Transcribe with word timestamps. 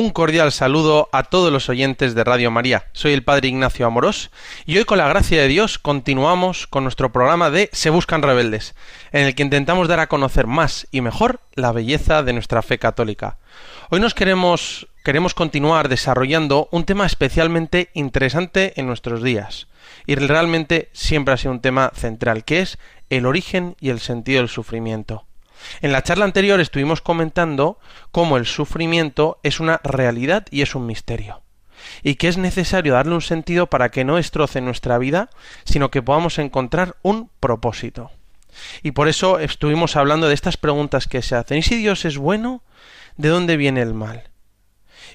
Un 0.00 0.08
cordial 0.08 0.50
saludo 0.50 1.10
a 1.12 1.24
todos 1.24 1.52
los 1.52 1.68
oyentes 1.68 2.14
de 2.14 2.24
Radio 2.24 2.50
María. 2.50 2.86
Soy 2.92 3.12
el 3.12 3.22
Padre 3.22 3.48
Ignacio 3.48 3.86
Amorós 3.86 4.30
y 4.64 4.78
hoy 4.78 4.86
con 4.86 4.96
la 4.96 5.06
gracia 5.06 5.42
de 5.42 5.46
Dios 5.46 5.78
continuamos 5.78 6.66
con 6.66 6.84
nuestro 6.84 7.12
programa 7.12 7.50
de 7.50 7.68
Se 7.74 7.90
Buscan 7.90 8.22
Rebeldes, 8.22 8.74
en 9.12 9.26
el 9.26 9.34
que 9.34 9.42
intentamos 9.42 9.88
dar 9.88 10.00
a 10.00 10.06
conocer 10.06 10.46
más 10.46 10.88
y 10.90 11.02
mejor 11.02 11.40
la 11.52 11.72
belleza 11.72 12.22
de 12.22 12.32
nuestra 12.32 12.62
fe 12.62 12.78
católica. 12.78 13.36
Hoy 13.90 14.00
nos 14.00 14.14
queremos, 14.14 14.88
queremos 15.04 15.34
continuar 15.34 15.90
desarrollando 15.90 16.70
un 16.72 16.84
tema 16.84 17.04
especialmente 17.04 17.90
interesante 17.92 18.72
en 18.80 18.86
nuestros 18.86 19.22
días 19.22 19.68
y 20.06 20.14
realmente 20.14 20.88
siempre 20.94 21.34
ha 21.34 21.36
sido 21.36 21.52
un 21.52 21.60
tema 21.60 21.92
central, 21.94 22.44
que 22.44 22.60
es 22.60 22.78
el 23.10 23.26
origen 23.26 23.76
y 23.80 23.90
el 23.90 24.00
sentido 24.00 24.38
del 24.38 24.48
sufrimiento. 24.48 25.26
En 25.80 25.92
la 25.92 26.02
charla 26.02 26.24
anterior 26.24 26.60
estuvimos 26.60 27.00
comentando 27.00 27.78
cómo 28.10 28.36
el 28.36 28.46
sufrimiento 28.46 29.38
es 29.42 29.60
una 29.60 29.80
realidad 29.82 30.46
y 30.50 30.62
es 30.62 30.74
un 30.74 30.86
misterio, 30.86 31.42
y 32.02 32.16
que 32.16 32.28
es 32.28 32.38
necesario 32.38 32.94
darle 32.94 33.14
un 33.14 33.22
sentido 33.22 33.68
para 33.68 33.90
que 33.90 34.04
no 34.04 34.16
destroce 34.16 34.60
nuestra 34.60 34.98
vida, 34.98 35.30
sino 35.64 35.90
que 35.90 36.02
podamos 36.02 36.38
encontrar 36.38 36.96
un 37.02 37.30
propósito. 37.40 38.10
Y 38.82 38.92
por 38.92 39.08
eso 39.08 39.38
estuvimos 39.38 39.96
hablando 39.96 40.28
de 40.28 40.34
estas 40.34 40.56
preguntas 40.56 41.06
que 41.06 41.22
se 41.22 41.36
hacen. 41.36 41.58
¿Y 41.58 41.62
si 41.62 41.76
Dios 41.76 42.04
es 42.04 42.18
bueno? 42.18 42.62
¿De 43.16 43.28
dónde 43.28 43.56
viene 43.56 43.80
el 43.82 43.94
mal? 43.94 44.24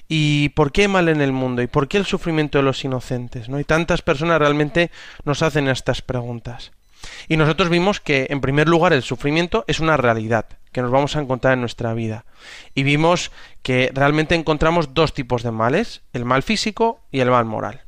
¿Y 0.08 0.50
por 0.50 0.72
qué 0.72 0.88
mal 0.88 1.08
en 1.08 1.20
el 1.20 1.32
mundo? 1.32 1.62
¿Y 1.62 1.66
por 1.66 1.88
qué 1.88 1.98
el 1.98 2.06
sufrimiento 2.06 2.58
de 2.58 2.64
los 2.64 2.84
inocentes? 2.84 3.48
¿No? 3.48 3.58
Y 3.58 3.64
tantas 3.64 4.02
personas 4.02 4.38
realmente 4.38 4.90
nos 5.24 5.42
hacen 5.42 5.68
estas 5.68 6.02
preguntas. 6.02 6.72
Y 7.28 7.36
nosotros 7.36 7.68
vimos 7.68 8.00
que, 8.00 8.26
en 8.30 8.40
primer 8.40 8.68
lugar, 8.68 8.92
el 8.92 9.02
sufrimiento 9.02 9.64
es 9.66 9.80
una 9.80 9.96
realidad 9.96 10.46
que 10.72 10.82
nos 10.82 10.90
vamos 10.90 11.16
a 11.16 11.20
encontrar 11.20 11.54
en 11.54 11.60
nuestra 11.60 11.94
vida. 11.94 12.26
Y 12.74 12.82
vimos 12.82 13.30
que 13.62 13.90
realmente 13.94 14.34
encontramos 14.34 14.92
dos 14.92 15.14
tipos 15.14 15.42
de 15.42 15.50
males, 15.50 16.02
el 16.12 16.26
mal 16.26 16.42
físico 16.42 17.00
y 17.10 17.20
el 17.20 17.30
mal 17.30 17.46
moral. 17.46 17.80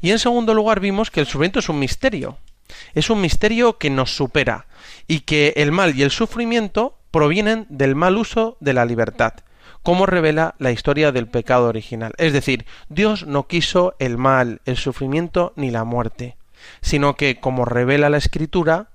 Y 0.00 0.10
en 0.10 0.18
segundo 0.18 0.54
lugar 0.54 0.80
vimos 0.80 1.10
que 1.10 1.20
el 1.20 1.26
sufrimiento 1.26 1.58
es 1.58 1.68
un 1.68 1.78
misterio. 1.78 2.38
Es 2.94 3.10
un 3.10 3.20
misterio 3.20 3.76
que 3.76 3.90
nos 3.90 4.16
supera 4.16 4.66
y 5.06 5.20
que 5.20 5.52
el 5.56 5.70
mal 5.70 5.94
y 5.96 6.02
el 6.02 6.10
sufrimiento 6.10 6.98
provienen 7.10 7.66
del 7.68 7.94
mal 7.94 8.16
uso 8.16 8.56
de 8.60 8.72
la 8.72 8.86
libertad, 8.86 9.34
como 9.82 10.06
revela 10.06 10.54
la 10.58 10.72
historia 10.72 11.12
del 11.12 11.28
pecado 11.28 11.68
original. 11.68 12.14
Es 12.16 12.32
decir, 12.32 12.64
Dios 12.88 13.26
no 13.26 13.46
quiso 13.46 13.96
el 13.98 14.16
mal, 14.16 14.62
el 14.64 14.78
sufrimiento 14.78 15.52
ni 15.56 15.70
la 15.70 15.84
muerte 15.84 16.36
sino 16.80 17.16
que, 17.16 17.40
como 17.40 17.64
revela 17.64 18.10
la 18.10 18.18
Escritura, 18.18 18.88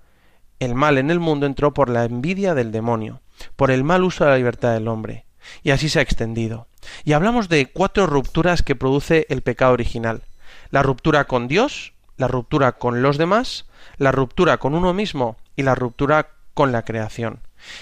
el 0.59 0.75
mal 0.75 0.97
en 0.97 1.09
el 1.09 1.19
mundo 1.19 1.45
entró 1.45 1.73
por 1.73 1.89
la 1.89 2.03
envidia 2.03 2.53
del 2.53 2.71
demonio, 2.71 3.21
por 3.55 3.71
el 3.71 3.83
mal 3.83 4.03
uso 4.03 4.23
de 4.23 4.31
la 4.31 4.37
libertad 4.37 4.73
del 4.73 4.87
hombre, 4.87 5.25
y 5.63 5.71
así 5.71 5.89
se 5.89 5.99
ha 5.99 6.03
extendido. 6.03 6.67
Y 7.03 7.13
hablamos 7.13 7.49
de 7.49 7.67
cuatro 7.67 8.07
rupturas 8.07 8.61
que 8.61 8.75
produce 8.75 9.25
el 9.29 9.41
pecado 9.41 9.73
original. 9.73 10.23
La 10.69 10.83
ruptura 10.83 11.25
con 11.25 11.47
Dios, 11.47 11.93
la 12.17 12.27
ruptura 12.27 12.73
con 12.73 13.01
los 13.01 13.17
demás, 13.17 13.65
la 13.97 14.11
ruptura 14.11 14.57
con 14.57 14.75
uno 14.75 14.93
mismo 14.93 15.37
y 15.55 15.63
la 15.63 15.75
ruptura 15.75 16.31
con 16.53 16.71
la 16.71 16.83
creación. 16.83 17.39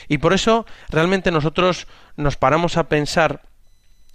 Y 0.07 0.19
por 0.19 0.33
eso 0.33 0.65
realmente 0.89 1.31
nosotros 1.31 1.87
nos 2.15 2.37
paramos 2.37 2.77
a 2.77 2.89
pensar 2.89 3.41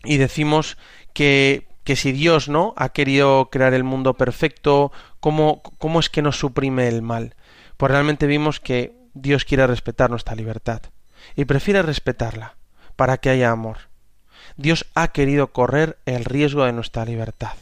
y 0.04 0.16
decimos 0.16 0.76
que 1.12 1.66
que 1.84 1.96
si 1.96 2.12
Dios 2.12 2.48
no 2.48 2.74
ha 2.76 2.90
querido 2.90 3.48
crear 3.50 3.74
el 3.74 3.84
mundo 3.84 4.14
perfecto, 4.14 4.92
¿cómo, 5.20 5.62
cómo 5.78 6.00
es 6.00 6.08
que 6.10 6.22
nos 6.22 6.38
suprime 6.38 6.88
el 6.88 7.02
mal? 7.02 7.34
Pues 7.76 7.90
realmente 7.90 8.26
vimos 8.26 8.60
que 8.60 8.94
Dios 9.14 9.44
quiere 9.44 9.66
respetar 9.66 10.10
nuestra 10.10 10.34
libertad 10.34 10.82
y 11.36 11.44
prefiere 11.44 11.82
respetarla 11.82 12.56
para 12.96 13.18
que 13.18 13.30
haya 13.30 13.50
amor. 13.50 13.78
Dios 14.56 14.86
ha 14.94 15.08
querido 15.08 15.48
correr 15.48 15.98
el 16.06 16.24
riesgo 16.24 16.64
de 16.64 16.72
nuestra 16.72 17.04
libertad. 17.04 17.52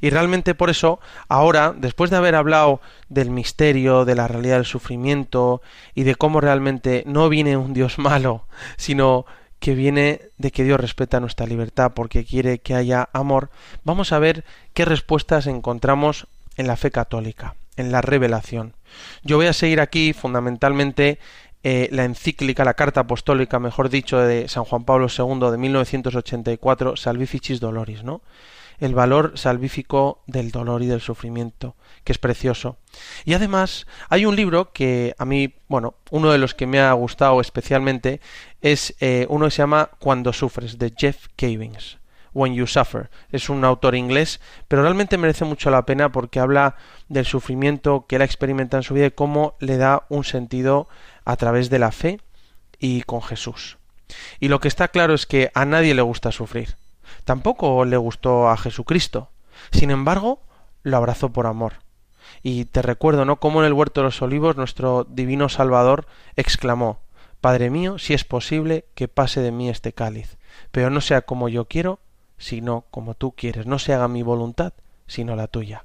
Y 0.00 0.10
realmente 0.10 0.54
por 0.54 0.70
eso, 0.70 0.98
ahora, 1.28 1.72
después 1.76 2.10
de 2.10 2.16
haber 2.16 2.34
hablado 2.34 2.80
del 3.08 3.30
misterio, 3.30 4.04
de 4.04 4.16
la 4.16 4.26
realidad 4.26 4.56
del 4.56 4.64
sufrimiento 4.64 5.62
y 5.94 6.02
de 6.02 6.16
cómo 6.16 6.40
realmente 6.40 7.04
no 7.06 7.28
viene 7.28 7.56
un 7.56 7.74
Dios 7.74 7.98
malo, 7.98 8.46
sino 8.76 9.26
que 9.58 9.74
viene 9.74 10.20
de 10.38 10.50
que 10.50 10.64
Dios 10.64 10.80
respeta 10.80 11.20
nuestra 11.20 11.46
libertad 11.46 11.92
porque 11.94 12.24
quiere 12.24 12.58
que 12.58 12.74
haya 12.74 13.08
amor, 13.12 13.50
vamos 13.84 14.12
a 14.12 14.18
ver 14.18 14.44
qué 14.74 14.84
respuestas 14.84 15.46
encontramos 15.46 16.28
en 16.56 16.66
la 16.66 16.76
fe 16.76 16.90
católica, 16.90 17.56
en 17.76 17.92
la 17.92 18.00
revelación. 18.00 18.74
Yo 19.22 19.36
voy 19.36 19.46
a 19.46 19.52
seguir 19.52 19.80
aquí 19.80 20.12
fundamentalmente 20.12 21.18
eh, 21.64 21.88
la 21.90 22.04
encíclica, 22.04 22.64
la 22.64 22.74
carta 22.74 23.00
apostólica, 23.00 23.58
mejor 23.58 23.88
dicho, 23.88 24.18
de 24.18 24.48
San 24.48 24.64
Juan 24.64 24.84
Pablo 24.84 25.08
II 25.08 25.50
de 25.50 25.58
1984, 25.58 26.96
Salvificis 26.96 27.60
Doloris, 27.60 28.04
¿no? 28.04 28.22
El 28.78 28.94
valor 28.94 29.32
salvífico 29.36 30.22
del 30.26 30.50
dolor 30.50 30.82
y 30.82 30.86
del 30.86 31.00
sufrimiento, 31.00 31.76
que 32.04 32.12
es 32.12 32.18
precioso. 32.18 32.78
Y 33.24 33.34
además 33.34 33.86
hay 34.08 34.24
un 34.24 34.36
libro 34.36 34.72
que 34.72 35.14
a 35.18 35.24
mí, 35.24 35.54
bueno, 35.68 35.94
uno 36.10 36.30
de 36.30 36.38
los 36.38 36.54
que 36.54 36.66
me 36.66 36.80
ha 36.80 36.92
gustado 36.92 37.40
especialmente 37.40 38.20
es 38.60 38.94
eh, 39.00 39.26
uno 39.28 39.46
que 39.46 39.50
se 39.50 39.58
llama 39.58 39.90
Cuando 39.98 40.32
sufres, 40.32 40.78
de 40.78 40.92
Jeff 40.96 41.26
Cavings. 41.36 41.98
When 42.34 42.54
You 42.54 42.66
Suffer. 42.66 43.10
Es 43.32 43.48
un 43.48 43.64
autor 43.64 43.94
inglés, 43.94 44.40
pero 44.68 44.82
realmente 44.82 45.18
merece 45.18 45.44
mucho 45.44 45.70
la 45.70 45.86
pena 45.86 46.12
porque 46.12 46.38
habla 46.38 46.76
del 47.08 47.24
sufrimiento 47.24 48.06
que 48.06 48.16
él 48.16 48.22
experimenta 48.22 48.76
en 48.76 48.82
su 48.82 48.94
vida 48.94 49.06
y 49.06 49.10
cómo 49.10 49.56
le 49.58 49.76
da 49.76 50.04
un 50.08 50.24
sentido 50.24 50.88
a 51.24 51.36
través 51.36 51.68
de 51.70 51.78
la 51.78 51.90
fe 51.90 52.20
y 52.78 53.02
con 53.02 53.22
Jesús. 53.22 53.78
Y 54.40 54.48
lo 54.48 54.60
que 54.60 54.68
está 54.68 54.88
claro 54.88 55.14
es 55.14 55.26
que 55.26 55.50
a 55.54 55.64
nadie 55.64 55.94
le 55.94 56.02
gusta 56.02 56.30
sufrir 56.30 56.76
tampoco 57.24 57.84
le 57.84 57.96
gustó 57.96 58.48
a 58.48 58.56
Jesucristo. 58.56 59.30
Sin 59.72 59.90
embargo, 59.90 60.40
lo 60.82 60.96
abrazó 60.96 61.30
por 61.30 61.46
amor. 61.46 61.74
Y 62.42 62.66
te 62.66 62.82
recuerdo, 62.82 63.24
¿no? 63.24 63.40
Como 63.40 63.60
en 63.60 63.66
el 63.66 63.72
huerto 63.72 64.00
de 64.00 64.06
los 64.06 64.22
olivos 64.22 64.56
nuestro 64.56 65.04
divino 65.04 65.48
Salvador 65.48 66.06
exclamó 66.36 67.00
Padre 67.40 67.70
mío, 67.70 67.98
si 67.98 68.14
es 68.14 68.24
posible, 68.24 68.86
que 68.94 69.06
pase 69.06 69.40
de 69.40 69.52
mí 69.52 69.68
este 69.68 69.92
cáliz, 69.92 70.38
pero 70.72 70.90
no 70.90 71.00
sea 71.00 71.22
como 71.22 71.48
yo 71.48 71.66
quiero, 71.66 72.00
sino 72.36 72.84
como 72.90 73.14
tú 73.14 73.32
quieres, 73.32 73.66
no 73.66 73.78
se 73.78 73.92
haga 73.94 74.08
mi 74.08 74.22
voluntad, 74.22 74.72
sino 75.06 75.36
la 75.36 75.46
tuya. 75.46 75.84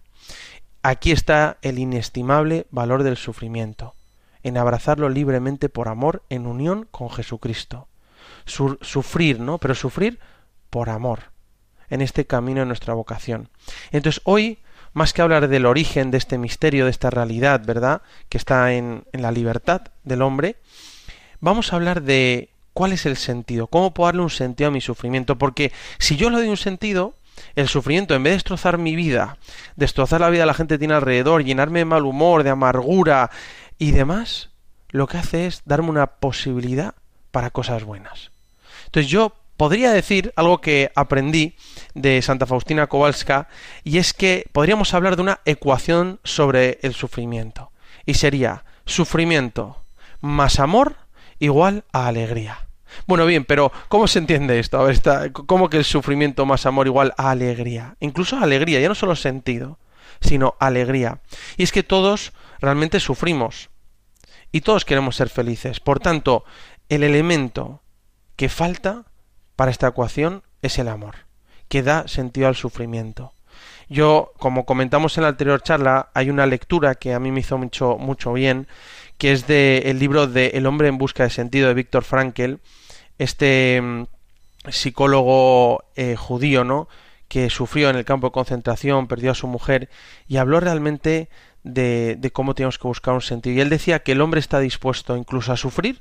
Aquí 0.81 1.11
está 1.11 1.57
el 1.61 1.78
inestimable 1.78 2.66
valor 2.72 3.03
del 3.03 3.17
sufrimiento, 3.17 3.94
en 4.41 4.57
abrazarlo 4.57 5.09
libremente 5.09 5.69
por 5.69 5.88
amor 5.88 6.23
en 6.29 6.47
unión 6.47 6.88
con 6.90 7.09
Jesucristo. 7.09 7.88
sufrir, 8.45 9.40
¿no? 9.40 9.57
Pero 9.59 9.75
sufrir 9.75 10.19
por 10.73 10.89
amor, 10.89 11.25
en 11.91 12.01
este 12.01 12.25
camino 12.25 12.61
de 12.61 12.66
nuestra 12.66 12.95
vocación. 12.95 13.50
Entonces 13.91 14.23
hoy, 14.25 14.57
más 14.94 15.13
que 15.13 15.22
hablar 15.22 15.47
del 15.47 15.67
origen 15.67 16.09
de 16.09 16.17
este 16.17 16.39
misterio, 16.39 16.85
de 16.85 16.89
esta 16.89 17.11
realidad, 17.11 17.61
¿verdad?, 17.63 18.01
que 18.28 18.39
está 18.39 18.73
en, 18.73 19.03
en 19.14 19.22
la 19.22 19.31
libertad 19.31 19.84
del 20.03 20.23
hombre, 20.23 20.55
vamos 21.40 21.72
a 21.72 21.75
hablar 21.75 22.02
de 22.02 22.49
cuál 22.73 22.91
es 22.91 23.05
el 23.05 23.17
sentido, 23.17 23.67
cómo 23.67 23.93
puedo 23.93 24.08
darle 24.08 24.23
un 24.23 24.31
sentido 24.31 24.70
a 24.70 24.72
mi 24.72 24.81
sufrimiento, 24.81 25.37
porque 25.37 25.72
si 25.99 26.16
yo 26.17 26.31
le 26.31 26.37
doy 26.37 26.47
un 26.47 26.58
sentido, 26.58 27.14
el 27.53 27.67
sufrimiento, 27.67 28.16
en 28.16 28.23
vez 28.23 28.31
de 28.31 28.37
destrozar 28.37 28.79
mi 28.79 28.96
vida, 28.96 29.37
destrozar 29.76 30.22
la 30.22 30.31
vida 30.31 30.41
de 30.41 30.47
la 30.47 30.55
gente 30.55 30.73
que 30.73 30.79
tiene 30.79 30.96
alrededor, 30.96 31.43
llenarme 31.43 31.79
de 31.79 31.85
mal 31.85 32.03
humor, 32.03 32.41
de 32.41 32.49
amargura 32.49 33.29
y 33.78 33.91
demás, 33.91 34.49
lo 34.90 35.05
que 35.05 35.17
hace 35.17 35.46
es 35.46 35.61
darme 35.66 35.90
una 35.90 36.08
posibilidad 36.08 36.96
para 37.29 37.52
cosas 37.52 37.84
buenas. 37.84 38.31
Entonces 38.85 39.11
yo 39.11 39.35
podría 39.64 39.94
decir 39.94 40.34
algo 40.36 40.60
que 40.60 40.92
aprendí 40.94 41.56
de 41.94 42.22
Santa 42.22 42.46
Faustina 42.46 42.88
Kowalska 42.88 43.48
y 43.86 43.98
es 43.98 44.12
que 44.12 44.46
podríamos 44.52 44.94
hablar 44.94 45.16
de 45.16 45.22
una 45.22 45.40
ecuación 45.46 46.20
sobre 46.26 46.80
el 46.82 46.94
sufrimiento 46.94 47.72
y 48.06 48.16
sería 48.16 48.66
sufrimiento 48.86 49.82
más 50.20 50.60
amor 50.60 50.98
igual 51.40 51.86
a 51.94 52.08
alegría. 52.08 52.68
Bueno, 53.08 53.26
bien, 53.26 53.46
pero 53.46 53.72
¿cómo 53.88 54.10
se 54.10 54.20
entiende 54.20 54.60
esto? 54.60 54.86
A 54.86 54.92
está, 54.92 55.32
¿cómo 55.32 55.70
que 55.70 55.78
el 55.78 55.86
sufrimiento 55.86 56.46
más 56.46 56.66
amor 56.66 56.88
igual 56.88 57.14
a 57.16 57.32
alegría? 57.32 57.96
Incluso 58.02 58.36
alegría, 58.36 58.82
ya 58.82 58.90
no 58.90 58.96
solo 58.96 59.16
sentido, 59.16 59.80
sino 60.20 60.58
alegría. 60.60 61.22
Y 61.56 61.64
es 61.64 61.72
que 61.72 61.84
todos 61.84 62.34
realmente 62.60 63.00
sufrimos 63.00 63.70
y 64.52 64.60
todos 64.60 64.84
queremos 64.84 65.16
ser 65.16 65.30
felices. 65.30 65.80
Por 65.80 66.02
tanto, 66.02 66.44
el 66.90 67.02
elemento 67.02 67.82
que 68.36 68.50
falta 68.50 69.06
para 69.55 69.72
esta 69.72 69.88
ecuación 69.88 70.44
es 70.61 70.79
el 70.79 70.88
amor, 70.88 71.16
que 71.67 71.84
da 71.84 72.08
sentido 72.08 72.47
al 72.47 72.55
sufrimiento. 72.55 73.34
Yo, 73.90 74.32
como 74.38 74.66
comentamos 74.66 75.17
en 75.17 75.23
la 75.23 75.29
anterior 75.29 75.61
charla, 75.61 76.09
hay 76.14 76.29
una 76.29 76.46
lectura 76.46 76.96
que 76.96 77.14
a 77.14 77.20
mí 77.20 77.32
me 77.32 77.41
hizo 77.41 77.58
mucho, 77.58 77.97
mucho 77.97 78.34
bien, 78.34 78.67
que 79.17 79.32
es 79.32 79.46
del 79.46 79.85
el 79.85 80.00
libro 80.00 80.28
de 80.28 80.47
El 80.55 80.66
hombre 80.66 80.88
en 80.88 80.97
busca 80.97 81.23
de 81.23 81.29
sentido 81.29 81.67
de 81.67 81.73
Víctor 81.73 82.03
Frankel, 82.03 82.59
este 83.20 83.82
mm, 83.82 84.03
psicólogo 84.70 85.84
eh, 85.96 86.16
judío, 86.16 86.64
¿no? 86.64 86.88
que 87.28 87.50
sufrió 87.50 87.90
en 87.90 87.96
el 87.96 88.05
campo 88.05 88.28
de 88.28 88.32
concentración, 88.32 89.08
perdió 89.08 89.32
a 89.32 89.35
su 89.35 89.47
mujer 89.47 89.90
y 90.28 90.38
habló 90.38 90.59
realmente 90.59 91.29
de, 91.64 92.16
de 92.20 92.32
cómo 92.32 92.53
tenemos 92.53 92.78
que 92.78 92.88
buscar 92.88 93.16
un 93.16 93.22
sentido. 93.22 93.55
Y 93.55 93.61
él 93.61 93.70
decía 93.70 94.03
que 94.03 94.11
el 94.11 94.22
hombre 94.22 94.40
está 94.40 94.59
dispuesto 94.59 95.17
incluso 95.17 95.52
a 95.52 95.58
sufrir 95.58 96.00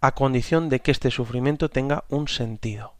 a 0.00 0.12
condición 0.12 0.68
de 0.68 0.80
que 0.80 0.90
este 0.90 1.10
sufrimiento 1.10 1.68
tenga 1.68 2.04
un 2.08 2.28
sentido. 2.28 2.94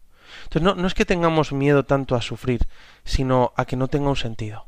Entonces 0.45 0.63
no, 0.63 0.75
no 0.75 0.87
es 0.87 0.95
que 0.95 1.05
tengamos 1.05 1.53
miedo 1.53 1.85
tanto 1.85 2.15
a 2.15 2.23
sufrir, 2.23 2.67
sino 3.05 3.53
a 3.57 3.65
que 3.65 3.77
no 3.77 3.89
tenga 3.89 4.09
un 4.09 4.17
sentido. 4.17 4.67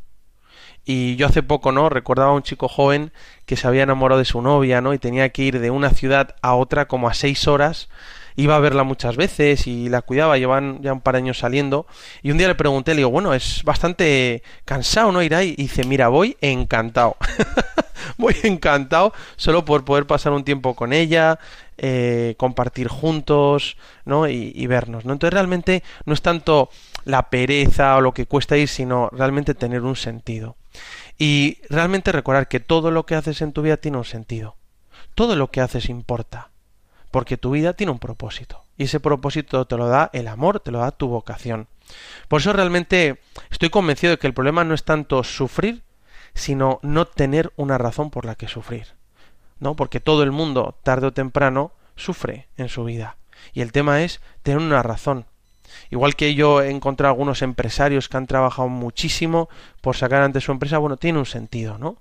Y 0.91 1.17
yo 1.17 1.27
hace 1.27 1.43
poco, 1.43 1.71
¿no? 1.71 1.91
Recordaba 1.91 2.31
a 2.31 2.35
un 2.35 2.43
chico 2.43 2.67
joven 2.67 3.13
que 3.45 3.57
se 3.57 3.69
había 3.69 3.83
enamorado 3.83 4.19
de 4.21 4.25
su 4.25 4.41
novia, 4.41 4.81
¿no? 4.81 4.95
Y 4.95 4.99
tenía 4.99 5.29
que 5.29 5.43
ir 5.43 5.61
de 5.61 5.71
una 5.71 5.91
ciudad 5.91 6.37
a 6.41 6.55
otra 6.55 6.89
como 6.89 7.09
a 7.09 7.15
seis 7.15 7.47
horas. 7.47 7.91
Iba 8.37 8.57
a 8.57 8.61
verla 8.61 8.85
muchas 8.85 9.17
veces 9.17 9.67
y 9.67 9.91
la 9.91 10.01
cuidaba, 10.01 10.39
llevan 10.39 10.81
ya 10.81 10.95
un 10.95 11.03
par 11.03 11.15
de 11.15 11.19
años 11.19 11.41
saliendo. 11.41 11.87
Y 12.23 12.31
un 12.31 12.39
día 12.39 12.49
le 12.49 12.55
pregunté, 12.55 12.93
le 12.93 12.99
digo, 12.99 13.11
bueno, 13.11 13.35
es 13.35 13.63
bastante 13.65 14.43
cansado, 14.65 15.13
¿no? 15.13 15.23
Ir 15.23 15.35
ahí. 15.35 15.55
Y 15.59 15.65
dice, 15.65 15.85
mira, 15.85 16.09
voy 16.09 16.39
encantado. 16.41 17.17
voy 18.17 18.37
encantado 18.45 19.13
solo 19.37 19.67
por 19.67 19.85
poder 19.85 20.07
pasar 20.07 20.33
un 20.33 20.45
tiempo 20.45 20.75
con 20.75 20.95
ella, 20.95 21.39
eh, 21.81 22.35
compartir 22.39 22.89
juntos, 22.89 23.77
¿no? 24.05 24.29
Y, 24.29 24.67
vernos, 24.67 25.05
¿no? 25.05 25.13
Entonces 25.13 25.33
realmente 25.33 25.85
no 26.05 26.13
es 26.13 26.23
tanto 26.23 26.71
la 27.05 27.31
pereza 27.31 27.97
o 27.97 28.01
lo 28.01 28.13
que 28.13 28.27
cuesta 28.27 28.57
ir, 28.57 28.69
sino 28.69 29.09
realmente 29.13 29.55
tener 29.55 29.83
un 29.83 29.95
sentido. 29.95 30.57
Y 31.19 31.59
realmente 31.71 32.11
recordar 32.11 32.49
que 32.49 32.59
todo 32.59 32.91
lo 32.91 33.07
que 33.07 33.15
haces 33.15 33.43
en 33.43 33.53
tu 33.53 33.63
vida 33.63 33.77
tiene 33.77 33.99
un 33.99 34.05
sentido. 34.05 34.57
Todo 35.15 35.37
lo 35.37 35.53
que 35.53 35.61
haces 35.61 35.89
importa. 35.89 36.51
Porque 37.13 37.37
tu 37.37 37.53
vida 37.53 37.75
tiene 37.75 37.93
un 37.93 38.01
propósito. 38.01 38.65
Y 38.77 38.85
ese 38.85 38.99
propósito 38.99 39.65
te 39.67 39.77
lo 39.77 39.87
da 39.87 40.11
el 40.13 40.27
amor, 40.27 40.61
te 40.61 40.73
lo 40.73 40.81
da 40.81 40.91
tu 40.91 41.07
vocación. 41.07 41.69
Por 42.27 42.41
eso 42.41 42.53
realmente 42.53 43.21
estoy 43.51 43.71
convencido 43.71 44.11
de 44.13 44.19
que 44.19 44.27
el 44.27 44.35
problema 44.35 44.65
no 44.65 44.75
es 44.75 44.85
tanto 44.85 45.23
sufrir, 45.23 45.83
sino 46.35 46.81
no 46.83 47.07
tener 47.07 47.53
una 47.57 47.79
razón 47.79 48.11
por 48.11 48.25
la 48.25 48.35
que 48.35 48.49
sufrir. 48.49 48.98
¿No? 49.61 49.75
Porque 49.75 50.01
todo 50.01 50.23
el 50.23 50.33
mundo, 50.33 50.77
tarde 50.83 51.09
o 51.09 51.13
temprano, 51.13 51.73
sufre 51.97 52.49
en 52.57 52.69
su 52.69 52.85
vida. 52.85 53.17
Y 53.53 53.61
el 53.61 53.73
tema 53.73 54.03
es 54.03 54.21
tener 54.43 54.59
una 54.59 54.83
razón. 54.83 55.27
Igual 55.91 56.17
que 56.17 56.35
yo 56.35 56.63
he 56.63 56.71
encontrado 56.71 57.13
algunos 57.13 57.43
empresarios 57.43 58.09
que 58.09 58.17
han 58.17 58.27
trabajado 58.27 58.69
muchísimo 58.69 59.49
por 59.81 59.97
sacar 59.97 60.23
ante 60.23 60.41
su 60.41 60.53
empresa, 60.53 60.79
bueno, 60.79 60.97
tiene 60.97 61.19
un 61.19 61.27
sentido, 61.27 61.79
¿no? 61.79 61.99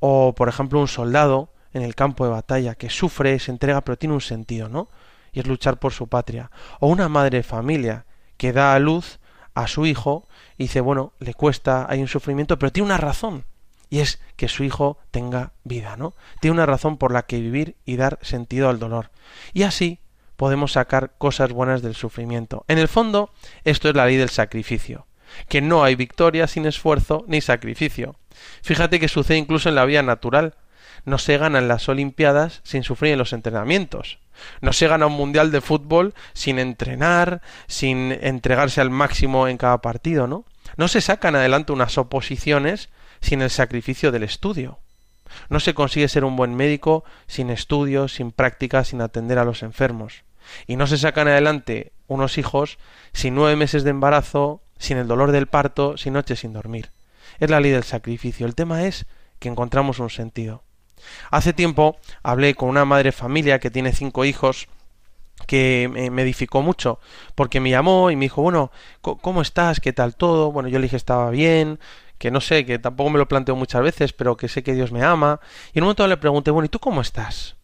O, 0.00 0.34
por 0.34 0.48
ejemplo, 0.48 0.80
un 0.80 0.88
soldado 0.88 1.50
en 1.72 1.82
el 1.82 1.94
campo 1.94 2.24
de 2.24 2.30
batalla 2.30 2.74
que 2.74 2.90
sufre, 2.90 3.38
se 3.38 3.50
entrega, 3.50 3.80
pero 3.82 3.98
tiene 3.98 4.14
un 4.14 4.20
sentido, 4.20 4.68
¿no? 4.68 4.88
Y 5.32 5.40
es 5.40 5.46
luchar 5.46 5.78
por 5.78 5.92
su 5.92 6.08
patria. 6.08 6.50
O 6.80 6.88
una 6.88 7.08
madre 7.08 7.38
de 7.38 7.42
familia 7.42 8.06
que 8.36 8.52
da 8.52 8.74
a 8.74 8.78
luz 8.78 9.18
a 9.54 9.66
su 9.66 9.86
hijo 9.86 10.26
y 10.58 10.64
dice, 10.64 10.80
bueno, 10.80 11.12
le 11.18 11.34
cuesta, 11.34 11.86
hay 11.88 12.00
un 12.00 12.08
sufrimiento, 12.08 12.58
pero 12.58 12.72
tiene 12.72 12.86
una 12.86 12.96
razón 12.96 13.44
y 13.88 14.00
es 14.00 14.20
que 14.36 14.48
su 14.48 14.64
hijo 14.64 14.98
tenga 15.10 15.52
vida, 15.64 15.96
¿no? 15.96 16.14
Tiene 16.40 16.54
una 16.54 16.66
razón 16.66 16.98
por 16.98 17.12
la 17.12 17.22
que 17.22 17.40
vivir 17.40 17.76
y 17.84 17.96
dar 17.96 18.18
sentido 18.22 18.68
al 18.68 18.78
dolor. 18.78 19.10
Y 19.52 19.62
así 19.62 20.00
podemos 20.36 20.72
sacar 20.72 21.12
cosas 21.18 21.52
buenas 21.52 21.82
del 21.82 21.94
sufrimiento. 21.94 22.64
En 22.68 22.78
el 22.78 22.88
fondo, 22.88 23.30
esto 23.64 23.88
es 23.88 23.94
la 23.94 24.06
ley 24.06 24.16
del 24.16 24.28
sacrificio, 24.30 25.06
que 25.48 25.62
no 25.62 25.84
hay 25.84 25.94
victoria 25.94 26.46
sin 26.46 26.66
esfuerzo 26.66 27.24
ni 27.26 27.40
sacrificio. 27.40 28.16
Fíjate 28.62 29.00
que 29.00 29.08
sucede 29.08 29.38
incluso 29.38 29.68
en 29.68 29.74
la 29.74 29.84
vida 29.84 30.02
natural. 30.02 30.54
No 31.04 31.18
se 31.18 31.38
ganan 31.38 31.68
las 31.68 31.88
Olimpiadas 31.88 32.60
sin 32.64 32.82
sufrir 32.82 33.12
en 33.12 33.18
los 33.18 33.32
entrenamientos. 33.32 34.18
No 34.60 34.72
se 34.72 34.88
gana 34.88 35.06
un 35.06 35.14
mundial 35.14 35.50
de 35.52 35.60
fútbol 35.60 36.14
sin 36.32 36.58
entrenar, 36.58 37.40
sin 37.68 38.12
entregarse 38.12 38.80
al 38.80 38.90
máximo 38.90 39.48
en 39.48 39.56
cada 39.56 39.80
partido, 39.80 40.26
¿no? 40.26 40.44
No 40.76 40.88
se 40.88 41.00
sacan 41.00 41.36
adelante 41.36 41.72
unas 41.72 41.96
oposiciones 41.96 42.90
sin 43.26 43.42
el 43.42 43.50
sacrificio 43.50 44.12
del 44.12 44.22
estudio. 44.22 44.78
No 45.48 45.58
se 45.58 45.74
consigue 45.74 46.06
ser 46.06 46.24
un 46.24 46.36
buen 46.36 46.54
médico 46.54 47.02
sin 47.26 47.50
estudios, 47.50 48.14
sin 48.14 48.30
práctica, 48.30 48.84
sin 48.84 49.00
atender 49.00 49.40
a 49.40 49.44
los 49.44 49.64
enfermos. 49.64 50.22
Y 50.68 50.76
no 50.76 50.86
se 50.86 50.96
sacan 50.96 51.26
adelante 51.26 51.90
unos 52.06 52.38
hijos 52.38 52.78
sin 53.12 53.34
nueve 53.34 53.56
meses 53.56 53.82
de 53.82 53.90
embarazo, 53.90 54.62
sin 54.78 54.96
el 54.96 55.08
dolor 55.08 55.32
del 55.32 55.48
parto, 55.48 55.96
sin 55.96 56.12
noches 56.12 56.38
sin 56.38 56.52
dormir. 56.52 56.90
Es 57.40 57.50
la 57.50 57.58
ley 57.58 57.72
del 57.72 57.82
sacrificio. 57.82 58.46
El 58.46 58.54
tema 58.54 58.84
es 58.84 59.06
que 59.40 59.48
encontramos 59.48 59.98
un 59.98 60.10
sentido. 60.10 60.62
Hace 61.32 61.52
tiempo 61.52 61.96
hablé 62.22 62.54
con 62.54 62.68
una 62.68 62.84
madre 62.84 63.10
familia 63.10 63.58
que 63.58 63.72
tiene 63.72 63.92
cinco 63.92 64.24
hijos 64.24 64.68
que 65.46 65.90
me 66.10 66.22
edificó 66.22 66.62
mucho, 66.62 66.98
porque 67.34 67.60
me 67.60 67.70
llamó 67.70 68.10
y 68.10 68.16
me 68.16 68.24
dijo, 68.24 68.42
bueno, 68.42 68.70
¿cómo 69.00 69.42
estás? 69.42 69.80
¿Qué 69.80 69.92
tal 69.92 70.16
todo? 70.16 70.50
Bueno, 70.50 70.68
yo 70.68 70.78
le 70.78 70.84
dije 70.84 70.96
estaba 70.96 71.30
bien, 71.30 71.78
que 72.18 72.30
no 72.30 72.40
sé, 72.40 72.64
que 72.64 72.78
tampoco 72.78 73.10
me 73.10 73.18
lo 73.18 73.28
planteo 73.28 73.56
muchas 73.56 73.82
veces, 73.82 74.12
pero 74.12 74.36
que 74.36 74.48
sé 74.48 74.62
que 74.62 74.74
Dios 74.74 74.92
me 74.92 75.02
ama. 75.02 75.40
Y 75.72 75.78
en 75.78 75.84
un 75.84 75.86
momento 75.86 76.06
le 76.06 76.16
pregunté, 76.16 76.50
bueno, 76.50 76.66
¿y 76.66 76.68
tú 76.68 76.78
cómo 76.78 77.00
estás? 77.00 77.56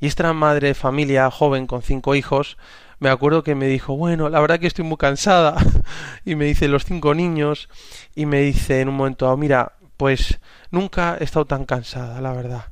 Y 0.00 0.06
esta 0.06 0.32
madre 0.32 0.68
de 0.68 0.74
familia 0.74 1.30
joven 1.30 1.66
con 1.66 1.82
cinco 1.82 2.14
hijos, 2.14 2.56
me 2.98 3.08
acuerdo 3.08 3.42
que 3.42 3.54
me 3.54 3.66
dijo, 3.66 3.96
bueno, 3.96 4.28
la 4.28 4.40
verdad 4.40 4.58
que 4.58 4.66
estoy 4.66 4.84
muy 4.84 4.96
cansada. 4.96 5.56
y 6.24 6.34
me 6.34 6.46
dice 6.46 6.68
los 6.68 6.84
cinco 6.84 7.14
niños, 7.14 7.68
y 8.14 8.26
me 8.26 8.40
dice 8.40 8.80
en 8.80 8.88
un 8.88 8.96
momento, 8.96 9.36
mira, 9.36 9.74
pues 9.96 10.40
nunca 10.70 11.16
he 11.20 11.24
estado 11.24 11.46
tan 11.46 11.64
cansada, 11.64 12.20
la 12.20 12.32
verdad. 12.32 12.71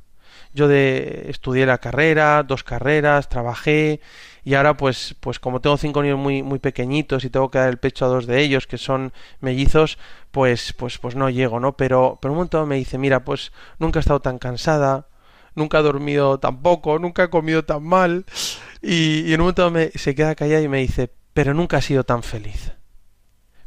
Yo 0.53 0.67
de 0.67 1.27
estudié 1.29 1.65
la 1.65 1.77
carrera, 1.77 2.43
dos 2.43 2.63
carreras, 2.63 3.29
trabajé 3.29 4.01
y 4.43 4.55
ahora 4.55 4.75
pues 4.75 5.15
pues 5.19 5.39
como 5.39 5.61
tengo 5.61 5.77
cinco 5.77 6.01
niños 6.01 6.19
muy 6.19 6.43
muy 6.43 6.59
pequeñitos 6.59 7.23
y 7.23 7.29
tengo 7.29 7.49
que 7.51 7.59
dar 7.59 7.69
el 7.69 7.77
pecho 7.77 8.05
a 8.05 8.07
dos 8.09 8.25
de 8.27 8.41
ellos 8.41 8.67
que 8.67 8.77
son 8.77 9.13
mellizos, 9.39 9.97
pues 10.31 10.73
pues 10.73 10.97
pues 10.97 11.15
no 11.15 11.29
llego, 11.29 11.59
¿no? 11.59 11.77
Pero 11.77 12.19
pero 12.21 12.33
un 12.33 12.37
momento 12.37 12.65
me 12.65 12.75
dice, 12.75 12.97
"Mira, 12.97 13.23
pues 13.23 13.51
nunca 13.79 13.99
he 13.99 14.01
estado 14.01 14.19
tan 14.19 14.39
cansada, 14.39 15.07
nunca 15.55 15.79
he 15.79 15.83
dormido 15.83 16.39
tan 16.39 16.61
poco, 16.61 16.99
nunca 16.99 17.23
he 17.25 17.29
comido 17.29 17.63
tan 17.63 17.83
mal." 17.83 18.25
Y, 18.81 19.33
en 19.33 19.41
un 19.41 19.45
momento 19.45 19.69
me, 19.71 19.91
se 19.91 20.15
queda 20.15 20.35
callada 20.35 20.61
y 20.61 20.67
me 20.67 20.79
dice, 20.79 21.11
"Pero 21.33 21.53
nunca 21.53 21.77
he 21.77 21.81
sido 21.81 22.03
tan 22.03 22.23
feliz." 22.23 22.73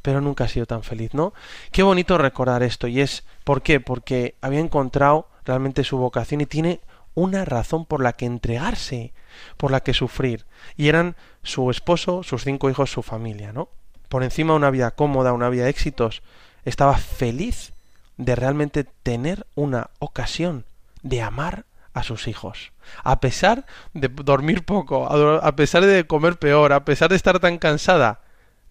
pero 0.02 0.20
nunca 0.20 0.44
ha 0.44 0.49
sido 0.49 0.66
tan 0.66 0.82
feliz, 0.82 1.14
¿no? 1.14 1.32
Qué 1.73 1.82
bonito 1.82 2.18
recordar 2.18 2.62
esto 2.62 2.88
y 2.88 3.00
es 3.00 3.25
¿por 3.42 3.62
qué? 3.62 3.80
Porque 3.80 4.35
había 4.42 4.61
encontrado 4.61 5.28
realmente 5.44 5.84
su 5.84 5.98
vocación 5.98 6.40
y 6.40 6.46
tiene 6.46 6.80
una 7.14 7.44
razón 7.44 7.86
por 7.86 8.02
la 8.02 8.14
que 8.14 8.26
entregarse, 8.26 9.12
por 9.56 9.70
la 9.70 9.80
que 9.80 9.94
sufrir. 9.94 10.46
Y 10.76 10.88
eran 10.88 11.16
su 11.42 11.70
esposo, 11.70 12.22
sus 12.22 12.44
cinco 12.44 12.70
hijos, 12.70 12.90
su 12.90 13.02
familia, 13.02 13.52
¿no? 13.52 13.68
Por 14.08 14.22
encima 14.22 14.52
de 14.52 14.58
una 14.58 14.70
vida 14.70 14.90
cómoda, 14.92 15.32
una 15.32 15.48
vida 15.48 15.64
de 15.64 15.70
éxitos, 15.70 16.22
estaba 16.64 16.96
feliz 16.96 17.72
de 18.16 18.36
realmente 18.36 18.84
tener 18.84 19.46
una 19.54 19.90
ocasión 19.98 20.66
de 21.02 21.22
amar 21.22 21.66
a 21.94 22.02
sus 22.02 22.26
hijos. 22.28 22.72
A 23.02 23.20
pesar 23.20 23.66
de 23.92 24.08
dormir 24.08 24.64
poco, 24.64 25.06
a 25.06 25.56
pesar 25.56 25.84
de 25.84 26.06
comer 26.06 26.38
peor, 26.38 26.72
a 26.72 26.84
pesar 26.84 27.10
de 27.10 27.16
estar 27.16 27.38
tan 27.38 27.58
cansada, 27.58 28.20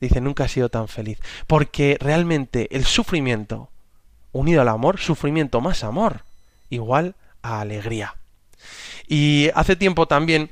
dice, 0.02 0.22
nunca 0.22 0.44
ha 0.46 0.48
sido 0.50 0.70
tan 0.70 0.88
feliz. 0.88 1.20
Porque 1.48 1.98
realmente 2.00 2.68
el 2.76 2.86
sufrimiento, 2.86 3.70
unido 4.34 4.62
al 4.62 4.68
amor, 4.68 5.00
sufrimiento 5.00 5.62
más 5.62 5.84
amor, 5.84 6.26
igual 6.74 7.16
a 7.42 7.62
alegría. 7.62 8.16
Y 9.08 9.50
hace 9.56 9.76
tiempo 9.76 10.08
también, 10.08 10.50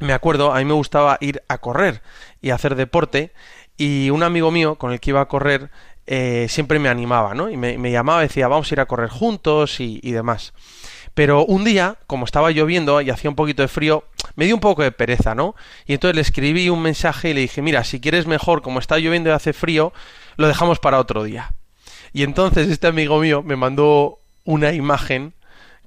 me 0.00 0.12
acuerdo, 0.12 0.52
a 0.52 0.58
mí 0.58 0.64
me 0.64 0.74
gustaba 0.74 1.18
ir 1.20 1.42
a 1.48 1.58
correr 1.58 2.02
y 2.40 2.50
hacer 2.50 2.74
deporte, 2.74 3.32
y 3.76 4.10
un 4.10 4.22
amigo 4.22 4.50
mío 4.50 4.76
con 4.76 4.92
el 4.92 5.00
que 5.00 5.10
iba 5.10 5.20
a 5.20 5.28
correr 5.28 5.70
eh, 6.06 6.46
siempre 6.48 6.78
me 6.78 6.88
animaba, 6.88 7.34
¿no? 7.34 7.48
Y 7.48 7.56
me, 7.56 7.90
llamaba 7.90 8.22
decía, 8.22 8.48
vamos 8.48 8.70
a 8.70 8.74
ir 8.74 8.80
a 8.80 8.86
correr 8.86 9.08
juntos 9.08 9.80
y, 9.80 10.00
y 10.02 10.12
demás. 10.12 10.52
Pero 11.14 11.44
un 11.44 11.64
día, 11.64 11.96
como 12.06 12.24
estaba 12.24 12.50
lloviendo 12.50 13.00
y 13.00 13.10
hacía 13.10 13.30
un 13.30 13.36
poquito 13.36 13.62
de 13.62 13.68
frío, 13.68 14.04
me 14.34 14.46
dio 14.46 14.54
un 14.54 14.60
poco 14.60 14.82
de 14.82 14.92
pereza, 14.92 15.34
¿no? 15.34 15.54
Y 15.86 15.94
entonces 15.94 16.16
le 16.16 16.22
escribí 16.22 16.68
un 16.70 16.82
mensaje 16.82 17.30
y 17.30 17.34
le 17.34 17.40
dije, 17.42 17.62
mira, 17.62 17.84
si 17.84 18.00
quieres 18.00 18.26
mejor, 18.26 18.62
como 18.62 18.78
está 18.78 18.98
lloviendo 18.98 19.30
y 19.30 19.32
hace 19.32 19.52
frío, 19.52 19.92
lo 20.36 20.48
dejamos 20.48 20.78
para 20.78 20.98
otro 20.98 21.24
día. 21.24 21.54
Y 22.12 22.22
entonces 22.22 22.68
este 22.68 22.86
amigo 22.86 23.18
mío 23.20 23.42
me 23.42 23.56
mandó 23.56 24.18
una 24.44 24.72
imagen, 24.72 25.34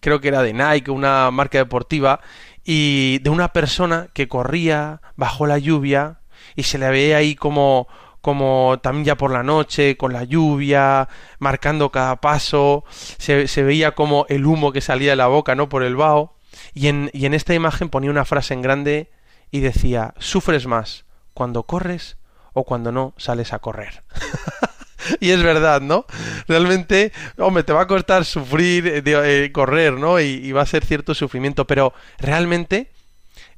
creo 0.06 0.22
que 0.22 0.28
era 0.28 0.44
de 0.44 0.54
Nike, 0.54 0.92
una 0.92 1.32
marca 1.32 1.58
deportiva, 1.58 2.20
y 2.64 3.18
de 3.24 3.32
una 3.32 3.48
persona 3.54 4.10
que 4.14 4.28
corría 4.28 5.02
bajo 5.16 5.48
la 5.48 5.58
lluvia 5.58 6.20
y 6.56 6.62
se 6.62 6.78
le 6.78 6.92
veía 6.92 7.18
ahí 7.18 7.34
como 7.34 7.88
como 8.22 8.80
también 8.84 9.06
ya 9.06 9.18
por 9.18 9.32
la 9.32 9.42
noche, 9.42 9.98
con 9.98 10.14
la 10.14 10.24
lluvia, 10.24 11.10
marcando 11.40 11.92
cada 11.92 12.18
paso, 12.18 12.84
se, 13.18 13.64
veía 13.64 13.94
como 13.94 14.28
el 14.30 14.46
humo 14.46 14.72
que 14.72 14.82
salía 14.82 15.12
de 15.12 15.16
la 15.16 15.28
boca, 15.28 15.54
¿no? 15.54 15.70
Por 15.70 15.84
el 15.84 15.96
vaho. 15.96 16.36
Y 16.74 16.88
en, 16.88 17.12
y 17.14 17.26
en 17.26 17.36
esta 17.36 17.54
imagen 17.54 17.90
ponía 17.90 18.10
una 18.10 18.26
frase 18.26 18.56
en 18.56 18.64
grande 18.64 19.12
y 19.52 19.60
decía, 19.60 20.16
sufres 20.18 20.66
más 20.66 21.06
cuando 21.36 21.64
corres 21.64 22.18
o 22.54 22.64
cuando 22.64 22.92
no 22.92 23.14
sales 23.18 23.54
a 23.54 23.60
correr. 23.60 24.04
y 25.20 25.32
es 25.32 25.44
verdad, 25.44 25.82
¿no? 25.82 26.06
Realmente, 26.48 27.12
hombre, 27.38 27.64
te 27.64 27.74
va 27.74 27.82
a 27.82 27.88
costar 27.88 28.26
sufrir, 28.26 28.88
eh, 28.88 29.04
eh, 29.06 29.52
correr, 29.52 29.94
¿no? 29.94 30.20
Y, 30.20 30.52
va 30.52 30.62
a 30.62 30.66
ser 30.66 30.86
cierto 30.86 31.14
sufrimiento, 31.14 31.68
pero 31.68 31.94
realmente, 32.18 32.92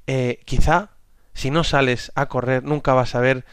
eh, 0.07 0.39
quizá, 0.45 0.91
si 1.33 1.51
no 1.51 1.63
sales 1.63 2.11
a 2.15 2.27
correr, 2.27 2.63
nunca 2.63 2.93
vas 2.93 3.15
a 3.15 3.19
ver 3.19 3.45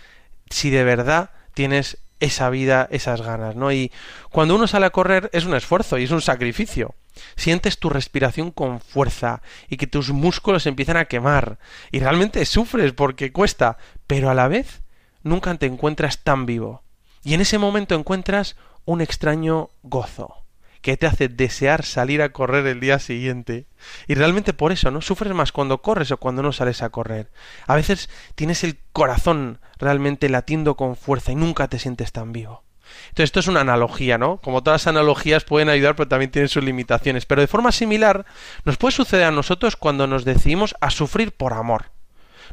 si 0.49 0.71
de 0.71 0.85
verdad 0.85 1.31
tienes 1.53 1.99
esa 2.21 2.49
vida, 2.49 2.89
esas 2.91 3.21
ganas, 3.21 3.55
¿no? 3.57 3.71
Y 3.73 3.93
cuando 4.31 4.55
uno 4.55 4.67
sale 4.67 4.87
a 4.87 4.91
correr 4.91 5.29
es 5.33 5.45
un 5.45 5.55
esfuerzo 5.55 5.99
y 5.99 6.05
es 6.05 6.11
un 6.11 6.23
sacrificio. 6.23 6.95
Sientes 7.37 7.79
tu 7.79 7.91
respiración 7.91 8.51
con 8.51 8.81
fuerza 8.81 9.43
y 9.69 9.77
que 9.77 9.87
tus 9.87 10.11
músculos 10.11 10.67
empiezan 10.67 10.97
a 10.97 11.05
quemar 11.05 11.59
y 11.93 12.01
realmente 12.01 12.45
sufres 12.47 12.93
porque 12.93 13.31
cuesta, 13.31 13.77
pero 14.07 14.31
a 14.31 14.35
la 14.35 14.49
vez 14.49 14.83
nunca 15.23 15.55
te 15.57 15.67
encuentras 15.67 16.25
tan 16.25 16.47
vivo. 16.47 16.84
Y 17.25 17.35
en 17.35 17.41
ese 17.41 17.59
momento 17.59 17.95
encuentras 17.95 18.57
un 18.85 19.01
extraño 19.01 19.71
gozo 19.83 20.45
que 20.83 20.99
te 20.99 21.07
hace 21.07 21.29
desear 21.29 21.83
salir 21.83 22.21
a 22.21 22.29
correr 22.29 22.67
el 22.67 22.79
día 22.79 22.99
siguiente. 22.99 23.67
Y 24.07 24.15
realmente 24.15 24.53
por 24.53 24.71
eso, 24.71 24.91
¿no? 24.91 25.01
Sufres 25.01 25.33
más 25.33 25.51
cuando 25.51 25.81
corres 25.81 26.11
o 26.11 26.19
cuando 26.19 26.43
no 26.43 26.53
sales 26.53 26.83
a 26.83 26.91
correr. 26.91 27.31
A 27.67 27.75
veces 27.75 28.11
tienes 28.35 28.65
el 28.65 28.79
corazón 28.93 29.61
realmente 29.79 30.29
latiendo 30.29 30.77
con 30.77 30.95
fuerza 30.95 31.33
y 31.33 31.37
nunca 31.37 31.69
te 31.69 31.79
sientes 31.79 32.13
tan 32.13 32.33
vivo. 32.33 32.65
Entonces 33.09 33.25
esto 33.25 33.41
es 33.41 33.49
una 33.49 33.63
analogía, 33.63 34.19
¿no? 34.19 34.37
Como 34.43 34.63
todas 34.63 34.83
las 34.83 34.89
analogías 34.89 35.45
pueden 35.45 35.71
ayudar, 35.71 35.97
pero 35.97 36.07
también 36.07 36.31
tienen 36.31 36.51
sus 36.51 36.63
limitaciones. 36.63 37.25
Pero 37.25 37.41
de 37.41 37.47
forma 37.47 37.73
similar 37.73 38.27
nos 38.67 38.77
puede 38.77 38.93
suceder 38.93 39.25
a 39.25 39.31
nosotros 39.31 39.77
cuando 39.77 40.07
nos 40.07 40.27
decidimos 40.27 40.75
a 40.83 40.91
sufrir 40.91 41.33
por 41.33 41.55
amor. 41.55 41.93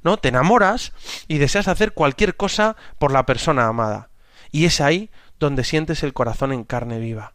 ¿No? 0.04 0.16
Te 0.16 0.30
enamoras 0.30 0.94
y 1.28 1.38
deseas 1.38 1.68
hacer 1.68 1.92
cualquier 1.92 2.38
cosa 2.38 2.78
por 2.98 3.12
la 3.12 3.25
persona 3.25 3.68
amada. 3.68 4.11
Y 4.51 4.65
es 4.65 4.81
ahí 4.81 5.10
donde 5.39 5.63
sientes 5.63 6.03
el 6.03 6.13
corazón 6.13 6.53
en 6.53 6.63
carne 6.63 7.00
viva. 7.00 7.34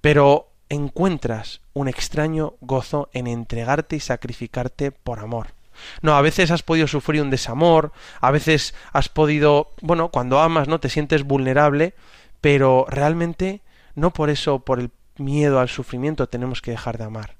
Pero 0.00 0.52
encuentras 0.68 1.60
un 1.72 1.88
extraño 1.88 2.54
gozo 2.60 3.08
en 3.12 3.26
entregarte 3.26 3.96
y 3.96 4.00
sacrificarte 4.00 4.92
por 4.92 5.20
amor. 5.20 5.48
No, 6.02 6.16
a 6.16 6.22
veces 6.22 6.50
has 6.50 6.62
podido 6.62 6.86
sufrir 6.88 7.22
un 7.22 7.30
desamor, 7.30 7.92
a 8.20 8.30
veces 8.30 8.74
has 8.92 9.08
podido, 9.08 9.70
bueno, 9.80 10.10
cuando 10.10 10.40
amas, 10.40 10.68
¿no? 10.68 10.80
Te 10.80 10.88
sientes 10.88 11.22
vulnerable, 11.22 11.94
pero 12.40 12.86
realmente 12.88 13.62
no 13.94 14.12
por 14.12 14.30
eso, 14.30 14.60
por 14.60 14.80
el 14.80 14.90
miedo 15.16 15.60
al 15.60 15.68
sufrimiento, 15.68 16.28
tenemos 16.28 16.62
que 16.62 16.72
dejar 16.72 16.98
de 16.98 17.04
amar. 17.04 17.36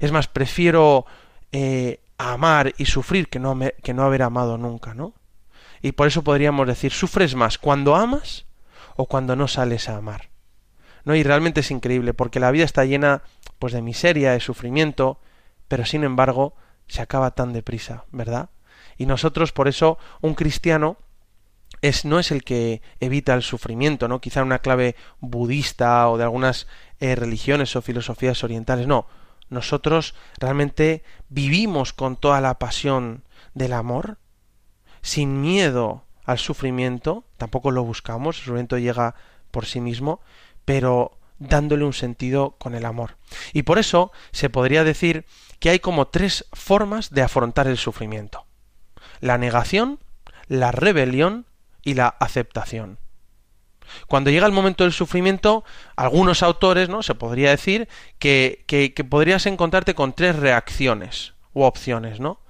Es 0.00 0.12
más, 0.12 0.28
prefiero 0.28 1.06
eh, 1.50 2.00
amar 2.18 2.74
y 2.76 2.86
sufrir 2.86 3.28
que 3.28 3.38
no, 3.38 3.58
que 3.82 3.94
no 3.94 4.04
haber 4.04 4.22
amado 4.22 4.58
nunca, 4.58 4.94
¿no? 4.94 5.14
Y 5.82 5.92
por 5.92 6.06
eso 6.06 6.22
podríamos 6.22 6.66
decir, 6.66 6.92
¿sufres 6.92 7.34
más 7.34 7.58
cuando 7.58 7.96
amas 7.96 8.46
o 8.96 9.06
cuando 9.06 9.36
no 9.36 9.48
sales 9.48 9.88
a 9.88 9.96
amar? 9.96 10.30
¿No? 11.04 11.16
Y 11.16 11.24
realmente 11.24 11.60
es 11.60 11.70
increíble, 11.72 12.14
porque 12.14 12.38
la 12.40 12.52
vida 12.52 12.64
está 12.64 12.84
llena 12.84 13.22
pues 13.58 13.72
de 13.72 13.82
miseria, 13.82 14.32
de 14.32 14.40
sufrimiento, 14.40 15.20
pero 15.66 15.84
sin 15.84 16.04
embargo 16.04 16.54
se 16.86 17.02
acaba 17.02 17.32
tan 17.32 17.52
deprisa, 17.52 18.04
¿verdad? 18.12 18.50
Y 18.96 19.06
nosotros, 19.06 19.52
por 19.52 19.68
eso, 19.68 19.98
un 20.20 20.34
cristiano 20.34 20.98
es, 21.80 22.04
no 22.04 22.18
es 22.18 22.30
el 22.30 22.44
que 22.44 22.82
evita 23.00 23.34
el 23.34 23.42
sufrimiento, 23.42 24.06
¿no? 24.06 24.20
Quizá 24.20 24.42
una 24.42 24.60
clave 24.60 24.94
budista 25.20 26.08
o 26.08 26.18
de 26.18 26.24
algunas 26.24 26.68
eh, 27.00 27.16
religiones 27.16 27.74
o 27.74 27.82
filosofías 27.82 28.44
orientales, 28.44 28.86
no. 28.86 29.06
Nosotros 29.48 30.14
realmente 30.38 31.02
vivimos 31.28 31.92
con 31.92 32.16
toda 32.16 32.40
la 32.40 32.58
pasión 32.58 33.24
del 33.54 33.72
amor, 33.72 34.18
sin 35.02 35.40
miedo 35.40 36.04
al 36.24 36.38
sufrimiento, 36.38 37.24
tampoco 37.36 37.70
lo 37.70 37.84
buscamos, 37.84 38.36
el 38.36 38.44
sufrimiento 38.44 38.78
llega 38.78 39.14
por 39.50 39.66
sí 39.66 39.80
mismo, 39.80 40.20
pero 40.64 41.18
dándole 41.38 41.84
un 41.84 41.92
sentido 41.92 42.56
con 42.58 42.74
el 42.74 42.84
amor. 42.84 43.16
Y 43.52 43.62
por 43.62 43.78
eso 43.78 44.12
se 44.30 44.48
podría 44.48 44.84
decir 44.84 45.26
que 45.58 45.70
hay 45.70 45.80
como 45.80 46.08
tres 46.08 46.46
formas 46.52 47.10
de 47.10 47.22
afrontar 47.22 47.66
el 47.66 47.76
sufrimiento. 47.76 48.46
La 49.20 49.38
negación, 49.38 49.98
la 50.48 50.72
rebelión 50.72 51.46
y 51.82 51.94
la 51.94 52.08
aceptación. 52.08 52.98
Cuando 54.06 54.30
llega 54.30 54.46
el 54.46 54.52
momento 54.52 54.84
del 54.84 54.92
sufrimiento, 54.92 55.64
algunos 55.96 56.42
autores, 56.42 56.88
¿no? 56.88 57.02
Se 57.02 57.14
podría 57.14 57.50
decir 57.50 57.88
que, 58.18 58.64
que, 58.66 58.94
que 58.94 59.04
podrías 59.04 59.46
encontrarte 59.46 59.94
con 59.94 60.12
tres 60.12 60.36
reacciones 60.36 61.34
u 61.52 61.62
opciones, 61.62 62.20
¿no? 62.20 62.40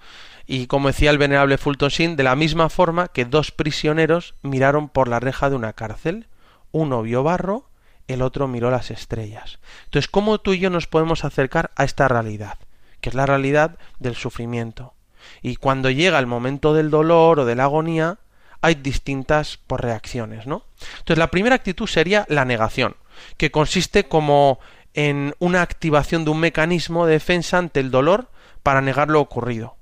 Y 0.46 0.66
como 0.66 0.88
decía 0.88 1.10
el 1.10 1.18
venerable 1.18 1.58
Fulton 1.58 1.88
Sheen, 1.88 2.16
de 2.16 2.22
la 2.22 2.36
misma 2.36 2.68
forma 2.68 3.08
que 3.08 3.24
dos 3.24 3.50
prisioneros 3.52 4.34
miraron 4.42 4.88
por 4.88 5.08
la 5.08 5.20
reja 5.20 5.50
de 5.50 5.56
una 5.56 5.72
cárcel. 5.72 6.26
Uno 6.72 7.02
vio 7.02 7.22
barro, 7.22 7.68
el 8.08 8.22
otro 8.22 8.48
miró 8.48 8.70
las 8.70 8.90
estrellas. 8.90 9.58
Entonces, 9.84 10.10
¿cómo 10.10 10.38
tú 10.38 10.52
y 10.52 10.58
yo 10.58 10.70
nos 10.70 10.86
podemos 10.86 11.24
acercar 11.24 11.70
a 11.76 11.84
esta 11.84 12.08
realidad? 12.08 12.58
Que 13.00 13.10
es 13.10 13.14
la 13.14 13.26
realidad 13.26 13.78
del 13.98 14.14
sufrimiento. 14.14 14.94
Y 15.40 15.56
cuando 15.56 15.90
llega 15.90 16.18
el 16.18 16.26
momento 16.26 16.74
del 16.74 16.90
dolor 16.90 17.40
o 17.40 17.44
de 17.44 17.54
la 17.54 17.64
agonía, 17.64 18.18
hay 18.60 18.76
distintas 18.76 19.58
por 19.66 19.82
reacciones, 19.82 20.46
¿no? 20.46 20.64
Entonces 20.98 21.18
la 21.18 21.30
primera 21.30 21.56
actitud 21.56 21.86
sería 21.86 22.24
la 22.28 22.44
negación, 22.44 22.96
que 23.36 23.50
consiste 23.50 24.04
como 24.04 24.60
en 24.94 25.34
una 25.38 25.62
activación 25.62 26.24
de 26.24 26.30
un 26.30 26.40
mecanismo 26.40 27.06
de 27.06 27.14
defensa 27.14 27.58
ante 27.58 27.80
el 27.80 27.90
dolor 27.90 28.28
para 28.62 28.80
negar 28.80 29.08
lo 29.08 29.20
ocurrido. 29.20 29.76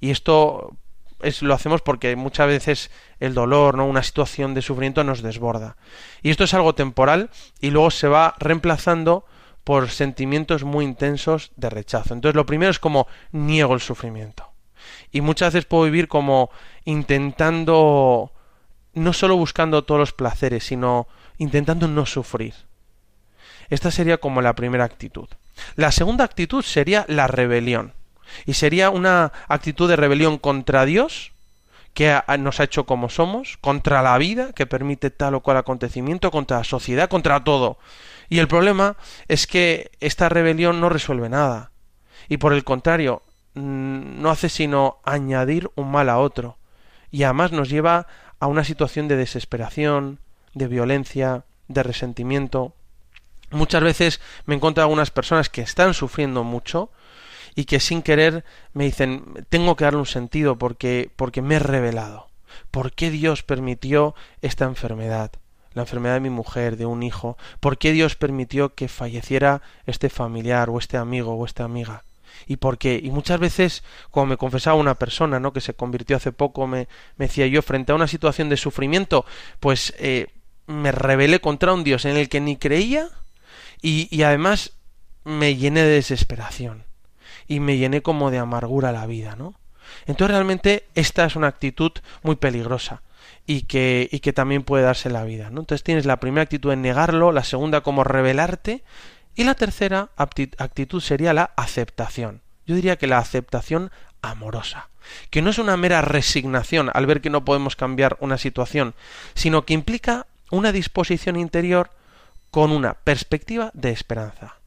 Y 0.00 0.10
esto 0.10 0.76
es, 1.22 1.42
lo 1.42 1.54
hacemos 1.54 1.82
porque 1.82 2.16
muchas 2.16 2.46
veces 2.46 2.90
el 3.18 3.34
dolor, 3.34 3.76
¿no? 3.76 3.86
una 3.86 4.02
situación 4.02 4.54
de 4.54 4.62
sufrimiento 4.62 5.04
nos 5.04 5.22
desborda. 5.22 5.76
Y 6.22 6.30
esto 6.30 6.44
es 6.44 6.54
algo 6.54 6.74
temporal 6.74 7.30
y 7.60 7.70
luego 7.70 7.90
se 7.90 8.08
va 8.08 8.34
reemplazando 8.38 9.24
por 9.64 9.90
sentimientos 9.90 10.64
muy 10.64 10.84
intensos 10.84 11.52
de 11.56 11.70
rechazo. 11.70 12.14
Entonces 12.14 12.36
lo 12.36 12.46
primero 12.46 12.70
es 12.70 12.78
como 12.78 13.06
niego 13.32 13.74
el 13.74 13.80
sufrimiento 13.80 14.50
y 15.12 15.20
muchas 15.20 15.52
veces 15.52 15.66
puedo 15.66 15.84
vivir 15.84 16.08
como 16.08 16.50
intentando, 16.84 18.32
no 18.94 19.12
solo 19.12 19.36
buscando 19.36 19.84
todos 19.84 19.98
los 19.98 20.12
placeres, 20.12 20.64
sino 20.64 21.08
intentando 21.38 21.88
no 21.88 22.06
sufrir. 22.06 22.54
Esta 23.68 23.90
sería 23.90 24.18
como 24.18 24.42
la 24.42 24.54
primera 24.54 24.84
actitud. 24.84 25.28
La 25.76 25.92
segunda 25.92 26.24
actitud 26.24 26.62
sería 26.62 27.04
la 27.08 27.26
rebelión. 27.26 27.94
Y 28.46 28.54
sería 28.54 28.90
una 28.90 29.32
actitud 29.48 29.88
de 29.88 29.96
rebelión 29.96 30.38
contra 30.38 30.84
Dios, 30.84 31.32
que 31.94 32.20
nos 32.38 32.60
ha 32.60 32.64
hecho 32.64 32.86
como 32.86 33.08
somos, 33.08 33.58
contra 33.60 34.02
la 34.02 34.16
vida, 34.18 34.52
que 34.52 34.66
permite 34.66 35.10
tal 35.10 35.34
o 35.34 35.40
cual 35.40 35.56
acontecimiento, 35.56 36.30
contra 36.30 36.58
la 36.58 36.64
sociedad, 36.64 37.08
contra 37.08 37.42
todo. 37.44 37.78
Y 38.28 38.38
el 38.38 38.48
problema 38.48 38.96
es 39.28 39.46
que 39.46 39.90
esta 40.00 40.28
rebelión 40.28 40.80
no 40.80 40.88
resuelve 40.88 41.28
nada. 41.28 41.72
Y 42.28 42.36
por 42.36 42.52
el 42.52 42.62
contrario, 42.62 43.22
Mm, 43.54 44.22
no 44.22 44.30
hace 44.30 44.48
sino 44.48 44.98
añadir 45.04 45.70
un 45.74 45.90
mal 45.90 46.08
a 46.08 46.18
otro 46.18 46.56
y 47.10 47.24
además 47.24 47.50
nos 47.50 47.68
lleva 47.68 48.06
a 48.38 48.46
una 48.46 48.62
situación 48.62 49.08
de 49.08 49.16
desesperación, 49.16 50.20
de 50.54 50.68
violencia, 50.68 51.44
de 51.66 51.82
resentimiento. 51.82 52.74
Muchas 53.50 53.82
veces 53.82 54.20
me 54.46 54.54
encuentro 54.54 54.84
algunas 54.84 55.10
personas 55.10 55.48
que 55.48 55.62
están 55.62 55.94
sufriendo 55.94 56.44
mucho 56.44 56.90
y 57.60 57.66
que 57.66 57.78
sin 57.78 58.00
querer 58.00 58.42
me 58.72 58.84
dicen 58.84 59.44
tengo 59.50 59.76
que 59.76 59.84
darle 59.84 60.00
un 60.00 60.06
sentido 60.06 60.56
porque 60.56 61.10
porque 61.14 61.42
me 61.42 61.56
he 61.56 61.58
revelado. 61.58 62.28
¿Por 62.70 62.92
qué 62.92 63.10
Dios 63.10 63.42
permitió 63.42 64.14
esta 64.40 64.64
enfermedad? 64.64 65.30
La 65.74 65.82
enfermedad 65.82 66.14
de 66.14 66.20
mi 66.20 66.30
mujer, 66.30 66.78
de 66.78 66.86
un 66.86 67.02
hijo. 67.02 67.36
¿Por 67.60 67.76
qué 67.76 67.92
Dios 67.92 68.16
permitió 68.16 68.74
que 68.74 68.88
falleciera 68.88 69.60
este 69.86 70.08
familiar 70.08 70.70
o 70.70 70.78
este 70.78 70.96
amigo 70.96 71.34
o 71.34 71.44
esta 71.44 71.64
amiga? 71.64 72.04
y 72.46 72.56
por 72.56 72.78
qué. 72.78 72.98
Y 73.02 73.10
muchas 73.10 73.38
veces, 73.38 73.82
como 74.10 74.26
me 74.26 74.36
confesaba 74.38 74.76
una 74.76 74.94
persona, 74.94 75.38
¿no? 75.38 75.52
que 75.52 75.60
se 75.60 75.74
convirtió 75.74 76.16
hace 76.16 76.32
poco, 76.32 76.66
me, 76.66 76.88
me 77.16 77.26
decía 77.26 77.46
yo, 77.46 77.60
frente 77.60 77.92
a 77.92 77.94
una 77.94 78.06
situación 78.06 78.48
de 78.48 78.56
sufrimiento, 78.56 79.26
pues 79.58 79.92
eh, 79.98 80.28
me 80.66 80.90
rebelé 80.90 81.40
contra 81.40 81.74
un 81.74 81.84
Dios 81.84 82.06
en 82.06 82.16
el 82.16 82.30
que 82.30 82.40
ni 82.40 82.56
creía 82.56 83.08
y, 83.82 84.08
y 84.10 84.22
además 84.22 84.72
me 85.24 85.56
llené 85.56 85.82
de 85.82 85.90
desesperación 85.90 86.89
y 87.50 87.58
me 87.58 87.78
llené 87.78 88.00
como 88.00 88.30
de 88.30 88.38
amargura 88.38 88.92
la 88.92 89.06
vida, 89.06 89.34
¿no? 89.34 89.56
Entonces 90.06 90.36
realmente 90.36 90.84
esta 90.94 91.24
es 91.24 91.34
una 91.34 91.48
actitud 91.48 91.90
muy 92.22 92.36
peligrosa 92.36 93.02
y 93.44 93.62
que, 93.62 94.08
y 94.12 94.20
que 94.20 94.32
también 94.32 94.62
puede 94.62 94.84
darse 94.84 95.10
la 95.10 95.24
vida, 95.24 95.50
¿no? 95.50 95.58
Entonces 95.58 95.82
tienes 95.82 96.06
la 96.06 96.20
primera 96.20 96.44
actitud 96.44 96.70
en 96.70 96.80
negarlo, 96.80 97.32
la 97.32 97.42
segunda 97.42 97.80
como 97.80 98.04
rebelarte 98.04 98.84
y 99.34 99.42
la 99.42 99.56
tercera 99.56 100.10
actitud 100.16 101.00
sería 101.00 101.32
la 101.32 101.50
aceptación. 101.56 102.40
Yo 102.68 102.76
diría 102.76 102.96
que 102.96 103.08
la 103.08 103.18
aceptación 103.18 103.90
amorosa, 104.22 104.88
que 105.30 105.42
no 105.42 105.50
es 105.50 105.58
una 105.58 105.76
mera 105.76 106.02
resignación 106.02 106.88
al 106.94 107.06
ver 107.06 107.20
que 107.20 107.30
no 107.30 107.44
podemos 107.44 107.74
cambiar 107.74 108.16
una 108.20 108.38
situación, 108.38 108.94
sino 109.34 109.66
que 109.66 109.74
implica 109.74 110.28
una 110.52 110.70
disposición 110.70 111.34
interior 111.34 111.90
con 112.52 112.70
una 112.70 112.94
perspectiva 112.94 113.72
de 113.74 113.90
esperanza. 113.90 114.59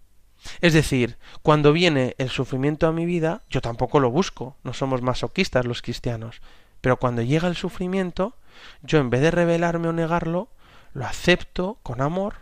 Es 0.62 0.74
decir, 0.74 1.18
cuando 1.42 1.74
viene 1.74 2.16
el 2.18 2.30
sufrimiento 2.30 2.88
a 2.88 2.92
mi 2.92 3.06
vida, 3.06 3.44
yo 3.50 3.62
tampoco 3.62 4.00
lo 4.00 4.12
busco, 4.12 4.56
no 4.64 4.74
somos 4.74 5.02
masoquistas 5.02 5.66
los 5.66 5.82
cristianos, 5.82 6.42
pero 6.82 6.98
cuando 6.98 7.22
llega 7.22 7.48
el 7.48 7.56
sufrimiento, 7.56 8.36
yo 8.82 9.00
en 9.00 9.10
vez 9.10 9.22
de 9.22 9.32
rebelarme 9.32 9.88
o 9.88 9.94
negarlo, 9.94 10.50
lo 10.94 11.06
acepto 11.06 11.80
con 11.84 12.02
amor 12.02 12.36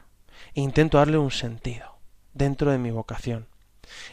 e 0.55 0.61
intento 0.61 0.97
darle 0.97 1.17
un 1.17 1.31
sentido 1.31 1.97
dentro 2.33 2.71
de 2.71 2.77
mi 2.77 2.91
vocación. 2.91 3.47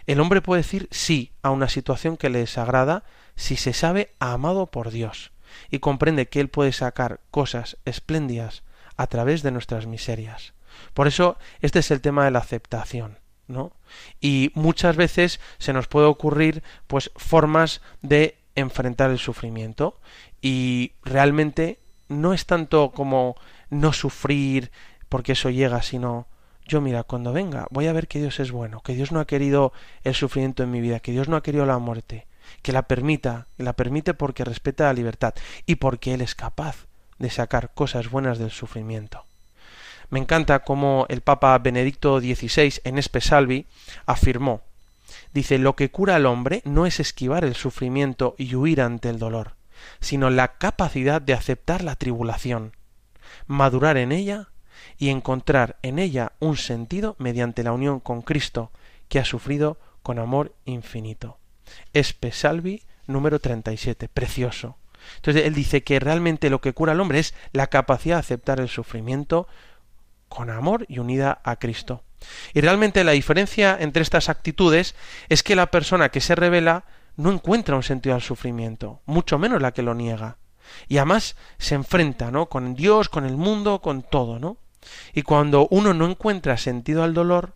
El 0.06 0.20
hombre 0.20 0.42
puede 0.42 0.62
decir 0.62 0.88
sí 0.90 1.32
a 1.42 1.50
una 1.50 1.68
situación 1.68 2.16
que 2.16 2.30
le 2.30 2.40
desagrada 2.40 3.04
si 3.36 3.56
se 3.56 3.72
sabe 3.72 4.12
amado 4.18 4.66
por 4.66 4.90
Dios 4.90 5.32
y 5.70 5.78
comprende 5.78 6.28
que 6.28 6.40
Él 6.40 6.48
puede 6.48 6.72
sacar 6.72 7.20
cosas 7.30 7.78
espléndidas 7.84 8.62
a 8.96 9.06
través 9.06 9.42
de 9.42 9.50
nuestras 9.50 9.86
miserias. 9.86 10.52
Por 10.94 11.06
eso 11.06 11.38
este 11.60 11.78
es 11.78 11.90
el 11.90 12.00
tema 12.00 12.24
de 12.24 12.30
la 12.30 12.40
aceptación, 12.40 13.18
¿no? 13.48 13.72
Y 14.20 14.52
muchas 14.54 14.96
veces 14.96 15.40
se 15.58 15.72
nos 15.72 15.88
puede 15.88 16.06
ocurrir 16.06 16.62
pues 16.86 17.10
formas 17.16 17.80
de 18.02 18.38
enfrentar 18.54 19.10
el 19.10 19.18
sufrimiento 19.18 19.98
y 20.40 20.92
realmente 21.02 21.80
no 22.08 22.32
es 22.32 22.46
tanto 22.46 22.92
como 22.92 23.36
no 23.70 23.92
sufrir 23.92 24.70
porque 25.08 25.32
eso 25.32 25.50
llega, 25.50 25.82
sino 25.82 26.26
yo 26.66 26.80
mira, 26.80 27.02
cuando 27.02 27.32
venga, 27.32 27.66
voy 27.70 27.86
a 27.86 27.92
ver 27.92 28.08
que 28.08 28.20
Dios 28.20 28.40
es 28.40 28.52
bueno, 28.52 28.82
que 28.82 28.94
Dios 28.94 29.10
no 29.10 29.20
ha 29.20 29.26
querido 29.26 29.72
el 30.04 30.14
sufrimiento 30.14 30.62
en 30.62 30.70
mi 30.70 30.80
vida, 30.80 31.00
que 31.00 31.12
Dios 31.12 31.28
no 31.28 31.36
ha 31.36 31.42
querido 31.42 31.64
la 31.64 31.78
muerte, 31.78 32.26
que 32.62 32.72
la 32.72 32.82
permita, 32.82 33.46
que 33.56 33.62
la 33.62 33.72
permite 33.72 34.12
porque 34.12 34.44
respeta 34.44 34.84
la 34.84 34.92
libertad 34.92 35.34
y 35.64 35.76
porque 35.76 36.12
Él 36.14 36.20
es 36.20 36.34
capaz 36.34 36.86
de 37.18 37.30
sacar 37.30 37.72
cosas 37.72 38.10
buenas 38.10 38.38
del 38.38 38.50
sufrimiento. 38.50 39.27
Me 40.10 40.18
encanta 40.18 40.60
cómo 40.60 41.06
el 41.08 41.20
Papa 41.20 41.58
Benedicto 41.58 42.20
XVI 42.20 42.80
en 42.84 42.98
Espesalvi 42.98 43.66
afirmó 44.06 44.62
Dice, 45.32 45.58
lo 45.58 45.76
que 45.76 45.90
cura 45.90 46.16
al 46.16 46.26
hombre 46.26 46.62
no 46.64 46.86
es 46.86 47.00
esquivar 47.00 47.44
el 47.44 47.54
sufrimiento 47.54 48.34
y 48.38 48.54
huir 48.54 48.80
ante 48.80 49.08
el 49.10 49.18
dolor, 49.18 49.54
sino 50.00 50.30
la 50.30 50.58
capacidad 50.58 51.20
de 51.20 51.34
aceptar 51.34 51.82
la 51.82 51.96
tribulación, 51.96 52.72
madurar 53.46 53.96
en 53.96 54.12
ella 54.12 54.48
y 54.96 55.10
encontrar 55.10 55.76
en 55.82 55.98
ella 55.98 56.32
un 56.40 56.56
sentido 56.56 57.14
mediante 57.18 57.62
la 57.62 57.72
unión 57.72 58.00
con 58.00 58.22
Cristo, 58.22 58.70
que 59.08 59.18
ha 59.18 59.24
sufrido 59.24 59.78
con 60.02 60.18
amor 60.18 60.54
infinito. 60.64 61.38
Espe 61.92 62.32
Salvi 62.32 62.82
número 63.06 63.38
37, 63.38 64.08
precioso. 64.08 64.76
Entonces 65.16 65.44
él 65.44 65.54
dice 65.54 65.82
que 65.82 66.00
realmente 66.00 66.50
lo 66.50 66.60
que 66.60 66.72
cura 66.72 66.92
al 66.92 67.00
hombre 67.00 67.18
es 67.18 67.34
la 67.52 67.68
capacidad 67.68 68.16
de 68.16 68.20
aceptar 68.20 68.60
el 68.60 68.68
sufrimiento 68.68 69.46
con 70.28 70.50
amor 70.50 70.84
y 70.88 70.98
unida 70.98 71.40
a 71.44 71.56
Cristo. 71.56 72.02
Y 72.52 72.60
realmente 72.60 73.04
la 73.04 73.12
diferencia 73.12 73.76
entre 73.78 74.02
estas 74.02 74.28
actitudes 74.28 74.94
es 75.28 75.42
que 75.42 75.56
la 75.56 75.70
persona 75.70 76.08
que 76.08 76.20
se 76.20 76.34
revela 76.34 76.84
no 77.16 77.32
encuentra 77.32 77.76
un 77.76 77.82
sentido 77.82 78.14
al 78.14 78.22
sufrimiento, 78.22 79.00
mucho 79.06 79.38
menos 79.38 79.60
la 79.60 79.72
que 79.72 79.82
lo 79.82 79.94
niega. 79.94 80.36
Y 80.86 80.98
además 80.98 81.36
se 81.58 81.74
enfrenta, 81.74 82.30
¿no? 82.30 82.46
Con 82.46 82.74
Dios, 82.74 83.08
con 83.08 83.24
el 83.24 83.36
mundo, 83.36 83.80
con 83.80 84.02
todo, 84.02 84.38
¿no? 84.38 84.58
Y 85.12 85.22
cuando 85.22 85.66
uno 85.70 85.94
no 85.94 86.06
encuentra 86.06 86.56
sentido 86.56 87.02
al 87.02 87.14
dolor, 87.14 87.54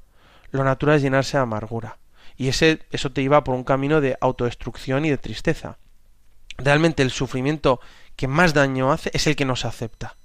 lo 0.50 0.64
natural 0.64 0.97
es 0.97 1.02
llenarse 1.02 1.37
de 1.37 1.43
amargura. 1.43 1.99
Y 2.37 2.49
ese, 2.49 2.81
eso 2.91 3.12
te 3.12 3.23
lleva 3.23 3.45
por 3.45 3.55
un 3.55 3.64
camino 3.64 4.00
de 4.00 4.17
autodestrucción 4.21 5.05
y 5.05 5.11
de 5.11 5.19
tristeza. 5.19 5.79
Realmente 6.59 7.02
el 7.02 7.11
sufrimiento 7.11 7.81
que 8.17 8.29
más 8.29 8.55
daño 8.55 8.93
hace 8.93 9.11
es 9.14 9.26
el 9.26 9.37
que 9.37 9.45
no 9.45 9.57
se 9.57 9.69
acepta. 9.69 10.17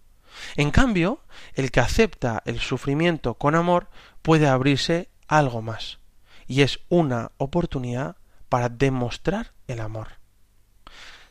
En 0.56 0.72
cambio, 0.72 1.22
el 1.54 1.72
que 1.72 1.80
acepta 1.80 2.42
el 2.46 2.60
sufrimiento 2.60 3.36
con 3.36 3.56
amor 3.56 3.88
puede 4.22 4.48
abrirse 4.48 5.10
algo 5.28 5.62
más, 5.62 6.00
y 6.48 6.62
es 6.62 6.80
una 6.90 7.32
oportunidad 7.38 8.18
para 8.50 8.70
demostrar 8.70 9.54
el 9.68 9.80
amor. 9.80 10.08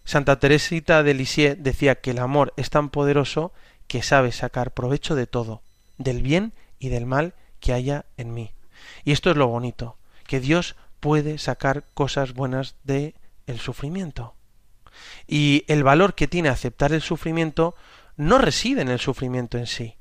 Santa 0.05 0.39
Teresita 0.39 1.03
de 1.03 1.15
Lisieux 1.15 1.57
decía 1.59 1.97
que 1.97 2.13
el 2.13 2.19
amor 2.19 2.53
es 2.57 2.71
tan 2.71 2.91
poderoso 2.91 3.53
que 3.89 4.03
sabe 4.03 4.33
sacar 4.33 4.73
provecho 4.73 5.15
de 5.15 5.27
todo, 5.27 5.63
del 5.99 6.23
bien 6.23 6.53
y 6.79 6.91
del 6.91 7.07
mal 7.07 7.35
que 7.61 7.73
haya 7.73 8.07
en 8.17 8.33
mí. 8.33 8.53
Y 9.05 9.13
esto 9.13 9.31
es 9.31 9.37
lo 9.37 9.49
bonito, 9.49 9.99
que 10.27 10.41
Dios 10.41 10.77
puede 11.01 11.39
sacar 11.39 11.85
cosas 11.95 12.35
buenas 12.35 12.77
de 12.85 13.15
el 13.47 13.59
sufrimiento. 13.59 14.35
Y 15.27 15.65
el 15.69 15.83
valor 15.83 16.15
que 16.15 16.29
tiene 16.29 16.49
aceptar 16.49 16.93
el 16.93 17.03
sufrimiento 17.03 17.75
no 18.17 18.39
reside 18.39 18.83
en 18.83 18.89
el 18.89 18.99
sufrimiento 18.99 19.59
en 19.59 19.67
sí, 19.67 19.97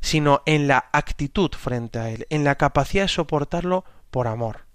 sino 0.00 0.42
en 0.46 0.68
la 0.68 0.90
actitud 0.92 1.50
frente 1.52 1.98
a 1.98 2.10
él, 2.10 2.26
en 2.30 2.44
la 2.44 2.56
capacidad 2.56 3.04
de 3.04 3.08
soportarlo 3.08 3.84
por 4.10 4.26
amor. 4.26 4.66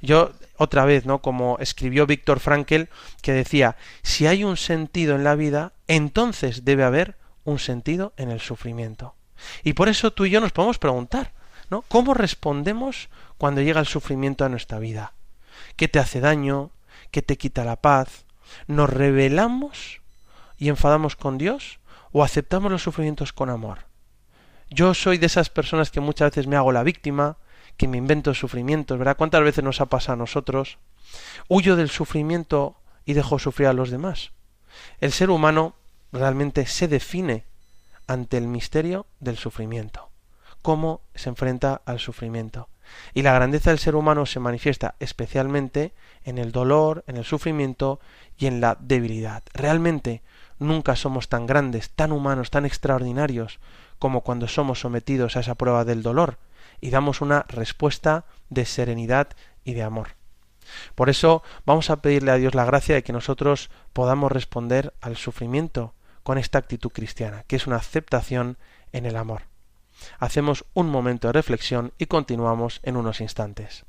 Yo, 0.00 0.32
otra 0.56 0.84
vez, 0.84 1.04
¿no? 1.04 1.20
Como 1.20 1.58
escribió 1.58 2.06
Víctor 2.06 2.40
Frankel, 2.40 2.88
que 3.22 3.32
decía, 3.32 3.76
si 4.02 4.26
hay 4.26 4.44
un 4.44 4.56
sentido 4.56 5.16
en 5.16 5.24
la 5.24 5.34
vida, 5.34 5.72
entonces 5.88 6.64
debe 6.64 6.84
haber 6.84 7.16
un 7.44 7.58
sentido 7.58 8.12
en 8.16 8.30
el 8.30 8.40
sufrimiento. 8.40 9.14
Y 9.62 9.74
por 9.74 9.88
eso 9.88 10.12
tú 10.12 10.24
y 10.24 10.30
yo 10.30 10.40
nos 10.40 10.52
podemos 10.52 10.78
preguntar, 10.78 11.32
¿no? 11.70 11.82
¿Cómo 11.82 12.14
respondemos 12.14 13.08
cuando 13.36 13.60
llega 13.60 13.80
el 13.80 13.86
sufrimiento 13.86 14.44
a 14.44 14.48
nuestra 14.48 14.78
vida? 14.78 15.14
¿Qué 15.76 15.88
te 15.88 15.98
hace 15.98 16.20
daño? 16.20 16.70
¿Qué 17.10 17.22
te 17.22 17.36
quita 17.36 17.64
la 17.64 17.76
paz? 17.76 18.24
¿Nos 18.66 18.88
rebelamos 18.90 20.00
y 20.58 20.68
enfadamos 20.68 21.16
con 21.16 21.38
Dios? 21.38 21.80
¿O 22.12 22.22
aceptamos 22.22 22.70
los 22.70 22.82
sufrimientos 22.82 23.32
con 23.32 23.50
amor? 23.50 23.86
Yo 24.70 24.94
soy 24.94 25.18
de 25.18 25.26
esas 25.26 25.50
personas 25.50 25.90
que 25.90 26.00
muchas 26.00 26.30
veces 26.30 26.46
me 26.46 26.56
hago 26.56 26.72
la 26.72 26.82
víctima, 26.82 27.36
que 27.76 27.88
me 27.88 27.98
invento 27.98 28.34
sufrimientos, 28.34 28.98
¿verdad? 28.98 29.16
¿Cuántas 29.16 29.42
veces 29.42 29.64
nos 29.64 29.80
ha 29.80 29.86
pasado 29.86 30.14
a 30.14 30.16
nosotros? 30.16 30.78
Huyo 31.48 31.76
del 31.76 31.90
sufrimiento 31.90 32.76
y 33.04 33.14
dejo 33.14 33.38
sufrir 33.38 33.68
a 33.68 33.72
los 33.72 33.90
demás. 33.90 34.32
El 35.00 35.12
ser 35.12 35.30
humano 35.30 35.74
realmente 36.12 36.66
se 36.66 36.88
define 36.88 37.44
ante 38.06 38.36
el 38.36 38.46
misterio 38.46 39.06
del 39.20 39.36
sufrimiento, 39.36 40.10
cómo 40.62 41.00
se 41.14 41.28
enfrenta 41.28 41.82
al 41.84 41.98
sufrimiento. 41.98 42.68
Y 43.14 43.22
la 43.22 43.32
grandeza 43.32 43.70
del 43.70 43.78
ser 43.78 43.94
humano 43.94 44.26
se 44.26 44.40
manifiesta 44.40 44.94
especialmente 45.00 45.94
en 46.24 46.38
el 46.38 46.52
dolor, 46.52 47.02
en 47.06 47.16
el 47.16 47.24
sufrimiento 47.24 47.98
y 48.36 48.46
en 48.46 48.60
la 48.60 48.76
debilidad. 48.78 49.42
Realmente 49.52 50.22
nunca 50.58 50.96
somos 50.96 51.28
tan 51.28 51.46
grandes, 51.46 51.90
tan 51.90 52.12
humanos, 52.12 52.50
tan 52.50 52.66
extraordinarios 52.66 53.60
como 53.98 54.22
cuando 54.22 54.48
somos 54.48 54.80
sometidos 54.80 55.36
a 55.36 55.40
esa 55.40 55.54
prueba 55.54 55.84
del 55.84 56.02
dolor 56.02 56.38
y 56.80 56.90
damos 56.90 57.20
una 57.20 57.44
respuesta 57.48 58.24
de 58.50 58.64
serenidad 58.64 59.28
y 59.64 59.74
de 59.74 59.82
amor. 59.82 60.16
Por 60.94 61.10
eso 61.10 61.42
vamos 61.66 61.90
a 61.90 61.96
pedirle 61.96 62.30
a 62.30 62.36
Dios 62.36 62.54
la 62.54 62.64
gracia 62.64 62.94
de 62.94 63.02
que 63.02 63.12
nosotros 63.12 63.70
podamos 63.92 64.32
responder 64.32 64.94
al 65.00 65.16
sufrimiento 65.16 65.94
con 66.22 66.38
esta 66.38 66.58
actitud 66.58 66.90
cristiana, 66.90 67.44
que 67.46 67.56
es 67.56 67.66
una 67.66 67.76
aceptación 67.76 68.56
en 68.92 69.06
el 69.06 69.16
amor. 69.16 69.42
Hacemos 70.18 70.64
un 70.74 70.88
momento 70.88 71.28
de 71.28 71.32
reflexión 71.32 71.92
y 71.98 72.06
continuamos 72.06 72.80
en 72.82 72.96
unos 72.96 73.20
instantes. 73.20 73.84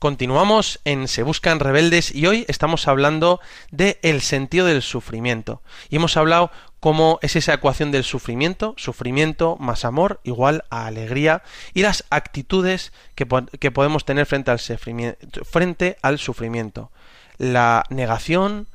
Continuamos 0.00 0.80
en 0.86 1.08
Se 1.08 1.22
Buscan 1.22 1.60
Rebeldes 1.60 2.14
y 2.14 2.26
hoy 2.26 2.46
estamos 2.48 2.88
hablando 2.88 3.38
de 3.70 3.98
el 4.00 4.22
sentido 4.22 4.64
del 4.64 4.80
sufrimiento. 4.80 5.60
Y 5.90 5.96
hemos 5.96 6.16
hablado 6.16 6.50
cómo 6.80 7.18
es 7.20 7.36
esa 7.36 7.52
ecuación 7.52 7.92
del 7.92 8.02
sufrimiento, 8.02 8.72
sufrimiento 8.78 9.58
más 9.60 9.84
amor 9.84 10.22
igual 10.24 10.64
a 10.70 10.86
alegría 10.86 11.42
y 11.74 11.82
las 11.82 12.06
actitudes 12.08 12.94
que, 13.14 13.28
que 13.58 13.70
podemos 13.70 14.06
tener 14.06 14.24
frente 14.24 14.50
al, 14.50 14.58
frente 14.58 15.98
al 16.00 16.18
sufrimiento. 16.18 16.90
La 17.36 17.84
negación, 17.90 18.68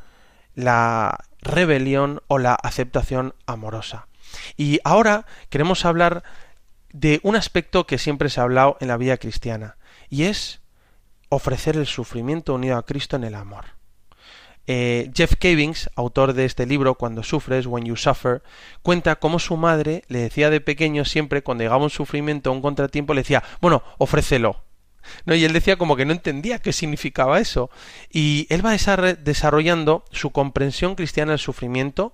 la 0.54 1.26
rebelión 1.42 2.22
o 2.28 2.38
la 2.38 2.54
aceptación 2.54 3.34
amorosa. 3.48 4.10
Y 4.58 4.80
ahora 4.84 5.26
queremos 5.50 5.86
hablar 5.86 6.22
de 6.94 7.20
un 7.24 7.36
aspecto 7.36 7.88
que 7.88 7.98
siempre 7.98 8.30
se 8.30 8.42
ha 8.42 8.44
hablado 8.44 8.78
en 8.80 8.90
la 8.90 8.98
vida 8.98 9.18
cristiana, 9.18 9.78
y 10.08 10.26
es 10.26 10.62
ofrecer 11.30 11.76
el 11.76 11.86
sufrimiento 11.86 12.54
unido 12.54 12.78
a 12.78 12.86
Cristo 12.86 13.16
en 13.16 13.24
el 13.24 13.36
amor. 13.36 13.66
Eh, 14.68 15.12
Jeff 15.14 15.36
Cavings, 15.40 15.90
autor 15.96 16.34
de 16.34 16.46
este 16.46 16.66
libro, 16.66 16.96
Cuando 16.96 17.24
sufres, 17.24 17.68
When 17.68 17.86
You 17.86 17.96
Suffer, 17.96 18.42
cuenta 18.82 19.18
cómo 19.18 19.38
su 19.38 19.58
madre 19.58 20.04
le 20.08 20.20
decía 20.20 20.50
de 20.50 20.62
pequeño 20.62 21.06
siempre, 21.06 21.44
cuando 21.44 21.64
llegaba 21.64 21.84
un 21.84 21.90
sufrimiento 21.90 22.52
un 22.52 22.62
contratiempo, 22.62 23.14
le 23.14 23.22
decía, 23.22 23.44
bueno, 23.62 23.84
ofrécelo. 23.98 24.64
¿No? 25.26 25.36
Y 25.36 25.46
él 25.46 25.54
decía 25.54 25.78
como 25.78 25.96
que 25.96 26.06
no 26.06 26.14
entendía 26.14 26.58
qué 26.58 26.74
significaba 26.74 27.40
eso. 27.40 27.70
Y 28.12 28.48
él 28.50 28.66
va 28.66 28.76
desarrollando 28.76 30.04
su 30.12 30.32
comprensión 30.32 30.96
cristiana 30.96 31.34
del 31.34 31.40
sufrimiento 31.40 32.14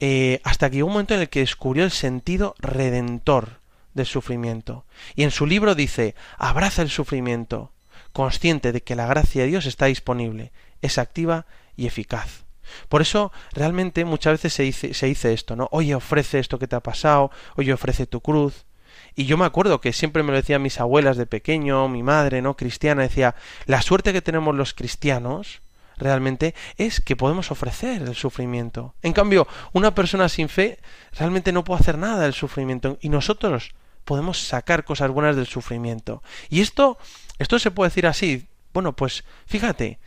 eh, 0.00 0.40
hasta 0.42 0.68
que 0.68 0.76
llegó 0.76 0.88
un 0.88 0.94
momento 0.94 1.14
en 1.14 1.20
el 1.20 1.28
que 1.28 1.40
descubrió 1.40 1.84
el 1.84 1.92
sentido 1.92 2.56
redentor 2.58 3.60
del 3.94 4.06
sufrimiento. 4.06 4.84
Y 5.14 5.22
en 5.22 5.30
su 5.30 5.46
libro 5.46 5.74
dice, 5.74 6.16
abraza 6.38 6.82
el 6.82 6.90
sufrimiento, 6.90 7.72
consciente 8.12 8.72
de 8.72 8.82
que 8.82 8.96
la 8.96 9.06
gracia 9.06 9.42
de 9.42 9.48
Dios 9.48 9.66
está 9.66 9.86
disponible, 9.86 10.52
es 10.82 10.98
activa 10.98 11.46
y 11.76 11.86
eficaz. 11.86 12.44
Por 12.88 13.00
eso 13.00 13.32
realmente 13.52 14.04
muchas 14.04 14.34
veces 14.34 14.52
se 14.52 14.62
dice, 14.62 14.94
se 14.94 15.06
dice 15.06 15.32
esto, 15.32 15.56
¿no? 15.56 15.68
Oye, 15.72 15.94
ofrece 15.94 16.38
esto 16.38 16.58
que 16.58 16.68
te 16.68 16.76
ha 16.76 16.80
pasado, 16.80 17.30
oye, 17.56 17.72
ofrece 17.72 18.06
tu 18.06 18.20
cruz. 18.20 18.66
Y 19.14 19.24
yo 19.24 19.36
me 19.36 19.46
acuerdo 19.46 19.80
que 19.80 19.92
siempre 19.92 20.22
me 20.22 20.30
lo 20.30 20.36
decían 20.36 20.62
mis 20.62 20.80
abuelas 20.80 21.16
de 21.16 21.26
pequeño, 21.26 21.88
mi 21.88 22.02
madre, 22.02 22.42
¿no? 22.42 22.56
Cristiana, 22.56 23.02
decía, 23.02 23.34
la 23.66 23.82
suerte 23.82 24.12
que 24.12 24.22
tenemos 24.22 24.54
los 24.54 24.74
cristianos 24.74 25.60
realmente 25.96 26.54
es 26.76 27.00
que 27.00 27.16
podemos 27.16 27.50
ofrecer 27.50 28.02
el 28.02 28.14
sufrimiento. 28.14 28.94
En 29.02 29.12
cambio, 29.12 29.48
una 29.72 29.94
persona 29.94 30.28
sin 30.28 30.48
fe 30.48 30.78
realmente 31.18 31.52
no 31.52 31.64
puede 31.64 31.80
hacer 31.80 31.98
nada 31.98 32.22
del 32.22 32.34
sufrimiento 32.34 32.98
y 33.00 33.08
nosotros 33.08 33.74
podemos 34.04 34.38
sacar 34.38 34.84
cosas 34.84 35.10
buenas 35.10 35.36
del 35.36 35.46
sufrimiento. 35.46 36.22
Y 36.48 36.60
esto, 36.60 36.98
esto 37.38 37.58
se 37.58 37.70
puede 37.70 37.90
decir 37.90 38.06
así. 38.06 38.46
Bueno, 38.72 38.94
pues 38.94 39.24
fíjate 39.46 39.98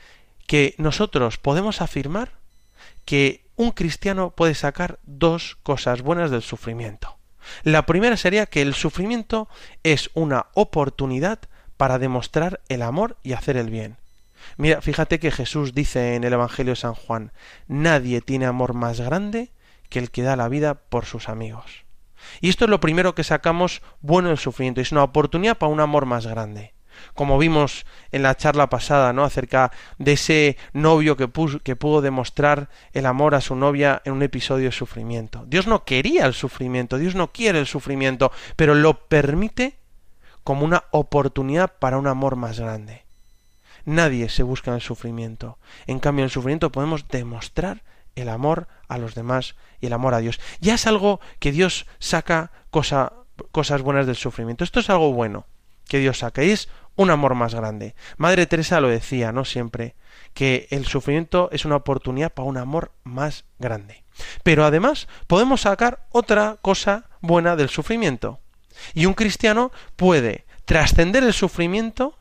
que 0.48 0.76
nosotros 0.78 1.38
podemos 1.38 1.82
afirmar 1.82 2.32
que 3.06 3.41
un 3.56 3.72
cristiano 3.72 4.32
puede 4.32 4.56
sacar 4.56 5.00
dos 5.04 5.58
cosas 5.63 6.02
buenas 6.02 6.32
del 6.32 6.41
sufrimiento. 6.41 7.17
La 7.63 7.86
primera 7.86 8.17
sería 8.17 8.46
que 8.46 8.62
el 8.62 8.74
sufrimiento 8.74 9.48
es 9.84 10.10
una 10.13 10.48
oportunidad 10.54 11.39
para 11.78 12.00
demostrar 12.00 12.62
el 12.70 12.82
amor 12.82 13.17
y 13.24 13.34
hacer 13.34 13.58
el 13.58 13.70
bien. 13.70 13.98
Mira, 14.58 14.82
fíjate 14.82 15.20
que 15.20 15.32
Jesús 15.32 15.74
dice 15.74 16.15
en 16.15 16.24
el 16.24 16.34
Evangelio 16.34 16.74
de 16.74 16.80
San 16.80 16.94
Juan, 16.94 17.32
nadie 17.67 18.22
tiene 18.22 18.46
amor 18.46 18.74
más 18.74 19.00
grande 19.00 19.50
que 19.89 20.00
el 20.00 20.12
que 20.12 20.24
da 20.24 20.36
la 20.36 20.50
vida 20.50 20.76
por 20.76 21.06
sus 21.06 21.30
amigos. 21.30 21.84
Y 22.39 22.50
esto 22.50 22.65
es 22.65 22.72
lo 22.72 22.80
primero 22.80 23.15
que 23.15 23.24
sacamos 23.24 23.82
bueno 24.02 24.30
del 24.30 24.38
sufrimiento, 24.38 24.82
es 24.82 24.91
una 24.91 25.04
oportunidad 25.04 25.58
para 25.58 25.72
un 25.72 25.80
amor 25.80 26.06
más 26.06 26.28
grande. 26.28 26.74
Como 27.14 27.38
vimos 27.38 27.86
en 28.12 28.24
la 28.24 28.36
charla 28.36 28.70
pasada, 28.70 29.14
¿no? 29.14 29.24
acerca 29.24 29.72
de 29.98 30.14
ese 30.14 30.58
novio 30.74 31.18
que, 31.18 31.30
que 31.64 31.76
pudo 31.76 32.02
demostrar 32.02 32.70
el 32.94 33.06
amor 33.06 33.36
a 33.36 33.42
su 33.42 33.56
novia 33.56 34.02
en 34.06 34.14
un 34.14 34.24
episodio 34.24 34.66
de 34.66 34.72
sufrimiento. 34.72 35.46
Dios 35.48 35.68
no 35.68 35.84
quería 35.84 36.26
el 36.26 36.34
sufrimiento, 36.34 36.98
Dios 36.98 37.16
no 37.16 37.32
quiere 37.32 37.60
el 37.60 37.68
sufrimiento, 37.68 38.32
pero 38.56 38.76
lo 38.76 39.08
permite 39.08 39.76
como 40.44 40.66
una 40.66 40.84
oportunidad 40.92 41.74
para 41.80 41.98
un 41.98 42.08
amor 42.08 42.36
más 42.36 42.60
grande. 42.60 43.04
Nadie 43.86 44.30
se 44.30 44.44
busca 44.44 44.72
en 44.72 44.76
el 44.76 44.82
sufrimiento. 44.82 45.58
En 45.88 46.00
cambio, 46.00 46.24
en 46.24 46.26
el 46.26 46.32
sufrimiento 46.32 46.72
podemos 46.72 47.08
demostrar 47.08 47.84
el 48.16 48.30
amor 48.30 48.68
a 48.88 48.98
los 48.98 49.16
demás 49.16 49.56
y 49.80 49.88
el 49.88 49.94
amor 49.94 50.14
a 50.14 50.20
Dios. 50.20 50.40
Ya 50.60 50.76
es 50.76 50.88
algo 50.88 51.20
que 51.40 51.52
Dios 51.52 51.86
saca 52.00 52.52
cosas 52.70 53.82
buenas 53.82 54.06
del 54.06 54.16
sufrimiento. 54.16 54.64
Esto 54.64 54.80
es 54.80 54.90
algo 54.90 55.14
bueno 55.14 55.46
que 55.88 56.00
Dios 56.00 56.20
saca 56.20 56.44
y 56.44 56.52
es 56.52 56.70
un 56.96 57.10
amor 57.10 57.36
más 57.36 57.56
grande. 57.56 57.96
Madre 58.18 58.46
Teresa 58.46 58.80
lo 58.80 58.90
decía, 58.90 59.32
¿no? 59.32 59.46
Siempre, 59.46 59.96
que 60.34 60.68
el 60.72 60.86
sufrimiento 60.86 61.50
es 61.52 61.66
una 61.66 61.78
oportunidad 61.78 62.32
para 62.32 62.48
un 62.48 62.58
amor 62.58 62.92
más 63.04 63.46
grande. 63.60 64.04
Pero 64.44 64.66
además 64.66 65.08
podemos 65.28 65.62
sacar 65.62 66.06
otra 66.12 66.58
cosa 66.62 67.06
buena 67.22 67.56
del 67.56 67.70
sufrimiento. 67.70 68.40
Y 68.94 69.06
un 69.06 69.14
cristiano 69.14 69.72
puede 69.96 70.46
trascender 70.66 71.24
el 71.24 71.34
sufrimiento 71.34 72.16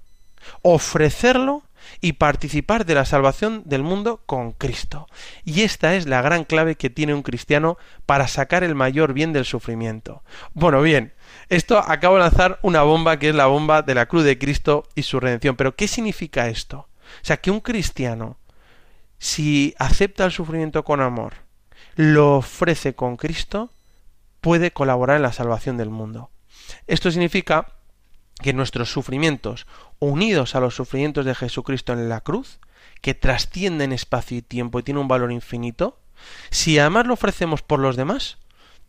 ofrecerlo 0.63 1.63
y 2.01 2.15
participar 2.15 2.87
de 2.87 2.95
la 2.95 3.05
salvación 3.05 3.63
del 3.65 3.83
mundo 3.83 4.23
con 4.27 4.53
Cristo. 4.53 5.07
Y 5.45 5.63
esta 5.63 5.95
es 5.95 6.07
la 6.07 6.23
gran 6.23 6.45
clave 6.45 6.77
que 6.77 6.91
tiene 6.91 7.15
un 7.15 7.23
cristiano 7.23 7.79
para 8.07 8.29
sacar 8.29 8.65
el 8.65 8.75
mayor 8.75 9.13
bien 9.13 9.33
del 9.33 9.45
sufrimiento. 9.45 10.23
Bueno, 10.55 10.83
bien, 10.83 11.13
esto 11.51 11.79
acabo 11.79 12.15
de 12.15 12.23
lanzar 12.23 12.61
una 12.63 12.83
bomba 12.83 13.19
que 13.19 13.29
es 13.29 13.35
la 13.35 13.47
bomba 13.47 13.83
de 13.83 13.95
la 13.95 14.07
cruz 14.07 14.23
de 14.23 14.39
Cristo 14.39 14.89
y 14.95 15.03
su 15.03 15.19
redención. 15.19 15.57
Pero 15.57 15.75
¿qué 15.75 15.89
significa 15.89 16.49
esto? 16.49 16.79
O 16.79 17.25
sea, 17.25 17.39
que 17.39 17.51
un 17.51 17.61
cristiano, 17.61 18.39
si 19.19 19.75
acepta 19.79 20.25
el 20.25 20.31
sufrimiento 20.31 20.85
con 20.85 21.01
amor, 21.01 21.35
lo 21.97 22.37
ofrece 22.37 22.95
con 22.95 23.17
Cristo, 23.17 23.73
puede 24.41 24.71
colaborar 24.71 25.17
en 25.17 25.25
la 25.25 25.33
salvación 25.33 25.77
del 25.77 25.91
mundo. 25.91 26.31
Esto 26.87 27.11
significa 27.11 27.73
que 28.41 28.53
nuestros 28.53 28.93
sufrimientos, 28.93 29.67
unidos 29.99 30.55
a 30.55 30.61
los 30.61 30.77
sufrimientos 30.77 31.25
de 31.25 31.35
Jesucristo 31.35 31.93
en 31.93 32.09
la 32.09 32.21
cruz, 32.21 32.61
que 33.01 33.15
trascienden 33.15 33.93
espacio 33.93 34.39
y 34.39 34.43
tiempo 34.43 34.79
y 34.79 34.85
tienen 34.85 35.03
un 35.03 35.09
valor 35.09 35.33
infinito, 35.33 35.99
si 36.51 36.79
además 36.79 37.07
lo 37.07 37.15
ofrecemos 37.15 37.63
por 37.63 37.81
los 37.81 37.97
demás, 37.97 38.39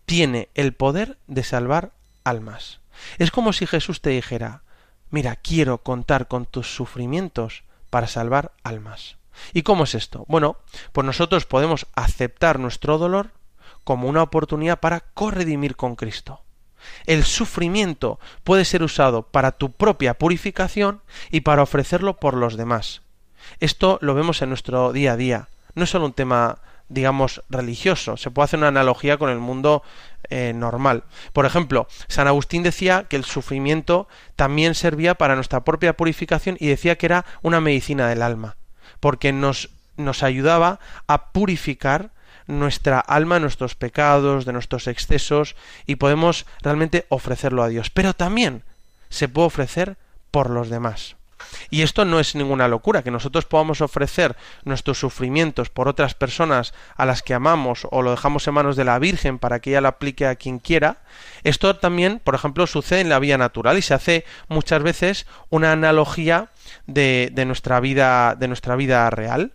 tiene 0.06 0.50
el 0.54 0.74
poder 0.74 1.17
de 1.26 1.43
salvar 1.43 1.93
almas. 2.23 2.79
Es 3.17 3.31
como 3.31 3.53
si 3.53 3.65
Jesús 3.65 4.01
te 4.01 4.12
dijera, 4.12 4.63
mira, 5.10 5.36
quiero 5.36 5.79
contar 5.79 6.27
con 6.27 6.45
tus 6.45 6.73
sufrimientos 6.75 7.63
para 7.89 8.07
salvar 8.07 8.53
almas. 8.63 9.17
¿Y 9.53 9.63
cómo 9.63 9.86
es 9.86 9.95
esto? 9.95 10.25
Bueno, 10.27 10.57
pues 10.91 11.05
nosotros 11.05 11.45
podemos 11.45 11.88
aceptar 11.95 12.60
nuestro 12.60 12.97
dolor 12.97 13.31
como 13.84 14.07
una 14.07 14.23
oportunidad 14.23 14.79
para 14.79 14.99
corredimir 14.99 15.75
con 15.75 15.95
Cristo. 15.95 16.41
El 17.05 17.23
sufrimiento 17.23 18.19
puede 18.43 18.65
ser 18.65 18.84
usado 18.84 19.23
para 19.23 19.51
tu 19.51 19.71
propia 19.71 20.15
purificación 20.15 21.01
y 21.29 21.41
para 21.41 21.63
ofrecerlo 21.63 22.17
por 22.17 22.36
los 22.36 22.57
demás. 22.57 23.01
Esto 23.60 23.97
lo 24.01 24.13
vemos 24.13 24.41
en 24.41 24.49
nuestro 24.49 24.91
día 24.93 25.13
a 25.13 25.17
día. 25.17 25.49
No 25.75 25.84
es 25.84 25.89
solo 25.89 26.05
un 26.05 26.13
tema 26.13 26.60
digamos, 26.91 27.41
religioso. 27.49 28.17
Se 28.17 28.32
puede 28.32 28.45
hacer 28.45 28.60
una 28.60 28.67
analogía 28.67 29.17
con 29.17 29.30
el 29.30 29.39
mundo 29.39 29.82
eh, 30.30 30.54
normal. 30.54 31.04
Por 31.34 31.45
ejemplo, 31.45 31.88
San 32.08 32.27
Agustín 32.27 32.63
decía 32.63 33.06
que 33.10 33.15
el 33.15 33.25
sufrimiento 33.25 34.08
también 34.36 34.75
servía 34.75 35.15
para 35.15 35.36
nuestra 35.36 35.63
propia 35.63 35.93
purificación 35.93 36.58
y 36.60 36.67
decía 36.67 36.97
que 36.97 37.06
era 37.06 37.25
una 37.41 37.62
medicina 37.62 38.08
del 38.08 38.21
alma, 38.21 38.58
porque 38.99 39.32
nos, 39.32 39.69
nos 39.97 40.23
ayudaba 40.23 40.80
a 41.08 41.32
purificar 41.32 42.12
nuestra 42.47 42.99
alma, 42.99 43.39
nuestros 43.39 43.75
pecados, 43.75 44.45
de 44.45 44.54
nuestros 44.54 44.88
excesos 44.88 45.56
y 45.86 45.95
podemos 45.95 46.45
realmente 46.62 47.06
ofrecerlo 47.10 47.63
a 47.63 47.69
Dios. 47.69 47.89
Pero 47.89 48.13
también 48.13 48.63
se 49.10 49.30
puede 49.30 49.47
ofrecer 49.47 49.97
por 50.32 50.49
los 50.49 50.69
demás. 50.69 51.15
Y 51.69 51.82
esto 51.82 52.06
no 52.06 52.19
es 52.19 52.36
ninguna 52.36 52.67
locura, 52.67 53.04
que 53.04 53.12
nosotros 53.12 53.45
podamos 53.45 53.82
ofrecer 53.82 54.36
nuestros 54.63 54.99
sufrimientos 54.99 55.69
por 55.69 55.88
otras 55.88 56.13
personas 56.13 56.73
a 56.95 57.06
las 57.06 57.21
que 57.21 57.34
amamos 57.34 57.88
o 57.91 58.01
lo 58.01 58.12
dejamos 58.12 58.47
en 58.47 58.54
manos 58.54 58.75
de 58.75 58.86
la 58.86 58.99
Virgen 58.99 59.39
para 59.39 59.60
que 59.60 59.71
ella 59.71 59.82
lo 59.82 59.88
aplique 59.88 60.25
a 60.27 60.36
quien 60.36 60.60
quiera. 60.60 60.97
Esto 61.43 61.75
también, 61.77 62.19
por 62.23 62.36
ejemplo, 62.36 62.67
sucede 62.67 63.01
en 63.01 63.10
la 63.10 63.19
vía 63.19 63.38
natural 63.38 63.77
y 63.77 63.82
se 63.82 63.93
hace 63.93 64.25
muchas 64.47 64.84
veces 64.84 65.25
una 65.49 65.71
analogía 65.71 66.49
de, 66.88 67.30
de 67.34 67.45
nuestra 67.45 67.80
vida, 67.80 68.36
de 68.36 68.47
nuestra 68.47 68.75
vida 68.75 69.10
real. 69.10 69.54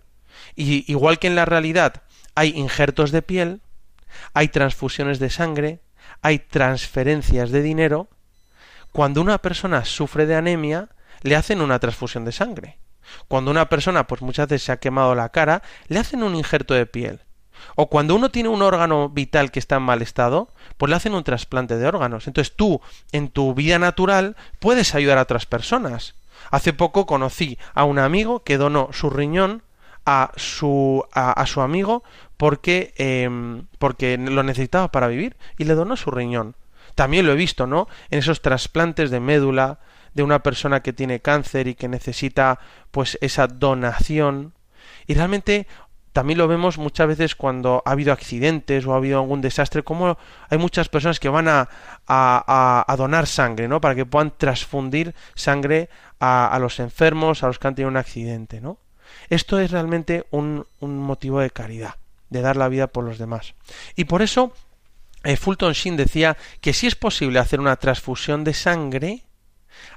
Y 0.55 0.91
igual 0.91 1.19
que 1.19 1.27
en 1.27 1.37
la 1.37 1.45
realidad 1.45 2.03
hay 2.35 2.51
injertos 2.57 3.11
de 3.11 3.23
piel, 3.23 3.61
hay 4.35 4.49
transfusiones 4.49 5.19
de 5.19 5.31
sangre, 5.31 5.81
hay 6.23 6.39
transferencias 6.39 7.51
de 7.51 7.63
dinero. 7.63 8.09
Cuando 8.93 9.21
una 9.21 9.39
persona 9.39 9.85
sufre 9.85 10.27
de 10.27 10.37
anemia, 10.37 10.89
le 11.23 11.37
hacen 11.37 11.61
una 11.61 11.79
transfusión 11.79 12.25
de 12.25 12.33
sangre. 12.33 12.79
Cuando 13.29 13.51
una 13.51 13.69
persona, 13.69 14.07
pues 14.07 14.23
muchas 14.23 14.49
veces 14.49 14.65
se 14.65 14.73
ha 14.73 14.79
quemado 14.79 15.15
la 15.15 15.29
cara, 15.31 15.63
le 15.89 15.99
hacen 15.99 16.23
un 16.23 16.35
injerto 16.35 16.75
de 16.75 16.87
piel. 16.87 17.21
O 17.75 17.89
cuando 17.89 18.15
uno 18.15 18.31
tiene 18.31 18.49
un 18.49 18.63
órgano 18.63 19.09
vital 19.09 19.51
que 19.51 19.59
está 19.59 19.77
en 19.77 19.83
mal 19.83 20.03
estado, 20.03 20.53
pues 20.77 20.91
le 20.91 20.97
hacen 20.97 21.15
un 21.15 21.25
trasplante 21.25 21.77
de 21.77 21.87
órganos. 21.87 22.27
Entonces 22.27 22.55
tú, 22.55 22.81
en 23.13 23.29
tu 23.29 23.55
vida 23.55 23.79
natural, 23.79 24.37
puedes 24.59 24.95
ayudar 24.95 25.19
a 25.19 25.23
otras 25.23 25.47
personas. 25.47 26.15
Hace 26.51 26.73
poco 26.73 27.07
conocí 27.07 27.59
a 27.75 27.85
un 27.85 27.99
amigo 27.99 28.45
que 28.45 28.59
donó 28.59 28.91
su 28.93 29.11
riñón 29.11 29.63
a 30.05 30.31
su, 30.37 31.05
a, 31.13 31.45
su 31.47 31.61
amigo 31.61 32.05
porque, 32.37 32.95
em, 32.97 33.67
porque 33.79 34.17
lo 34.17 34.45
necesitaba 34.45 34.93
para 34.93 35.09
vivir 35.09 35.37
y 35.59 35.65
le 35.65 35.75
donó 35.75 35.97
su 35.97 36.13
riñón. 36.13 36.55
También 36.95 37.27
lo 37.27 37.33
he 37.33 37.37
visto, 37.37 37.67
¿no? 37.67 37.89
En 38.11 38.21
esos 38.21 38.41
trasplantes 38.41 39.11
de 39.11 39.21
médula 39.21 39.81
de 40.17 40.23
una 40.23 40.41
persona 40.43 40.81
que 40.81 40.95
tiene 40.95 41.21
cáncer 41.21 41.69
y 41.69 41.75
que 41.75 41.89
necesita 41.89 42.59
pues 42.91 43.19
esa 43.21 43.47
donación. 43.47 44.55
Y 45.07 45.15
realmente 45.15 45.67
También 46.17 46.39
lo 46.39 46.49
vemos 46.49 46.79
muchas 46.79 47.09
veces 47.09 47.35
cuando 47.35 47.83
ha 47.85 47.91
habido 47.91 48.11
accidentes 48.11 48.87
o 48.87 48.95
ha 48.95 48.97
habido 48.97 49.21
algún 49.21 49.43
desastre, 49.43 49.83
como 49.83 50.17
hay 50.49 50.57
muchas 50.57 50.89
personas 50.89 51.21
que 51.21 51.29
van 51.29 51.47
a, 51.47 51.69
a, 52.07 52.85
a 52.89 52.97
donar 52.97 53.27
sangre, 53.27 53.69
¿no? 53.69 53.83
Para 53.83 53.95
que 53.95 54.07
puedan 54.07 54.33
transfundir 54.35 55.15
sangre 55.35 55.91
a, 56.19 56.57
los 56.59 56.81
enfermos, 56.81 57.43
a 57.43 57.49
los 57.49 57.59
que 57.59 57.69
han 57.69 57.75
tenido 57.75 57.91
un 57.91 57.99
accidente, 57.99 58.63
¿no? 58.63 58.79
Esto 59.29 59.59
es 59.59 59.71
realmente 59.71 60.25
un, 60.31 60.65
un 60.81 60.99
motivo 60.99 61.39
de 61.41 61.51
caridad, 61.51 61.97
de 62.31 62.41
dar 62.41 62.57
la 62.57 62.69
vida 62.69 62.87
por 62.87 63.05
los 63.05 63.19
demás. 63.19 63.53
Y 63.95 64.05
por 64.05 64.23
eso 64.23 64.55
eh, 65.23 65.37
Fulton 65.37 65.75
Sheen 65.75 65.99
decía 65.99 66.39
que 66.63 66.73
si 66.73 66.87
es 66.87 66.95
posible 66.95 67.41
hacer 67.41 67.61
una 67.61 67.77
transfusión 67.77 68.43
de 68.43 68.55
sangre, 68.55 69.25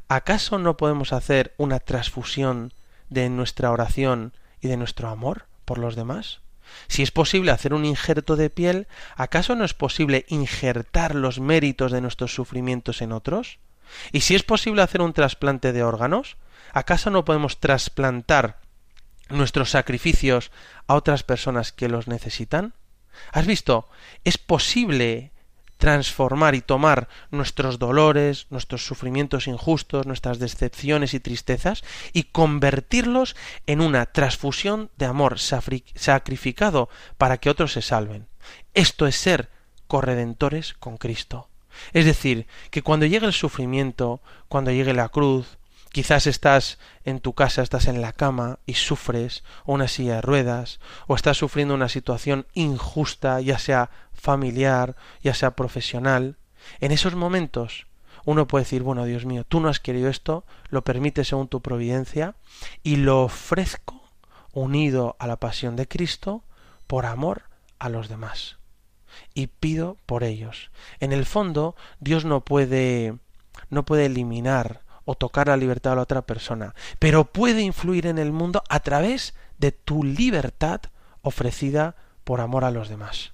¿acaso 0.08 0.60
no 0.60 0.78
podemos 0.78 1.14
hacer 1.14 1.54
una 1.58 1.80
transfusión 1.80 2.74
de 3.10 3.30
nuestra 3.30 3.72
oración 3.72 4.34
y 4.62 4.68
de 4.68 4.78
nuestro 4.78 5.10
amor 5.10 5.48
por 5.66 5.78
los 5.78 5.96
demás? 5.96 6.42
Si 6.88 7.02
es 7.02 7.12
posible 7.12 7.52
hacer 7.52 7.74
un 7.74 7.86
injerto 7.86 8.36
de 8.36 8.50
piel, 8.50 8.88
¿acaso 9.16 9.56
no 9.56 9.66
es 9.66 9.74
posible 9.74 10.26
injertar 10.30 11.16
los 11.16 11.40
méritos 11.40 11.92
de 11.92 12.02
nuestros 12.02 12.34
sufrimientos 12.34 13.02
en 13.02 13.12
otros? 13.12 13.60
Y 14.12 14.22
si 14.22 14.36
es 14.36 14.44
posible 14.44 14.82
hacer 14.82 15.02
un 15.02 15.14
trasplante 15.14 15.74
de 15.74 15.84
órganos, 15.84 16.38
¿acaso 16.74 17.10
no 17.10 17.26
podemos 17.26 17.60
trasplantar 17.60 18.60
nuestros 19.30 19.72
sacrificios 19.72 20.52
a 20.88 20.96
otras 20.96 21.24
personas 21.24 21.72
que 21.72 21.90
los 21.90 22.08
necesitan? 22.08 22.74
¿Has 23.32 23.46
visto? 23.46 23.90
Es 24.24 24.38
posible 24.38 25.32
transformar 25.80 26.56
y 26.56 26.62
tomar 26.62 27.08
nuestros 27.32 27.80
dolores, 27.80 28.48
nuestros 28.50 28.86
sufrimientos 28.86 29.48
injustos, 29.48 30.06
nuestras 30.06 30.38
decepciones 30.38 31.14
y 31.14 31.22
tristezas 31.22 31.84
y 32.12 32.24
convertirlos 32.24 33.38
en 33.66 33.80
una 33.80 34.06
transfusión 34.06 34.92
de 34.98 35.06
amor 35.06 35.40
sacrificado 35.40 36.90
para 37.18 37.38
que 37.38 37.50
otros 37.50 37.72
se 37.72 37.82
salven. 37.82 38.28
Esto 38.74 39.08
es 39.08 39.16
ser 39.16 39.50
corredentores 39.88 40.74
con 40.74 40.98
Cristo. 40.98 41.48
Es 41.94 42.04
decir, 42.04 42.46
que 42.72 42.82
cuando 42.82 43.06
llegue 43.06 43.26
el 43.26 43.34
sufrimiento, 43.34 44.22
cuando 44.50 44.72
llegue 44.72 44.94
la 44.94 45.08
cruz, 45.08 45.59
Quizás 45.92 46.28
estás 46.28 46.78
en 47.04 47.20
tu 47.20 47.34
casa, 47.34 47.64
estás 47.64 47.88
en 47.88 48.02
la 48.02 48.14
cama 48.14 48.60
y 48.66 48.76
sufres 48.76 49.44
o 49.66 49.74
una 49.74 49.88
silla 49.88 50.16
de 50.16 50.22
ruedas, 50.22 50.80
o 51.08 51.16
estás 51.16 51.38
sufriendo 51.38 51.74
una 51.74 51.90
situación 51.90 52.46
injusta, 52.54 53.42
ya 53.42 53.58
sea 53.58 53.90
familiar, 54.14 54.96
ya 55.24 55.34
sea 55.34 55.56
profesional. 55.56 56.38
En 56.80 56.92
esos 56.92 57.16
momentos 57.16 57.88
uno 58.26 58.48
puede 58.48 58.66
decir, 58.66 58.84
bueno, 58.84 59.06
Dios 59.06 59.26
mío, 59.26 59.44
tú 59.46 59.60
no 59.60 59.70
has 59.70 59.80
querido 59.80 60.10
esto, 60.10 60.46
lo 60.70 60.84
permites 60.84 61.30
según 61.30 61.48
tu 61.48 61.62
providencia, 61.62 62.36
y 62.84 62.98
lo 62.98 63.24
ofrezco 63.24 64.00
unido 64.54 65.16
a 65.20 65.26
la 65.26 65.38
pasión 65.38 65.76
de 65.76 65.88
Cristo 65.88 66.44
por 66.86 67.06
amor 67.06 67.44
a 67.80 67.90
los 67.90 68.10
demás. 68.10 68.58
Y 69.34 69.48
pido 69.48 69.98
por 70.06 70.24
ellos. 70.24 70.70
En 71.00 71.14
el 71.14 71.26
fondo, 71.26 71.76
Dios 72.00 72.26
no 72.26 72.42
puede 72.42 73.18
no 73.70 73.84
puede 73.84 74.06
eliminar 74.06 74.82
o 75.10 75.16
tocar 75.16 75.48
la 75.48 75.58
libertad 75.58 75.90
de 75.90 75.96
la 75.96 76.04
otra 76.04 76.22
persona, 76.22 76.76
pero 77.00 77.26
puede 77.26 77.62
influir 77.62 78.06
en 78.06 78.20
el 78.20 78.32
mundo 78.32 78.62
a 78.70 78.80
través 78.82 79.34
de 79.58 79.72
tu 79.72 80.04
libertad 80.04 80.82
ofrecida 81.24 81.96
por 82.24 82.42
amor 82.42 82.64
a 82.64 82.70
los 82.70 82.90
demás. 82.90 83.34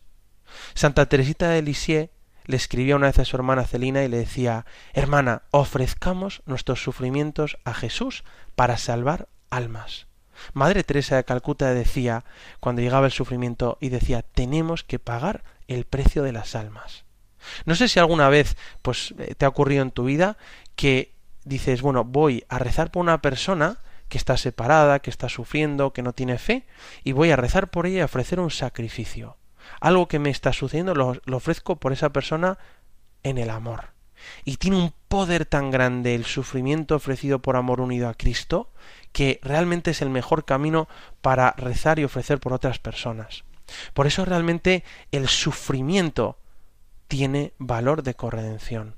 Santa 0.73 1.05
Teresita 1.07 1.49
de 1.49 1.61
Lisieux 1.61 2.11
le 2.45 2.55
escribía 2.55 2.95
una 2.95 3.07
vez 3.07 3.19
a 3.19 3.25
su 3.25 3.35
hermana 3.35 3.65
Celina 3.65 4.05
y 4.05 4.07
le 4.07 4.19
decía 4.19 4.65
Hermana, 4.93 5.41
ofrezcamos 5.51 6.43
nuestros 6.45 6.81
sufrimientos 6.81 7.57
a 7.65 7.73
Jesús 7.73 8.23
para 8.55 8.77
salvar 8.77 9.27
almas. 9.49 10.07
Madre 10.53 10.85
Teresa 10.85 11.17
de 11.17 11.25
Calcuta 11.25 11.73
decía, 11.73 12.23
cuando 12.61 12.83
llegaba 12.83 13.07
el 13.07 13.11
sufrimiento, 13.11 13.77
y 13.81 13.89
decía 13.89 14.21
tenemos 14.21 14.85
que 14.85 14.97
pagar 14.97 15.43
el 15.67 15.83
precio 15.83 16.23
de 16.23 16.31
las 16.31 16.55
almas. 16.55 17.03
No 17.65 17.75
sé 17.75 17.89
si 17.89 17.99
alguna 17.99 18.29
vez 18.29 18.55
pues 18.81 19.13
eh, 19.17 19.35
te 19.35 19.43
ha 19.43 19.49
ocurrido 19.49 19.81
en 19.81 19.91
tu 19.91 20.05
vida 20.05 20.37
que 20.77 21.14
dices, 21.45 21.81
bueno, 21.81 22.03
voy 22.03 22.43
a 22.49 22.59
rezar 22.59 22.91
por 22.91 23.01
una 23.01 23.21
persona 23.21 23.77
que 24.09 24.17
está 24.17 24.37
separada, 24.37 24.99
que 24.99 25.09
está 25.09 25.29
sufriendo, 25.29 25.93
que 25.93 26.03
no 26.03 26.13
tiene 26.13 26.37
fe, 26.37 26.65
y 27.03 27.13
voy 27.13 27.31
a 27.31 27.35
rezar 27.35 27.69
por 27.69 27.87
ella 27.87 27.99
y 27.99 28.03
ofrecer 28.03 28.39
un 28.39 28.51
sacrificio. 28.51 29.37
Algo 29.79 30.07
que 30.07 30.19
me 30.19 30.29
está 30.29 30.53
sucediendo 30.53 30.93
lo, 30.93 31.19
lo 31.25 31.37
ofrezco 31.37 31.77
por 31.77 31.93
esa 31.93 32.09
persona 32.09 32.57
en 33.23 33.37
el 33.37 33.49
amor. 33.49 33.95
Y 34.43 34.57
tiene 34.57 34.77
un 34.77 34.93
poder 35.07 35.45
tan 35.45 35.71
grande 35.71 36.15
el 36.15 36.25
sufrimiento 36.25 36.95
ofrecido 36.95 37.39
por 37.39 37.55
amor 37.55 37.81
unido 37.81 38.09
a 38.09 38.13
Cristo, 38.13 38.71
que 39.11 39.39
realmente 39.43 39.91
es 39.91 40.01
el 40.01 40.09
mejor 40.09 40.45
camino 40.45 40.87
para 41.21 41.51
rezar 41.57 41.99
y 41.99 42.03
ofrecer 42.03 42.39
por 42.39 42.53
otras 42.53 42.79
personas. 42.79 43.43
Por 43.93 44.07
eso 44.07 44.25
realmente 44.25 44.83
el 45.11 45.27
sufrimiento 45.27 46.37
tiene 47.07 47.53
valor 47.57 48.03
de 48.03 48.15
corredención. 48.15 48.95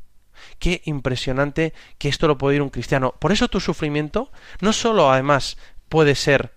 Qué 0.59 0.81
impresionante 0.85 1.73
que 1.97 2.09
esto 2.09 2.27
lo 2.27 2.37
puede 2.37 2.57
ir 2.57 2.61
un 2.61 2.69
cristiano. 2.69 3.13
Por 3.19 3.31
eso 3.31 3.47
tu 3.47 3.59
sufrimiento 3.59 4.31
no 4.61 4.73
solo 4.73 5.11
además 5.11 5.57
puede 5.89 6.15
ser 6.15 6.53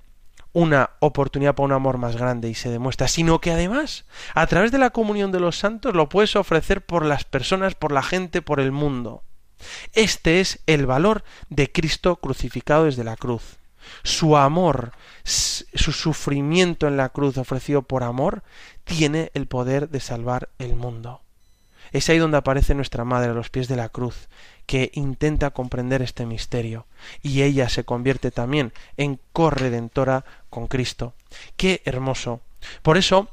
una 0.53 0.91
oportunidad 0.99 1.55
para 1.55 1.67
un 1.67 1.73
amor 1.73 1.99
más 1.99 2.17
grande 2.17 2.49
y 2.49 2.55
se 2.55 2.71
demuestra, 2.71 3.09
sino 3.09 3.41
que 3.41 3.53
además, 3.53 4.05
a 4.35 4.47
través 4.47 4.73
de 4.73 4.79
la 4.79 4.91
comunión 4.91 5.31
de 5.31 5.41
los 5.41 5.59
santos, 5.59 5.95
lo 5.95 6.09
puedes 6.09 6.35
ofrecer 6.37 6.85
por 6.85 7.05
las 7.05 7.25
personas, 7.25 7.75
por 7.75 7.93
la 7.93 8.03
gente, 8.03 8.43
por 8.43 8.61
el 8.61 8.73
mundo. 8.73 9.23
Este 9.93 10.41
es 10.41 10.61
el 10.67 10.87
valor 10.87 11.23
de 11.49 11.71
Cristo 11.71 12.17
crucificado 12.17 12.85
desde 12.85 13.05
la 13.05 13.17
cruz. 13.17 13.59
Su 14.03 14.37
amor, 14.37 14.93
su 15.25 15.93
sufrimiento 15.93 16.87
en 16.87 16.97
la 16.97 17.09
cruz 17.11 17.39
ofrecido 17.39 17.83
por 17.83 18.03
amor, 18.03 18.43
tiene 18.85 19.31
el 19.35 19.47
poder 19.47 19.89
de 19.89 20.01
salvar 20.01 20.51
el 20.59 20.77
mundo. 20.77 21.23
Es 21.93 22.09
ahí 22.09 22.19
donde 22.19 22.37
aparece 22.37 22.75
nuestra 22.75 23.05
Madre 23.05 23.31
a 23.31 23.35
los 23.35 23.51
pies 23.51 23.69
de 23.69 23.77
la 23.77 23.89
cruz, 23.89 24.29
que 24.67 24.91
intenta 24.95 25.51
comprender 25.51 26.03
este 26.03 26.27
misterio, 26.27 26.87
y 27.23 27.43
ella 27.43 27.69
se 27.69 27.85
convierte 27.85 28.31
también 28.31 28.73
en 28.97 29.19
corredentora 29.33 30.25
con 30.49 30.69
Cristo. 30.69 31.15
¡Qué 31.57 31.83
hermoso! 31.85 32.41
Por 32.83 32.97
eso, 32.97 33.29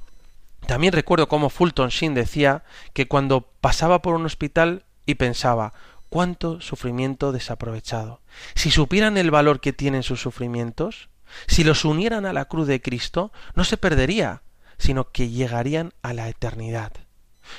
también 0.65 0.93
recuerdo 0.93 1.27
cómo 1.27 1.49
Fulton 1.49 1.89
Sheen 1.89 2.13
decía 2.13 2.63
que 2.93 3.07
cuando 3.07 3.41
pasaba 3.61 4.01
por 4.01 4.15
un 4.15 4.25
hospital 4.25 4.83
y 5.05 5.15
pensaba, 5.15 5.73
cuánto 6.09 6.61
sufrimiento 6.61 7.31
desaprovechado. 7.31 8.21
Si 8.55 8.71
supieran 8.71 9.17
el 9.17 9.31
valor 9.31 9.59
que 9.59 9.73
tienen 9.73 10.03
sus 10.03 10.21
sufrimientos, 10.21 11.09
si 11.47 11.63
los 11.63 11.85
unieran 11.85 12.25
a 12.25 12.33
la 12.33 12.45
cruz 12.45 12.67
de 12.67 12.81
Cristo, 12.81 13.31
no 13.55 13.63
se 13.63 13.77
perdería, 13.77 14.41
sino 14.77 15.11
que 15.11 15.29
llegarían 15.29 15.93
a 16.01 16.13
la 16.13 16.29
eternidad. 16.29 16.93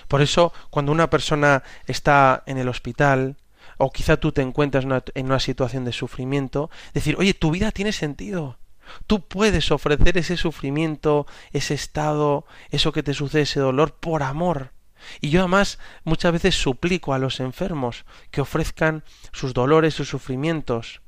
Por 0.09 0.23
eso, 0.23 0.53
cuando 0.71 0.93
una 0.93 1.11
persona 1.11 1.63
está 1.87 2.43
en 2.47 2.59
el 2.59 2.69
hospital, 2.69 3.37
o 3.79 3.91
quizá 3.93 4.17
tú 4.17 4.33
te 4.33 4.43
encuentras 4.43 4.85
en 5.15 5.27
una 5.27 5.41
situación 5.41 5.85
de 5.85 5.93
sufrimiento, 5.93 6.71
decir, 6.95 7.17
oye, 7.19 7.35
tu 7.35 7.51
vida 7.51 7.71
tiene 7.71 7.93
sentido. 7.93 8.59
Tú 9.07 9.27
puedes 9.27 9.71
ofrecer 9.71 10.19
ese 10.19 10.37
sufrimiento, 10.37 11.27
ese 11.53 11.75
estado, 11.75 12.47
eso 12.71 12.93
que 12.93 13.03
te 13.03 13.15
sucede, 13.15 13.43
ese 13.43 13.61
dolor, 13.61 13.95
por 13.95 14.23
amor. 14.23 14.73
Y 15.21 15.31
yo 15.31 15.41
además 15.41 15.79
muchas 16.05 16.33
veces 16.33 16.55
suplico 16.55 17.15
a 17.15 17.19
los 17.19 17.41
enfermos 17.41 18.05
que 18.31 18.41
ofrezcan 18.41 19.05
sus 19.33 19.55
dolores, 19.55 19.95
sus 19.95 20.09
sufrimientos, 20.09 21.01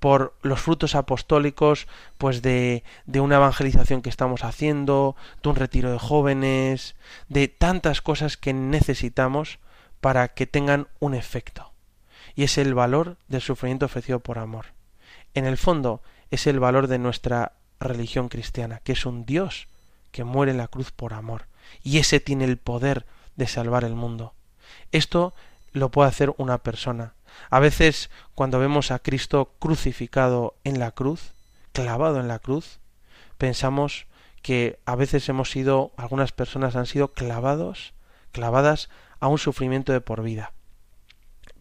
por 0.00 0.34
los 0.42 0.60
frutos 0.60 0.94
apostólicos 0.94 1.86
pues 2.18 2.42
de, 2.42 2.84
de 3.06 3.20
una 3.20 3.36
evangelización 3.36 4.02
que 4.02 4.10
estamos 4.10 4.44
haciendo, 4.44 5.16
de 5.42 5.48
un 5.48 5.56
retiro 5.56 5.90
de 5.90 5.98
jóvenes, 5.98 6.94
de 7.28 7.48
tantas 7.48 8.00
cosas 8.00 8.36
que 8.36 8.52
necesitamos 8.52 9.58
para 10.00 10.28
que 10.28 10.46
tengan 10.46 10.88
un 11.00 11.14
efecto. 11.14 11.72
Y 12.34 12.44
es 12.44 12.58
el 12.58 12.74
valor 12.74 13.16
del 13.26 13.40
sufrimiento 13.40 13.86
ofrecido 13.86 14.20
por 14.20 14.38
amor. 14.38 14.66
En 15.34 15.44
el 15.44 15.56
fondo 15.56 16.02
es 16.30 16.46
el 16.46 16.60
valor 16.60 16.86
de 16.86 16.98
nuestra 16.98 17.52
religión 17.80 18.28
cristiana, 18.28 18.80
que 18.84 18.92
es 18.92 19.06
un 19.06 19.24
Dios 19.24 19.68
que 20.10 20.24
muere 20.24 20.52
en 20.52 20.58
la 20.58 20.68
cruz 20.68 20.92
por 20.92 21.14
amor. 21.14 21.46
Y 21.82 21.98
ese 21.98 22.20
tiene 22.20 22.44
el 22.44 22.56
poder 22.56 23.06
de 23.36 23.46
salvar 23.46 23.84
el 23.84 23.94
mundo. 23.94 24.34
Esto 24.92 25.34
lo 25.72 25.90
puede 25.90 26.08
hacer 26.08 26.34
una 26.38 26.58
persona, 26.58 27.14
a 27.50 27.60
veces 27.60 28.10
cuando 28.34 28.58
vemos 28.58 28.90
a 28.90 28.98
Cristo 28.98 29.54
crucificado 29.58 30.56
en 30.64 30.78
la 30.78 30.92
cruz, 30.92 31.32
clavado 31.72 32.20
en 32.20 32.28
la 32.28 32.38
cruz, 32.38 32.80
pensamos 33.36 34.06
que 34.42 34.78
a 34.86 34.96
veces 34.96 35.28
hemos 35.28 35.50
sido, 35.50 35.92
algunas 35.96 36.32
personas 36.32 36.76
han 36.76 36.86
sido 36.86 37.12
clavados, 37.12 37.94
clavadas 38.32 38.88
a 39.20 39.28
un 39.28 39.38
sufrimiento 39.38 39.92
de 39.92 40.00
por 40.00 40.22
vida. 40.22 40.52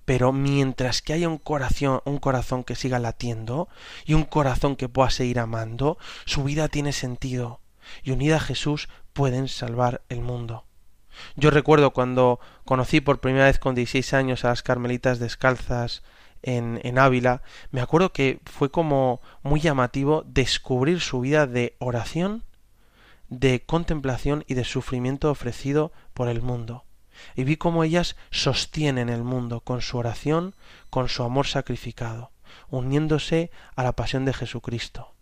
Pero 0.05 0.31
mientras 0.31 1.01
que 1.01 1.13
haya 1.13 1.27
un 1.27 1.37
corazón, 1.37 2.01
un 2.05 2.17
corazón 2.17 2.63
que 2.63 2.75
siga 2.75 2.99
latiendo 2.99 3.67
y 4.05 4.13
un 4.13 4.23
corazón 4.23 4.75
que 4.75 4.87
pueda 4.87 5.09
seguir 5.09 5.39
amando, 5.39 5.97
su 6.25 6.43
vida 6.43 6.69
tiene 6.69 6.93
sentido 6.93 7.59
y 8.03 8.11
unida 8.11 8.37
a 8.37 8.41
Jesús 8.41 8.89
pueden 9.13 9.47
salvar 9.47 10.03
el 10.09 10.21
mundo. 10.21 10.66
Yo 11.35 11.49
recuerdo 11.49 11.91
cuando 11.91 12.39
conocí 12.65 13.01
por 13.01 13.19
primera 13.19 13.45
vez 13.45 13.59
con 13.59 13.75
16 13.75 14.13
años 14.13 14.45
a 14.45 14.49
las 14.49 14.63
carmelitas 14.63 15.19
descalzas 15.19 16.03
en, 16.41 16.79
en 16.83 16.99
Ávila, 16.99 17.41
me 17.71 17.81
acuerdo 17.81 18.13
que 18.13 18.39
fue 18.45 18.71
como 18.71 19.21
muy 19.43 19.59
llamativo 19.59 20.23
descubrir 20.27 21.01
su 21.01 21.21
vida 21.21 21.47
de 21.47 21.75
oración, 21.79 22.43
de 23.29 23.63
contemplación 23.65 24.45
y 24.47 24.53
de 24.53 24.63
sufrimiento 24.63 25.29
ofrecido 25.29 25.91
por 26.13 26.29
el 26.29 26.41
mundo. 26.41 26.85
Y 27.35 27.43
vi 27.43 27.57
cómo 27.57 27.83
ellas 27.83 28.15
sostienen 28.29 29.09
el 29.09 29.23
mundo 29.23 29.61
con 29.61 29.81
su 29.81 29.97
oración, 29.97 30.55
con 30.89 31.09
su 31.09 31.23
amor 31.23 31.47
sacrificado, 31.47 32.31
uniéndose 32.69 33.51
a 33.75 33.83
la 33.83 33.93
pasión 33.93 34.25
de 34.25 34.33
Jesucristo. 34.33 35.13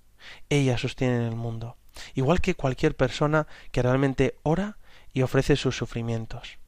Ellas 0.50 0.82
sostienen 0.82 1.22
el 1.22 1.36
mundo, 1.36 1.78
igual 2.14 2.42
que 2.42 2.56
cualquier 2.56 2.96
persona 2.96 3.48
que 3.72 3.82
realmente 3.82 4.38
ora 4.44 4.78
y 5.16 5.24
ofrece 5.24 5.56
sus 5.56 5.76
sufrimientos. 5.76 6.60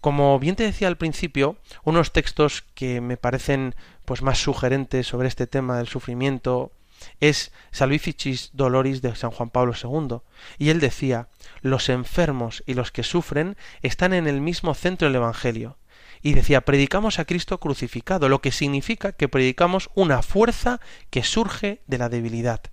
Como 0.00 0.40
bien 0.40 0.56
te 0.56 0.64
decía 0.64 0.88
al 0.88 0.96
principio, 0.96 1.58
unos 1.84 2.12
textos 2.12 2.64
que 2.74 3.00
me 3.00 3.16
parecen 3.16 3.76
pues 4.04 4.22
más 4.22 4.38
sugerentes 4.38 5.06
sobre 5.06 5.28
este 5.28 5.46
tema 5.46 5.76
del 5.76 5.86
sufrimiento 5.86 6.72
es 7.20 7.52
Salvificis 7.70 8.50
Doloris 8.52 9.02
de 9.02 9.14
San 9.14 9.30
Juan 9.30 9.50
Pablo 9.50 9.74
II, 9.80 10.18
y 10.58 10.70
él 10.70 10.80
decía 10.80 11.28
los 11.60 11.88
enfermos 11.88 12.64
y 12.66 12.74
los 12.74 12.90
que 12.90 13.04
sufren 13.04 13.56
están 13.82 14.12
en 14.12 14.26
el 14.26 14.40
mismo 14.40 14.74
centro 14.74 15.06
del 15.06 15.16
Evangelio. 15.16 15.78
Y 16.22 16.34
decía, 16.34 16.62
predicamos 16.62 17.18
a 17.18 17.24
Cristo 17.24 17.58
crucificado, 17.58 18.28
lo 18.28 18.40
que 18.40 18.52
significa 18.52 19.12
que 19.12 19.28
predicamos 19.28 19.90
una 19.94 20.22
fuerza 20.22 20.80
que 21.10 21.24
surge 21.24 21.82
de 21.86 21.98
la 21.98 22.08
debilidad. 22.08 22.71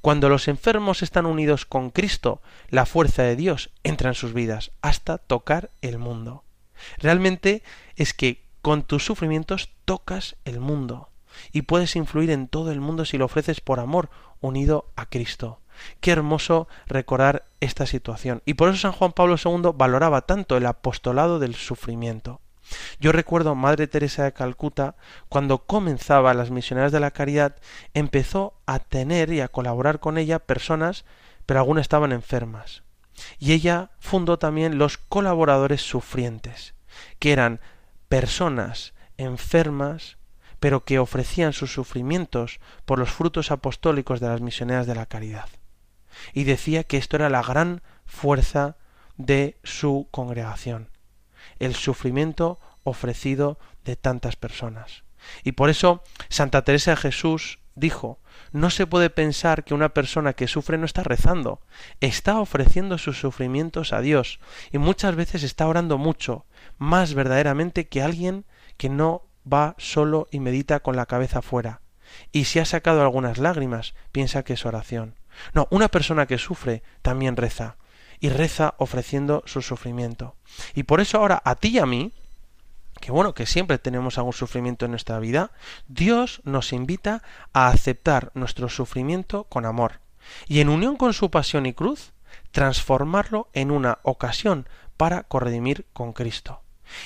Cuando 0.00 0.28
los 0.28 0.48
enfermos 0.48 1.02
están 1.02 1.26
unidos 1.26 1.66
con 1.66 1.90
Cristo, 1.90 2.40
la 2.68 2.86
fuerza 2.86 3.22
de 3.22 3.36
Dios 3.36 3.70
entra 3.82 4.08
en 4.08 4.14
sus 4.14 4.32
vidas 4.32 4.72
hasta 4.82 5.18
tocar 5.18 5.70
el 5.82 5.98
mundo. 5.98 6.44
Realmente 6.98 7.62
es 7.96 8.14
que 8.14 8.42
con 8.62 8.82
tus 8.82 9.04
sufrimientos 9.04 9.70
tocas 9.84 10.36
el 10.44 10.60
mundo 10.60 11.08
y 11.52 11.62
puedes 11.62 11.96
influir 11.96 12.30
en 12.30 12.48
todo 12.48 12.72
el 12.72 12.80
mundo 12.80 13.04
si 13.04 13.18
lo 13.18 13.26
ofreces 13.26 13.60
por 13.60 13.80
amor 13.80 14.10
unido 14.40 14.90
a 14.96 15.06
Cristo. 15.06 15.60
Qué 16.00 16.10
hermoso 16.10 16.68
recordar 16.86 17.44
esta 17.60 17.86
situación. 17.86 18.42
Y 18.44 18.54
por 18.54 18.68
eso 18.68 18.78
San 18.78 18.92
Juan 18.92 19.12
Pablo 19.12 19.36
II 19.42 19.72
valoraba 19.74 20.22
tanto 20.22 20.56
el 20.56 20.66
apostolado 20.66 21.38
del 21.38 21.54
sufrimiento. 21.54 22.40
Yo 23.00 23.12
recuerdo 23.12 23.54
Madre 23.54 23.86
Teresa 23.86 24.24
de 24.24 24.32
Calcuta, 24.32 24.96
cuando 25.28 25.66
comenzaba 25.66 26.34
las 26.34 26.50
misioneras 26.50 26.92
de 26.92 27.00
la 27.00 27.10
caridad, 27.10 27.56
empezó 27.94 28.54
a 28.66 28.78
tener 28.78 29.32
y 29.32 29.40
a 29.40 29.48
colaborar 29.48 30.00
con 30.00 30.18
ella 30.18 30.38
personas, 30.38 31.04
pero 31.46 31.60
algunas 31.60 31.82
estaban 31.82 32.12
enfermas. 32.12 32.82
Y 33.38 33.52
ella 33.52 33.90
fundó 33.98 34.38
también 34.38 34.78
los 34.78 34.98
colaboradores 34.98 35.82
sufrientes, 35.82 36.74
que 37.18 37.32
eran 37.32 37.60
personas 38.08 38.94
enfermas, 39.16 40.16
pero 40.58 40.84
que 40.84 40.98
ofrecían 40.98 41.52
sus 41.52 41.72
sufrimientos 41.72 42.60
por 42.84 42.98
los 42.98 43.10
frutos 43.10 43.50
apostólicos 43.50 44.20
de 44.20 44.28
las 44.28 44.40
misioneras 44.40 44.86
de 44.86 44.94
la 44.94 45.06
caridad. 45.06 45.48
Y 46.32 46.44
decía 46.44 46.84
que 46.84 46.96
esto 46.96 47.16
era 47.16 47.30
la 47.30 47.42
gran 47.42 47.82
fuerza 48.04 48.76
de 49.16 49.58
su 49.62 50.08
congregación, 50.10 50.90
el 51.60 51.74
sufrimiento 51.74 52.58
ofrecido 52.82 53.58
de 53.84 53.96
tantas 53.96 54.36
personas. 54.36 55.04
Y 55.44 55.52
por 55.52 55.70
eso 55.70 56.02
Santa 56.28 56.64
Teresa 56.64 56.92
de 56.92 56.96
Jesús 56.96 57.58
dijo 57.74 58.18
no 58.52 58.70
se 58.70 58.86
puede 58.86 59.10
pensar 59.10 59.64
que 59.64 59.74
una 59.74 59.90
persona 59.90 60.32
que 60.32 60.48
sufre 60.48 60.76
no 60.76 60.84
está 60.84 61.02
rezando, 61.02 61.60
está 62.00 62.40
ofreciendo 62.40 62.98
sus 62.98 63.20
sufrimientos 63.20 63.92
a 63.92 64.00
Dios 64.00 64.40
y 64.72 64.78
muchas 64.78 65.14
veces 65.14 65.44
está 65.44 65.68
orando 65.68 65.98
mucho, 65.98 66.46
más 66.78 67.14
verdaderamente 67.14 67.88
que 67.88 68.02
alguien 68.02 68.44
que 68.76 68.88
no 68.88 69.22
va 69.50 69.76
solo 69.78 70.26
y 70.32 70.40
medita 70.40 70.80
con 70.80 70.96
la 70.96 71.06
cabeza 71.06 71.42
fuera. 71.42 71.80
Y 72.32 72.44
si 72.44 72.58
ha 72.58 72.64
sacado 72.64 73.02
algunas 73.02 73.38
lágrimas, 73.38 73.94
piensa 74.10 74.42
que 74.42 74.54
es 74.54 74.66
oración. 74.66 75.14
No, 75.54 75.68
una 75.70 75.88
persona 75.88 76.26
que 76.26 76.38
sufre 76.38 76.82
también 77.02 77.36
reza, 77.36 77.76
y 78.20 78.28
reza 78.28 78.74
ofreciendo 78.78 79.42
su 79.46 79.62
sufrimiento. 79.62 80.36
Y 80.74 80.84
por 80.84 81.00
eso 81.00 81.18
ahora 81.18 81.40
a 81.44 81.56
ti 81.56 81.68
y 81.68 81.78
a 81.78 81.86
mí, 81.86 82.12
que 83.00 83.12
bueno, 83.12 83.34
que 83.34 83.46
siempre 83.46 83.78
tenemos 83.78 84.18
algún 84.18 84.34
sufrimiento 84.34 84.84
en 84.84 84.92
nuestra 84.92 85.18
vida, 85.18 85.52
Dios 85.88 86.42
nos 86.44 86.72
invita 86.72 87.22
a 87.52 87.68
aceptar 87.68 88.30
nuestro 88.34 88.68
sufrimiento 88.68 89.44
con 89.44 89.64
amor 89.64 90.00
y 90.46 90.60
en 90.60 90.68
unión 90.68 90.96
con 90.96 91.14
su 91.14 91.30
pasión 91.30 91.66
y 91.66 91.72
cruz, 91.72 92.12
transformarlo 92.52 93.48
en 93.54 93.70
una 93.70 93.98
ocasión 94.02 94.68
para 94.96 95.22
corredimir 95.22 95.86
con 95.92 96.12
Cristo. 96.12 96.60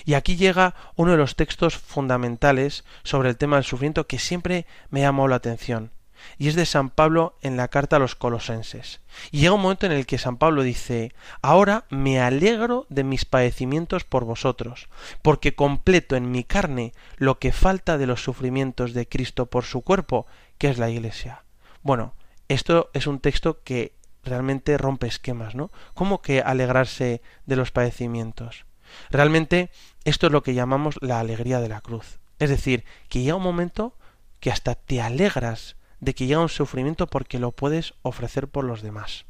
Y 0.04 0.14
aquí 0.14 0.36
llega 0.36 0.74
uno 0.96 1.12
de 1.12 1.18
los 1.18 1.36
textos 1.36 1.76
fundamentales 1.76 2.84
sobre 3.02 3.28
el 3.28 3.36
tema 3.36 3.56
del 3.56 3.64
sufrimiento 3.64 4.06
que 4.06 4.18
siempre 4.18 4.66
me 4.90 5.02
llamó 5.02 5.28
la 5.28 5.36
atención 5.36 5.92
y 6.38 6.48
es 6.48 6.54
de 6.54 6.66
San 6.66 6.90
Pablo 6.90 7.36
en 7.42 7.56
la 7.56 7.68
carta 7.68 7.96
a 7.96 7.98
los 7.98 8.14
colosenses. 8.14 9.00
Y 9.30 9.40
llega 9.40 9.54
un 9.54 9.62
momento 9.62 9.86
en 9.86 9.92
el 9.92 10.06
que 10.06 10.18
San 10.18 10.36
Pablo 10.36 10.62
dice 10.62 11.14
Ahora 11.42 11.84
me 11.90 12.20
alegro 12.20 12.86
de 12.88 13.04
mis 13.04 13.24
padecimientos 13.24 14.04
por 14.04 14.24
vosotros, 14.24 14.88
porque 15.22 15.54
completo 15.54 16.16
en 16.16 16.30
mi 16.30 16.44
carne 16.44 16.92
lo 17.16 17.38
que 17.38 17.52
falta 17.52 17.98
de 17.98 18.06
los 18.06 18.22
sufrimientos 18.22 18.94
de 18.94 19.08
Cristo 19.08 19.46
por 19.46 19.64
su 19.64 19.82
cuerpo, 19.82 20.26
que 20.58 20.68
es 20.68 20.78
la 20.78 20.90
Iglesia. 20.90 21.44
Bueno, 21.82 22.14
esto 22.48 22.90
es 22.92 23.06
un 23.06 23.20
texto 23.20 23.62
que 23.62 23.94
realmente 24.22 24.78
rompe 24.78 25.06
esquemas, 25.06 25.54
¿no? 25.54 25.70
¿Cómo 25.94 26.22
que 26.22 26.40
alegrarse 26.40 27.22
de 27.46 27.56
los 27.56 27.70
padecimientos? 27.70 28.64
Realmente 29.10 29.70
esto 30.04 30.26
es 30.26 30.32
lo 30.32 30.42
que 30.42 30.54
llamamos 30.54 30.96
la 31.00 31.20
alegría 31.20 31.60
de 31.60 31.68
la 31.68 31.80
cruz. 31.80 32.18
Es 32.38 32.50
decir, 32.50 32.84
que 33.08 33.22
llega 33.22 33.36
un 33.36 33.42
momento 33.42 33.96
que 34.40 34.50
hasta 34.50 34.74
te 34.74 35.00
alegras 35.00 35.76
de 36.00 36.14
que 36.14 36.26
llega 36.26 36.40
un 36.40 36.48
sufrimiento 36.48 37.06
porque 37.06 37.38
lo 37.38 37.52
puedes 37.52 37.94
ofrecer 38.02 38.48
por 38.48 38.64
los 38.64 38.82
demás. 38.82 39.24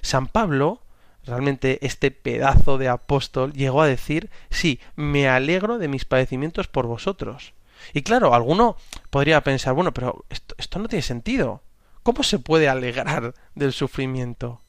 San 0.00 0.26
Pablo, 0.26 0.82
realmente 1.24 1.78
este 1.86 2.10
pedazo 2.10 2.78
de 2.78 2.88
apóstol, 2.88 3.52
llegó 3.52 3.82
a 3.82 3.86
decir, 3.86 4.30
sí, 4.50 4.80
me 4.96 5.28
alegro 5.28 5.78
de 5.78 5.88
mis 5.88 6.04
padecimientos 6.04 6.68
por 6.68 6.86
vosotros. 6.86 7.54
Y 7.92 8.02
claro, 8.02 8.34
alguno 8.34 8.76
podría 9.10 9.42
pensar, 9.42 9.74
bueno, 9.74 9.92
pero 9.92 10.24
esto, 10.30 10.78
no 10.78 10.88
tiene 10.88 11.02
sentido. 11.02 11.62
¿Cómo 12.02 12.22
se 12.22 12.38
puede 12.38 12.68
alegrar 12.68 13.34
del 13.54 13.72
sufrimiento? 13.72 14.60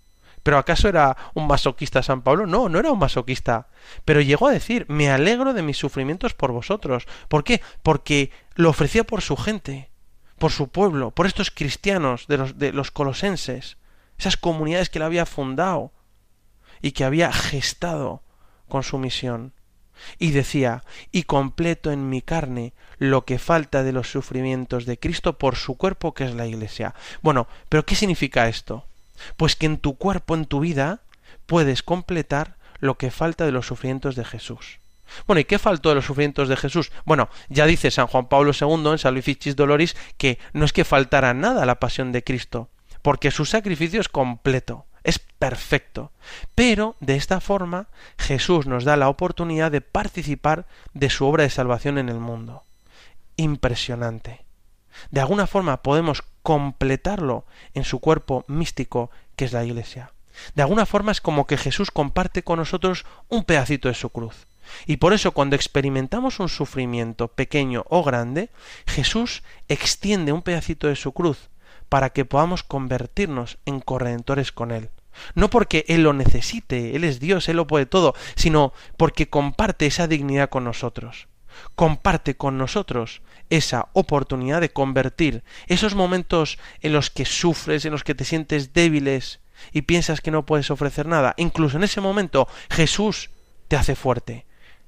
¿Pero 0.42 0.58
acaso 0.58 0.90
era 0.90 1.16
un 1.36 1.48
masoquista 1.48 2.04
San 2.04 2.22
Pablo? 2.22 2.46
No, 2.46 2.68
no 2.68 2.78
era 2.78 2.92
un 2.92 3.00
masoquista. 3.00 3.68
Pero 4.04 4.20
llegó 4.20 4.48
a 4.48 4.52
decir, 4.52 4.86
me 4.90 5.10
alegro 5.10 5.54
de 5.54 5.62
mis 5.62 5.78
sufrimientos 5.78 6.34
por 6.34 6.52
vosotros. 6.52 7.08
¿Por 7.30 7.46
qué? 7.46 7.62
Porque 7.82 8.30
lo 8.56 8.70
ofrecía 8.70 9.06
por 9.06 9.22
su 9.22 9.38
gente 9.38 9.93
por 10.44 10.52
su 10.52 10.68
pueblo, 10.68 11.12
por 11.12 11.26
estos 11.26 11.52
cristianos 11.52 12.28
de 12.28 12.36
los, 12.36 12.60
de 12.60 12.74
los 12.74 12.92
colosenses, 12.92 13.78
esas 14.20 14.36
comunidades 14.36 14.90
que 14.90 15.00
él 15.00 15.06
había 15.06 15.26
fundado 15.26 15.94
y 16.82 16.92
que 16.92 17.06
había 17.06 17.32
gestado 17.32 18.22
con 18.68 18.84
su 18.84 18.98
misión. 18.98 19.54
Y 20.20 20.32
decía, 20.32 20.84
y 21.14 21.24
completo 21.24 21.94
en 21.94 22.10
mi 22.10 22.22
carne 22.22 22.74
lo 22.98 23.24
que 23.24 23.40
falta 23.40 23.84
de 23.84 23.94
los 23.94 24.12
sufrimientos 24.12 24.86
de 24.86 25.00
Cristo 25.00 25.38
por 25.38 25.56
su 25.56 25.78
cuerpo 25.78 26.14
que 26.14 26.26
es 26.26 26.36
la 26.36 26.46
Iglesia. 26.46 26.94
Bueno, 27.22 27.48
pero 27.70 27.86
¿qué 27.86 27.96
significa 27.96 28.50
esto? 28.50 28.86
Pues 29.38 29.56
que 29.56 29.68
en 29.68 29.78
tu 29.78 29.96
cuerpo, 29.96 30.36
en 30.36 30.44
tu 30.44 30.60
vida, 30.60 31.04
puedes 31.46 31.84
completar 31.84 32.58
lo 32.80 32.98
que 32.98 33.12
falta 33.12 33.46
de 33.46 33.54
los 33.54 33.68
sufrimientos 33.68 34.18
de 34.18 34.26
Jesús. 34.26 34.80
Bueno, 35.28 35.40
¿y 35.40 35.46
qué 35.46 35.60
faltó 35.60 35.90
de 35.90 35.96
los 35.96 36.06
sufrimientos 36.06 36.50
de 36.50 36.58
Jesús? 36.58 36.92
Bueno, 37.06 37.30
ya 37.50 37.66
dice 37.66 37.92
San 37.92 38.08
Juan 38.08 38.28
Pablo 38.28 38.52
II 38.60 38.92
en 38.92 38.98
Salvificis 38.98 39.56
Doloris 39.56 39.96
que 40.18 40.40
no 40.54 40.66
es 40.66 40.74
que 40.74 40.86
faltara 40.86 41.34
nada 41.34 41.64
a 41.64 41.66
la 41.66 41.80
pasión 41.80 42.12
de 42.12 42.24
Cristo, 42.24 42.70
porque 43.02 43.32
su 43.32 43.46
sacrificio 43.46 44.02
es 44.02 44.10
completo, 44.10 44.86
es 45.04 45.20
perfecto. 45.20 46.12
Pero 46.56 46.96
de 47.00 47.16
esta 47.16 47.42
forma 47.42 47.88
Jesús 48.18 48.66
nos 48.66 48.84
da 48.84 48.98
la 48.98 49.10
oportunidad 49.10 49.72
de 49.72 49.82
participar 49.82 50.66
de 50.94 51.10
su 51.10 51.26
obra 51.26 51.44
de 51.44 51.50
salvación 51.50 51.98
en 51.98 52.10
el 52.10 52.20
mundo. 52.20 52.64
Impresionante. 53.36 54.46
De 55.12 55.22
alguna 55.22 55.48
forma 55.48 55.82
podemos 55.82 56.24
completarlo 56.44 57.46
en 57.74 57.84
su 57.84 58.00
cuerpo 58.00 58.46
místico 58.48 59.10
que 59.36 59.46
es 59.46 59.54
la 59.54 59.64
Iglesia. 59.64 60.12
De 60.56 60.62
alguna 60.62 60.86
forma 60.86 61.12
es 61.12 61.22
como 61.22 61.46
que 61.46 61.58
Jesús 61.58 61.92
comparte 61.92 62.44
con 62.44 62.60
nosotros 62.60 63.06
un 63.30 63.44
pedacito 63.44 63.88
de 63.88 63.94
su 63.94 64.10
cruz. 64.10 64.48
Y 64.86 64.98
por 64.98 65.14
eso 65.14 65.32
cuando 65.32 65.56
experimentamos 65.56 66.40
un 66.40 66.50
sufrimiento 66.50 67.28
pequeño 67.28 67.86
o 67.90 68.04
grande, 68.04 68.50
Jesús 68.86 69.44
extiende 69.68 70.32
un 70.32 70.42
pedacito 70.42 70.88
de 70.88 70.96
su 70.96 71.14
cruz 71.14 71.50
para 71.90 72.10
que 72.10 72.26
podamos 72.26 72.64
convertirnos 72.64 73.58
en 73.66 73.80
corredentores 73.80 74.52
con 74.52 74.72
Él. 74.72 74.90
No 75.36 75.50
porque 75.50 75.86
Él 75.88 76.04
lo 76.04 76.14
necesite, 76.14 76.96
Él 76.96 77.04
es 77.04 77.20
Dios, 77.20 77.48
Él 77.50 77.58
lo 77.58 77.68
puede 77.68 77.86
todo, 77.86 78.16
sino 78.36 78.74
porque 78.98 79.30
comparte 79.30 79.86
esa 79.86 80.08
dignidad 80.08 80.50
con 80.50 80.64
nosotros. 80.64 81.28
Comparte 81.76 82.36
con 82.36 82.58
nosotros 82.58 83.22
esa 83.50 83.90
oportunidad 83.94 84.62
de 84.62 84.72
convertir 84.72 85.44
esos 85.68 85.94
momentos 85.94 86.58
en 86.82 86.94
los 86.94 87.12
que 87.12 87.26
sufres, 87.26 87.86
en 87.86 87.92
los 87.92 88.04
que 88.04 88.16
te 88.16 88.26
sientes 88.26 88.74
débiles 88.74 89.40
y 89.72 89.84
piensas 89.84 90.22
que 90.22 90.32
no 90.32 90.46
puedes 90.46 90.72
ofrecer 90.72 91.06
nada. 91.06 91.36
Incluso 91.38 91.78
en 91.78 91.84
ese 91.84 92.02
momento 92.02 92.48
Jesús 92.72 93.30
te 93.68 93.76
hace 93.76 93.96
fuerte, 93.96 94.46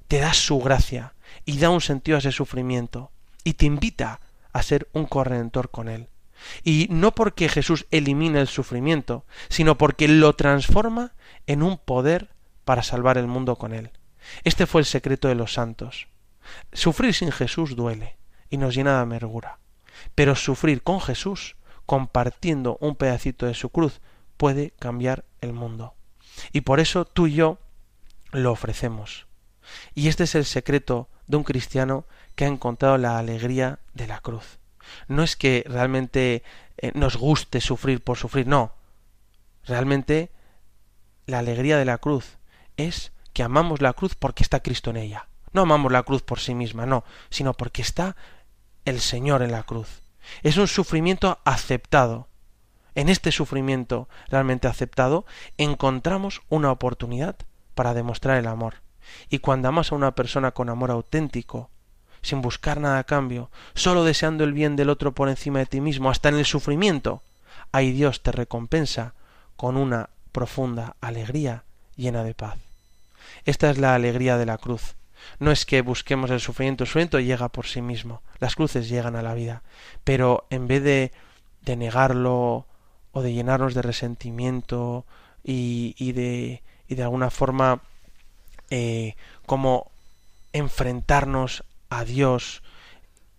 te 0.08 0.20
da 0.20 0.34
su 0.34 0.58
gracia 0.60 1.14
y 1.44 1.58
da 1.58 1.70
un 1.70 1.80
sentido 1.80 2.16
a 2.16 2.20
ese 2.20 2.32
sufrimiento 2.32 3.10
y 3.44 3.54
te 3.54 3.66
invita 3.66 4.20
a 4.52 4.62
ser 4.62 4.88
un 4.92 5.06
corredentor 5.06 5.70
con 5.70 5.88
él. 5.88 6.08
Y 6.62 6.88
no 6.90 7.14
porque 7.14 7.48
Jesús 7.48 7.86
elimine 7.90 8.40
el 8.40 8.48
sufrimiento, 8.48 9.24
sino 9.48 9.78
porque 9.78 10.08
lo 10.08 10.34
transforma 10.34 11.12
en 11.46 11.62
un 11.62 11.78
poder 11.78 12.30
para 12.64 12.82
salvar 12.82 13.18
el 13.18 13.26
mundo 13.26 13.56
con 13.56 13.72
él. 13.72 13.90
Este 14.44 14.66
fue 14.66 14.80
el 14.80 14.86
secreto 14.86 15.28
de 15.28 15.34
los 15.34 15.52
santos. 15.52 16.08
Sufrir 16.72 17.14
sin 17.14 17.32
Jesús 17.32 17.76
duele 17.76 18.16
y 18.50 18.56
nos 18.56 18.74
llena 18.74 18.96
de 18.96 19.02
amargura. 19.02 19.58
Pero 20.14 20.34
sufrir 20.34 20.82
con 20.82 21.00
Jesús, 21.00 21.56
compartiendo 21.86 22.76
un 22.80 22.96
pedacito 22.96 23.46
de 23.46 23.54
su 23.54 23.70
cruz, 23.70 24.00
puede 24.36 24.72
cambiar 24.78 25.24
el 25.40 25.52
mundo. 25.52 25.94
Y 26.52 26.62
por 26.62 26.80
eso 26.80 27.04
tú 27.04 27.26
y 27.26 27.34
yo 27.34 27.58
lo 28.32 28.52
ofrecemos. 28.52 29.26
Y 29.94 30.08
este 30.08 30.24
es 30.24 30.34
el 30.34 30.44
secreto 30.44 31.08
de 31.26 31.36
un 31.36 31.44
cristiano 31.44 32.04
que 32.34 32.44
ha 32.44 32.48
encontrado 32.48 32.98
la 32.98 33.18
alegría 33.18 33.78
de 33.94 34.06
la 34.06 34.20
cruz. 34.20 34.58
No 35.08 35.22
es 35.22 35.36
que 35.36 35.64
realmente 35.66 36.42
eh, 36.78 36.92
nos 36.94 37.16
guste 37.16 37.60
sufrir 37.60 38.02
por 38.02 38.18
sufrir, 38.18 38.46
no. 38.46 38.72
Realmente 39.64 40.30
la 41.26 41.40
alegría 41.40 41.76
de 41.76 41.84
la 41.84 41.98
cruz 41.98 42.38
es 42.76 43.12
que 43.32 43.42
amamos 43.42 43.82
la 43.82 43.92
cruz 43.92 44.14
porque 44.14 44.42
está 44.42 44.60
Cristo 44.60 44.90
en 44.90 44.96
ella. 44.96 45.28
No 45.52 45.62
amamos 45.62 45.90
la 45.90 46.02
cruz 46.02 46.22
por 46.22 46.38
sí 46.38 46.54
misma, 46.54 46.86
no, 46.86 47.04
sino 47.30 47.54
porque 47.54 47.82
está 47.82 48.16
el 48.84 49.00
Señor 49.00 49.42
en 49.42 49.52
la 49.52 49.64
cruz. 49.64 50.02
Es 50.42 50.56
un 50.56 50.68
sufrimiento 50.68 51.38
aceptado. 51.44 52.28
En 52.94 53.08
este 53.08 53.32
sufrimiento 53.32 54.08
realmente 54.28 54.68
aceptado 54.68 55.26
encontramos 55.58 56.42
una 56.48 56.70
oportunidad 56.70 57.36
para 57.74 57.94
demostrar 57.94 58.38
el 58.38 58.46
amor. 58.46 58.85
Y 59.28 59.38
cuando 59.38 59.68
amas 59.68 59.92
a 59.92 59.94
una 59.94 60.14
persona 60.14 60.52
con 60.52 60.68
amor 60.68 60.90
auténtico, 60.90 61.70
sin 62.22 62.42
buscar 62.42 62.80
nada 62.80 62.98
a 62.98 63.04
cambio, 63.04 63.50
solo 63.74 64.04
deseando 64.04 64.44
el 64.44 64.52
bien 64.52 64.76
del 64.76 64.90
otro 64.90 65.12
por 65.12 65.28
encima 65.28 65.60
de 65.60 65.66
ti 65.66 65.80
mismo, 65.80 66.10
hasta 66.10 66.28
en 66.28 66.36
el 66.36 66.44
sufrimiento, 66.44 67.22
ahí 67.72 67.92
Dios 67.92 68.22
te 68.22 68.32
recompensa 68.32 69.14
con 69.56 69.76
una 69.76 70.10
profunda 70.32 70.96
alegría 71.00 71.64
llena 71.96 72.24
de 72.24 72.34
paz. 72.34 72.58
Esta 73.44 73.70
es 73.70 73.78
la 73.78 73.94
alegría 73.94 74.38
de 74.38 74.46
la 74.46 74.58
cruz. 74.58 74.96
No 75.38 75.50
es 75.50 75.64
que 75.64 75.82
busquemos 75.82 76.30
el 76.30 76.40
sufrimiento, 76.40 76.84
el 76.84 76.88
sufrimiento 76.88 77.20
llega 77.20 77.48
por 77.48 77.66
sí 77.66 77.80
mismo, 77.80 78.22
las 78.38 78.54
cruces 78.54 78.88
llegan 78.88 79.16
a 79.16 79.22
la 79.22 79.34
vida, 79.34 79.62
pero 80.04 80.46
en 80.50 80.68
vez 80.68 80.82
de, 80.82 81.12
de 81.62 81.76
negarlo 81.76 82.66
o 83.12 83.22
de 83.22 83.32
llenarnos 83.32 83.74
de 83.74 83.82
resentimiento 83.82 85.04
y, 85.42 85.94
y 85.98 86.12
de, 86.12 86.62
y 86.88 86.94
de 86.94 87.02
alguna 87.02 87.30
forma 87.30 87.80
eh, 88.70 89.14
como 89.46 89.90
enfrentarnos 90.52 91.64
a 91.88 92.04
Dios, 92.04 92.62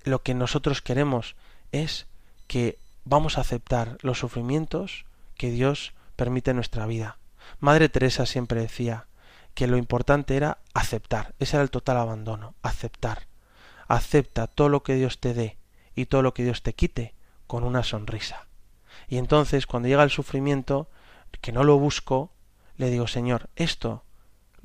lo 0.04 0.22
que 0.22 0.34
nosotros 0.34 0.82
queremos 0.82 1.36
es 1.72 2.08
que 2.48 2.78
vamos 3.06 3.38
a 3.38 3.42
aceptar 3.42 3.98
los 4.02 4.20
sufrimientos 4.20 5.06
que 5.36 5.52
Dios 5.52 5.94
permite 6.16 6.52
en 6.52 6.58
nuestra 6.58 6.86
vida. 6.86 7.18
Madre 7.60 7.90
Teresa 7.90 8.26
siempre 8.26 8.62
decía 8.62 9.06
que 9.54 9.68
lo 9.68 9.78
importante 9.78 10.36
era 10.36 10.60
aceptar, 10.74 11.34
ese 11.40 11.56
era 11.56 11.64
el 11.64 11.72
total 11.72 11.98
abandono, 11.98 12.54
aceptar. 12.62 13.28
Acepta 13.88 14.48
todo 14.48 14.70
lo 14.70 14.84
que 14.84 14.96
Dios 14.96 15.20
te 15.20 15.34
dé 15.34 15.58
y 15.96 16.06
todo 16.06 16.22
lo 16.22 16.34
que 16.34 16.44
Dios 16.44 16.62
te 16.62 16.74
quite 16.74 17.14
con 17.48 17.64
una 17.64 17.84
sonrisa. 17.84 18.48
Y 19.08 19.18
entonces 19.18 19.66
cuando 19.66 19.88
llega 19.88 20.04
el 20.04 20.12
sufrimiento, 20.12 20.90
que 21.42 21.52
no 21.52 21.64
lo 21.64 21.80
busco, 21.80 22.32
le 22.78 22.90
digo, 22.90 23.08
Señor, 23.08 23.50
esto 23.56 24.04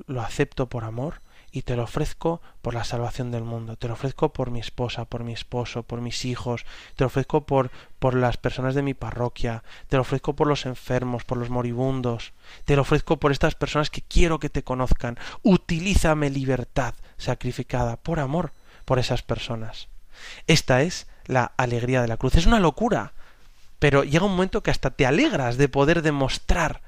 lo 0.07 0.21
acepto 0.21 0.67
por 0.67 0.83
amor 0.83 1.21
y 1.55 1.61
te 1.61 1.75
lo 1.75 1.83
ofrezco 1.83 2.41
por 2.63 2.73
la 2.73 2.83
salvación 2.83 3.29
del 3.29 3.43
mundo, 3.43 3.77
te 3.77 3.87
lo 3.87 3.93
ofrezco 3.93 4.33
por 4.33 4.49
mi 4.49 4.59
esposa, 4.59 5.05
por 5.05 5.23
mi 5.23 5.33
esposo, 5.33 5.83
por 5.83 6.01
mis 6.01 6.25
hijos, 6.25 6.65
te 6.95 7.03
lo 7.03 7.07
ofrezco 7.07 7.45
por, 7.45 7.69
por 7.99 8.15
las 8.15 8.37
personas 8.37 8.73
de 8.73 8.81
mi 8.81 8.95
parroquia, 8.95 9.63
te 9.87 9.97
lo 9.97 10.01
ofrezco 10.01 10.35
por 10.35 10.47
los 10.47 10.65
enfermos, 10.65 11.23
por 11.25 11.37
los 11.37 11.51
moribundos, 11.51 12.33
te 12.65 12.75
lo 12.75 12.81
ofrezco 12.81 13.17
por 13.17 13.31
estas 13.31 13.53
personas 13.53 13.91
que 13.91 14.01
quiero 14.01 14.39
que 14.39 14.49
te 14.49 14.63
conozcan. 14.63 15.19
Utilízame 15.43 16.31
libertad 16.31 16.95
sacrificada 17.17 17.97
por 17.97 18.19
amor 18.19 18.51
por 18.83 18.97
esas 18.97 19.21
personas. 19.21 19.89
Esta 20.47 20.81
es 20.81 21.05
la 21.25 21.53
alegría 21.57 22.01
de 22.01 22.07
la 22.07 22.17
cruz. 22.17 22.33
Es 22.33 22.47
una 22.47 22.59
locura, 22.59 23.13
pero 23.77 24.03
llega 24.03 24.25
un 24.25 24.31
momento 24.31 24.63
que 24.63 24.71
hasta 24.71 24.89
te 24.89 25.05
alegras 25.05 25.57
de 25.57 25.69
poder 25.69 26.01
demostrar 26.01 26.81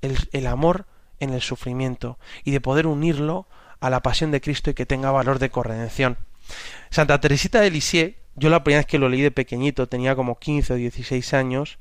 el, 0.00 0.16
el 0.32 0.46
amor 0.46 0.86
en 1.20 1.32
el 1.32 1.40
sufrimiento 1.40 2.18
y 2.44 2.50
de 2.50 2.60
poder 2.60 2.86
unirlo 2.86 3.46
a 3.80 3.90
la 3.90 4.02
pasión 4.02 4.30
de 4.30 4.40
Cristo 4.40 4.70
y 4.70 4.74
que 4.74 4.86
tenga 4.86 5.10
valor 5.10 5.38
de 5.38 5.50
corredención. 5.50 6.18
Santa 6.90 7.20
Teresita 7.20 7.60
de 7.60 7.70
Lisieux, 7.70 8.16
yo 8.34 8.50
la 8.50 8.64
primera 8.64 8.80
vez 8.80 8.86
que 8.86 8.98
lo 8.98 9.08
leí 9.08 9.20
de 9.20 9.30
pequeñito, 9.30 9.88
tenía 9.88 10.16
como 10.16 10.38
15 10.38 10.72
o 10.72 10.76
16 10.76 11.34
años, 11.34 11.78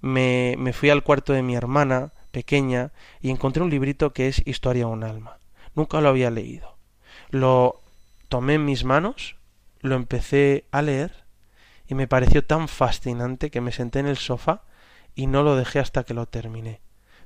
me, 0.00 0.54
me 0.58 0.72
fui 0.72 0.90
al 0.90 1.02
cuarto 1.02 1.32
de 1.32 1.42
mi 1.42 1.54
hermana 1.54 2.12
pequeña 2.30 2.92
y 3.20 3.30
encontré 3.30 3.62
un 3.62 3.70
librito 3.70 4.12
que 4.12 4.28
es 4.28 4.42
Historia 4.46 4.86
de 4.86 4.92
un 4.92 5.04
alma. 5.04 5.38
Nunca 5.74 6.00
lo 6.00 6.08
había 6.08 6.30
leído. 6.30 6.76
Lo 7.30 7.82
tomé 8.28 8.54
en 8.54 8.64
mis 8.64 8.84
manos, 8.84 9.36
lo 9.80 9.94
empecé 9.96 10.66
a 10.72 10.82
leer 10.82 11.24
y 11.86 11.94
me 11.94 12.08
pareció 12.08 12.44
tan 12.44 12.68
fascinante 12.68 13.50
que 13.50 13.60
me 13.60 13.72
senté 13.72 13.98
en 13.98 14.06
el 14.06 14.16
sofá 14.16 14.62
y 15.14 15.26
no 15.26 15.42
lo 15.42 15.56
dejé 15.56 15.78
hasta 15.78 16.04
que 16.04 16.14
lo 16.14 16.26
terminé. 16.26 16.80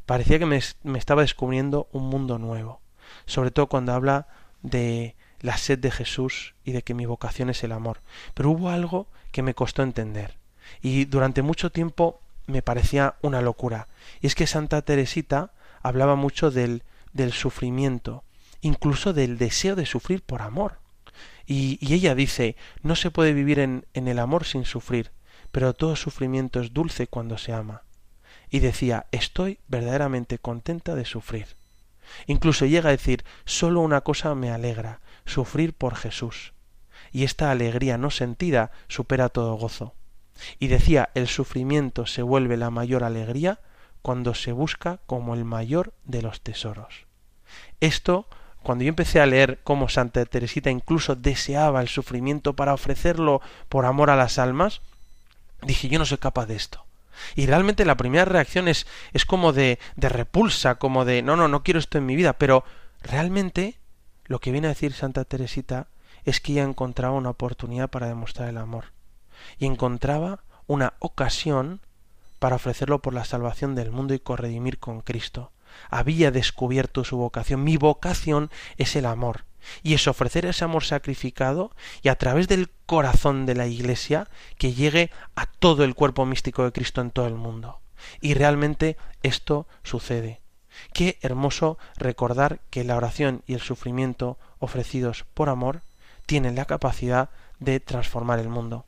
Parecía 0.09 0.41
que 0.41 0.47
me, 0.47 0.59
me 0.83 0.99
estaba 0.99 1.23
descubriendo 1.23 1.89
un 1.93 2.09
mundo 2.09 2.41
nuevo 2.41 2.81
sobre 3.27 3.51
todo 3.51 3.69
cuando 3.69 3.93
habla 3.93 4.27
de 4.63 5.15
la 5.41 5.57
sed 5.57 5.79
de 5.79 5.91
Jesús 5.91 6.55
y 6.65 6.73
de 6.73 6.83
que 6.83 6.95
mi 6.95 7.07
vocación 7.07 7.51
es 7.51 7.63
el 7.63 7.73
amor. 7.73 8.01
Pero 8.35 8.51
hubo 8.51 8.71
algo 8.71 9.07
que 9.31 9.43
me 9.43 9.55
costó 9.55 9.83
entender 9.83 10.37
y 10.83 11.05
durante 11.05 11.43
mucho 11.43 11.71
tiempo 11.71 12.21
me 12.47 12.63
parecía 12.63 13.17
una 13.23 13.43
locura. 13.43 13.89
Y 14.21 14.27
es 14.27 14.35
que 14.35 14.47
Santa 14.47 14.83
Teresita 14.83 15.53
hablaba 15.83 16.17
mucho 16.17 16.51
del, 16.51 16.83
del 17.13 17.33
sufrimiento, 17.33 18.25
incluso 18.63 19.13
del 19.13 19.39
deseo 19.39 19.77
de 19.77 19.87
sufrir 19.87 20.23
por 20.23 20.43
amor. 20.43 20.79
Y, 21.47 21.79
y 21.81 21.95
ella 21.95 22.15
dice, 22.15 22.57
no 22.83 22.97
se 22.97 23.11
puede 23.11 23.33
vivir 23.33 23.59
en, 23.59 23.87
en 23.95 24.09
el 24.09 24.19
amor 24.19 24.45
sin 24.45 24.65
sufrir, 24.65 25.13
pero 25.53 25.75
todo 25.75 25.97
sufrimiento 25.97 26.61
es 26.61 26.73
dulce 26.73 27.07
cuando 27.07 27.39
se 27.39 27.53
ama. 27.53 27.83
Y 28.51 28.61
decía, 28.61 29.07
estoy 29.13 29.59
verdaderamente 29.69 30.39
contenta 30.39 30.95
de 30.95 31.05
sufrir. 31.05 31.47
Incluso 32.27 32.67
llega 32.67 32.89
a 32.89 32.93
decir, 32.93 33.25
solo 33.45 33.81
una 33.81 34.01
cosa 34.01 34.35
me 34.35 34.51
alegra, 34.51 35.01
sufrir 35.25 35.75
por 35.75 35.95
Jesús. 35.95 36.53
Y 37.13 37.25
esta 37.25 37.51
alegría 37.51 37.99
no 37.99 38.11
sentida 38.11 38.71
supera 38.89 39.29
todo 39.29 39.55
gozo. 39.55 39.95
Y 40.59 40.69
decía, 40.69 41.11
el 41.15 41.29
sufrimiento 41.29 42.07
se 42.07 42.23
vuelve 42.23 42.57
la 42.57 42.71
mayor 42.71 43.05
alegría 43.05 43.61
cuando 44.03 44.35
se 44.35 44.53
busca 44.53 45.01
como 45.07 45.35
el 45.35 45.45
mayor 45.45 45.93
de 46.05 46.23
los 46.23 46.41
tesoros. 46.41 47.07
Esto, 47.81 48.27
cuando 48.63 48.85
yo 48.85 48.89
empecé 48.89 49.21
a 49.21 49.27
leer 49.27 49.61
cómo 49.65 49.89
Santa 49.89 50.25
Teresita 50.25 50.71
incluso 50.71 51.17
deseaba 51.17 51.81
el 51.81 51.89
sufrimiento 51.89 52.55
para 52.55 52.75
ofrecerlo 52.75 53.41
por 53.69 53.85
amor 53.85 54.11
a 54.11 54.17
las 54.17 54.39
almas, 54.39 54.81
dije, 55.63 55.89
yo 55.89 55.99
no 55.99 56.07
soy 56.07 56.19
capaz 56.19 56.47
de 56.47 56.57
esto. 56.57 56.85
Y 57.35 57.47
realmente 57.47 57.85
la 57.85 57.97
primera 57.97 58.25
reacción 58.25 58.69
es, 58.69 58.87
es 59.13 59.25
como 59.25 59.53
de, 59.53 59.79
de 59.97 60.09
repulsa, 60.09 60.77
como 60.77 61.05
de 61.05 61.23
no, 61.23 61.37
no, 61.37 61.49
no 61.49 61.63
quiero 61.63 61.81
esto 61.81 61.99
en 61.99 62.07
mi 62.07 62.17
vida, 62.17 62.35
pero 62.35 62.65
realmente 63.03 63.79
lo 64.27 64.41
que 64.41 64.53
viene 64.53 64.67
a 64.67 64.71
decir 64.71 64.93
Santa 64.93 65.25
Teresita 65.25 65.89
es 66.25 66.41
que 66.41 66.53
ella 66.53 66.65
encontraba 66.65 67.15
una 67.15 67.31
oportunidad 67.31 67.89
para 67.89 68.09
demostrar 68.09 68.49
el 68.49 68.59
amor 68.59 68.93
y 69.59 69.67
encontraba 69.67 70.41
una 70.67 70.95
ocasión 70.99 71.81
para 72.39 72.57
ofrecerlo 72.57 73.01
por 73.01 73.15
la 73.15 73.25
salvación 73.25 73.75
del 73.75 73.91
mundo 73.91 74.15
y 74.15 74.21
corredimir 74.21 74.79
con 74.79 75.01
Cristo. 75.01 75.53
Había 75.91 76.31
descubierto 76.31 77.05
su 77.05 77.17
vocación. 77.17 77.65
Mi 77.65 77.77
vocación 77.77 78.51
es 78.77 78.97
el 78.97 79.07
amor 79.07 79.45
y 79.83 79.95
es 79.95 80.07
ofrecer 80.07 80.47
ese 80.47 80.65
amor 80.65 80.85
sacrificado 80.85 81.73
y 82.03 82.09
a 82.09 82.17
través 82.17 82.49
del 82.49 82.71
corazón 82.87 83.47
de 83.47 83.55
la 83.55 83.67
Iglesia 83.67 84.29
que 84.57 84.73
llegue 84.73 85.11
a 85.37 85.47
todo 85.47 85.85
el 85.85 85.95
cuerpo 85.95 86.27
místico 86.27 86.65
de 86.65 86.73
Cristo 86.73 87.01
en 87.01 87.11
todo 87.11 87.27
el 87.27 87.35
mundo. 87.35 87.81
Y 88.21 88.35
realmente 88.35 88.97
esto 89.23 89.67
sucede. 89.83 90.41
Qué 90.93 91.19
hermoso 91.23 91.79
recordar 91.97 92.61
que 92.71 92.85
la 92.85 92.97
oración 92.97 93.43
y 93.47 93.55
el 93.55 93.61
sufrimiento 93.61 94.39
ofrecidos 94.59 95.25
por 95.35 95.49
amor 95.49 95.83
tienen 96.27 96.55
la 96.55 96.67
capacidad 96.67 97.31
de 97.59 97.81
transformar 97.81 98.39
el 98.39 98.49
mundo. 98.49 98.87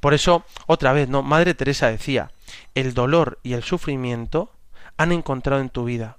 Por 0.00 0.14
eso, 0.14 0.44
otra 0.66 0.92
vez, 0.92 1.08
no, 1.08 1.22
Madre 1.22 1.54
Teresa 1.54 1.88
decía, 1.88 2.30
el 2.74 2.94
dolor 2.94 3.40
y 3.42 3.54
el 3.54 3.64
sufrimiento 3.64 4.52
han 4.96 5.10
encontrado 5.10 5.60
en 5.60 5.70
tu 5.70 5.84
vida 5.84 6.18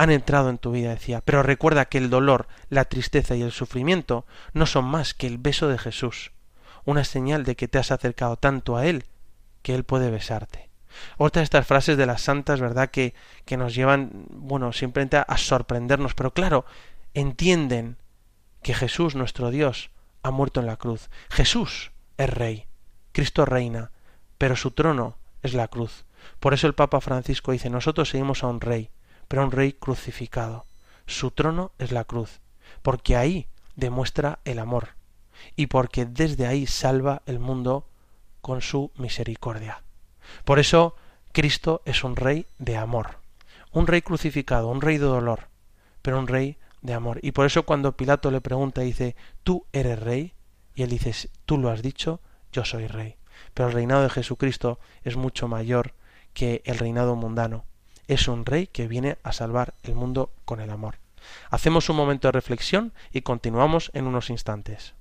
han 0.00 0.10
entrado 0.10 0.48
en 0.48 0.56
tu 0.56 0.72
vida, 0.72 0.88
decía. 0.88 1.20
Pero 1.20 1.42
recuerda 1.42 1.84
que 1.84 1.98
el 1.98 2.08
dolor, 2.08 2.48
la 2.70 2.86
tristeza 2.86 3.36
y 3.36 3.42
el 3.42 3.52
sufrimiento 3.52 4.24
no 4.54 4.64
son 4.64 4.86
más 4.86 5.12
que 5.12 5.26
el 5.26 5.36
beso 5.36 5.68
de 5.68 5.76
Jesús, 5.76 6.32
una 6.86 7.04
señal 7.04 7.44
de 7.44 7.54
que 7.54 7.68
te 7.68 7.76
has 7.76 7.90
acercado 7.90 8.36
tanto 8.36 8.78
a 8.78 8.86
Él 8.86 9.04
que 9.60 9.74
Él 9.74 9.84
puede 9.84 10.10
besarte. 10.10 10.70
Otra 11.18 11.40
de 11.40 11.44
estas 11.44 11.66
frases 11.66 11.98
de 11.98 12.06
las 12.06 12.22
santas, 12.22 12.60
¿verdad? 12.60 12.90
Que, 12.90 13.12
que 13.44 13.58
nos 13.58 13.74
llevan, 13.74 14.24
bueno, 14.30 14.72
simplemente 14.72 15.18
a, 15.18 15.22
a 15.22 15.36
sorprendernos, 15.36 16.14
pero 16.14 16.32
claro, 16.32 16.64
entienden 17.12 17.98
que 18.62 18.72
Jesús, 18.72 19.14
nuestro 19.14 19.50
Dios, 19.50 19.90
ha 20.22 20.30
muerto 20.30 20.60
en 20.60 20.66
la 20.66 20.78
cruz. 20.78 21.10
Jesús 21.28 21.92
es 22.16 22.30
rey, 22.30 22.64
Cristo 23.12 23.44
reina, 23.44 23.90
pero 24.38 24.56
su 24.56 24.70
trono 24.70 25.18
es 25.42 25.52
la 25.52 25.68
cruz. 25.68 26.06
Por 26.38 26.54
eso 26.54 26.66
el 26.66 26.74
Papa 26.74 27.02
Francisco 27.02 27.52
dice, 27.52 27.68
nosotros 27.68 28.08
seguimos 28.08 28.42
a 28.42 28.46
un 28.46 28.62
rey, 28.62 28.88
pero 29.30 29.44
un 29.44 29.52
rey 29.52 29.74
crucificado. 29.74 30.66
Su 31.06 31.30
trono 31.30 31.70
es 31.78 31.92
la 31.92 32.02
cruz, 32.02 32.40
porque 32.82 33.16
ahí 33.16 33.46
demuestra 33.76 34.40
el 34.44 34.58
amor 34.58 34.88
y 35.54 35.68
porque 35.68 36.04
desde 36.04 36.48
ahí 36.48 36.66
salva 36.66 37.22
el 37.26 37.38
mundo 37.38 37.86
con 38.40 38.60
su 38.60 38.90
misericordia. 38.96 39.84
Por 40.44 40.58
eso 40.58 40.96
Cristo 41.30 41.80
es 41.84 42.02
un 42.02 42.16
rey 42.16 42.46
de 42.58 42.76
amor, 42.76 43.18
un 43.70 43.86
rey 43.86 44.02
crucificado, 44.02 44.66
un 44.66 44.80
rey 44.80 44.98
de 44.98 45.06
dolor, 45.06 45.46
pero 46.02 46.18
un 46.18 46.26
rey 46.26 46.56
de 46.82 46.94
amor. 46.94 47.20
Y 47.22 47.30
por 47.30 47.46
eso 47.46 47.64
cuando 47.64 47.96
Pilato 47.96 48.32
le 48.32 48.40
pregunta, 48.40 48.80
dice, 48.80 49.14
¿tú 49.44 49.64
eres 49.72 50.00
rey? 50.00 50.34
Y 50.74 50.82
él 50.82 50.90
dice, 50.90 51.30
tú 51.46 51.56
lo 51.56 51.70
has 51.70 51.82
dicho, 51.82 52.18
yo 52.52 52.64
soy 52.64 52.88
rey. 52.88 53.14
Pero 53.54 53.68
el 53.68 53.74
reinado 53.74 54.02
de 54.02 54.10
Jesucristo 54.10 54.80
es 55.04 55.14
mucho 55.14 55.46
mayor 55.46 55.94
que 56.34 56.62
el 56.64 56.78
reinado 56.78 57.14
mundano. 57.14 57.64
Es 58.10 58.26
un 58.26 58.44
rey 58.44 58.66
que 58.66 58.88
viene 58.88 59.18
a 59.22 59.30
salvar 59.30 59.74
el 59.84 59.94
mundo 59.94 60.30
con 60.44 60.60
el 60.60 60.70
amor. 60.70 60.96
Hacemos 61.48 61.88
un 61.90 61.94
momento 61.94 62.26
de 62.26 62.32
reflexión 62.32 62.92
y 63.12 63.20
continuamos 63.20 63.92
en 63.94 64.08
unos 64.08 64.30
instantes. 64.30 64.94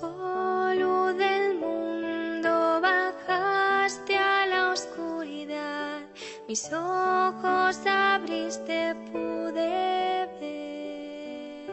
Oh, 0.00 0.70
luz 0.78 1.18
del 1.18 1.56
mundo, 1.58 2.80
bajaste 2.80 4.16
a 4.16 4.46
la 4.46 4.70
oscuridad. 4.70 6.02
Mis 6.46 6.72
ojos 6.72 7.80
abriste, 7.84 8.94
pude 9.10 10.28
ver. 10.38 11.72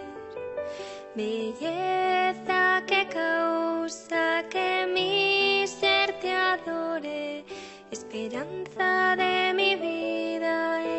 Belleza 1.16 2.82
que 2.88 3.08
causa 3.10 4.44
que 4.50 4.88
mi 4.92 5.68
ser 5.68 6.20
te 6.20 6.32
adore. 6.32 7.46
Esperanza 8.26 9.16
de 9.16 9.54
mi 9.54 9.76
vida 9.76 10.95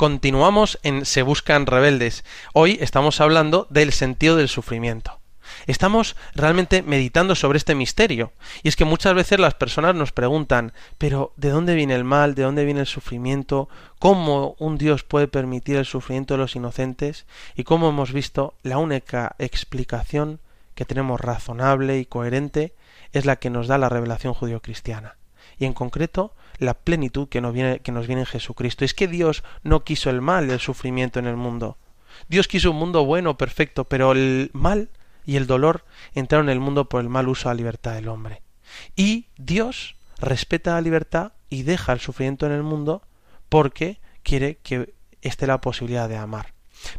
Continuamos 0.00 0.78
en 0.82 1.04
Se 1.04 1.20
Buscan 1.20 1.66
Rebeldes. 1.66 2.24
Hoy 2.54 2.78
estamos 2.80 3.20
hablando 3.20 3.66
del 3.68 3.92
sentido 3.92 4.34
del 4.36 4.48
sufrimiento. 4.48 5.20
Estamos 5.66 6.16
realmente 6.34 6.80
meditando 6.80 7.34
sobre 7.34 7.58
este 7.58 7.74
misterio. 7.74 8.32
Y 8.62 8.68
es 8.68 8.76
que 8.76 8.86
muchas 8.86 9.12
veces 9.12 9.38
las 9.38 9.52
personas 9.52 9.94
nos 9.94 10.12
preguntan, 10.12 10.72
pero 10.96 11.34
¿de 11.36 11.50
dónde 11.50 11.74
viene 11.74 11.94
el 11.94 12.04
mal? 12.04 12.34
¿De 12.34 12.44
dónde 12.44 12.64
viene 12.64 12.80
el 12.80 12.86
sufrimiento? 12.86 13.68
¿Cómo 13.98 14.56
un 14.58 14.78
Dios 14.78 15.04
puede 15.04 15.28
permitir 15.28 15.76
el 15.76 15.84
sufrimiento 15.84 16.32
de 16.32 16.38
los 16.38 16.56
inocentes? 16.56 17.26
Y 17.54 17.64
como 17.64 17.90
hemos 17.90 18.14
visto, 18.14 18.54
la 18.62 18.78
única 18.78 19.36
explicación 19.38 20.40
que 20.74 20.86
tenemos 20.86 21.20
razonable 21.20 21.98
y 21.98 22.06
coherente 22.06 22.72
es 23.12 23.26
la 23.26 23.36
que 23.36 23.50
nos 23.50 23.68
da 23.68 23.76
la 23.76 23.90
revelación 23.90 24.32
judio-cristiana 24.32 25.16
y 25.60 25.66
en 25.66 25.74
concreto 25.74 26.32
la 26.60 26.74
plenitud 26.74 27.28
que 27.28 27.40
nos, 27.40 27.52
viene, 27.52 27.80
que 27.80 27.90
nos 27.90 28.06
viene 28.06 28.22
en 28.22 28.26
Jesucristo. 28.26 28.84
Es 28.84 28.94
que 28.94 29.08
Dios 29.08 29.42
no 29.64 29.82
quiso 29.82 30.10
el 30.10 30.20
mal, 30.20 30.50
el 30.50 30.60
sufrimiento 30.60 31.18
en 31.18 31.26
el 31.26 31.36
mundo. 31.36 31.78
Dios 32.28 32.46
quiso 32.46 32.70
un 32.70 32.76
mundo 32.76 33.04
bueno, 33.04 33.36
perfecto, 33.36 33.84
pero 33.84 34.12
el 34.12 34.50
mal 34.52 34.90
y 35.24 35.36
el 35.36 35.46
dolor 35.46 35.84
entraron 36.14 36.48
en 36.48 36.52
el 36.52 36.60
mundo 36.60 36.88
por 36.88 37.00
el 37.00 37.08
mal 37.08 37.28
uso 37.28 37.48
de 37.48 37.54
la 37.54 37.58
libertad 37.58 37.94
del 37.94 38.08
hombre. 38.08 38.42
Y 38.94 39.26
Dios 39.38 39.96
respeta 40.18 40.74
la 40.74 40.82
libertad 40.82 41.32
y 41.48 41.62
deja 41.62 41.92
el 41.92 42.00
sufrimiento 42.00 42.46
en 42.46 42.52
el 42.52 42.62
mundo 42.62 43.02
porque 43.48 43.98
quiere 44.22 44.56
que 44.56 44.94
esté 45.22 45.46
la 45.46 45.62
posibilidad 45.62 46.08
de 46.08 46.18
amar. 46.18 46.52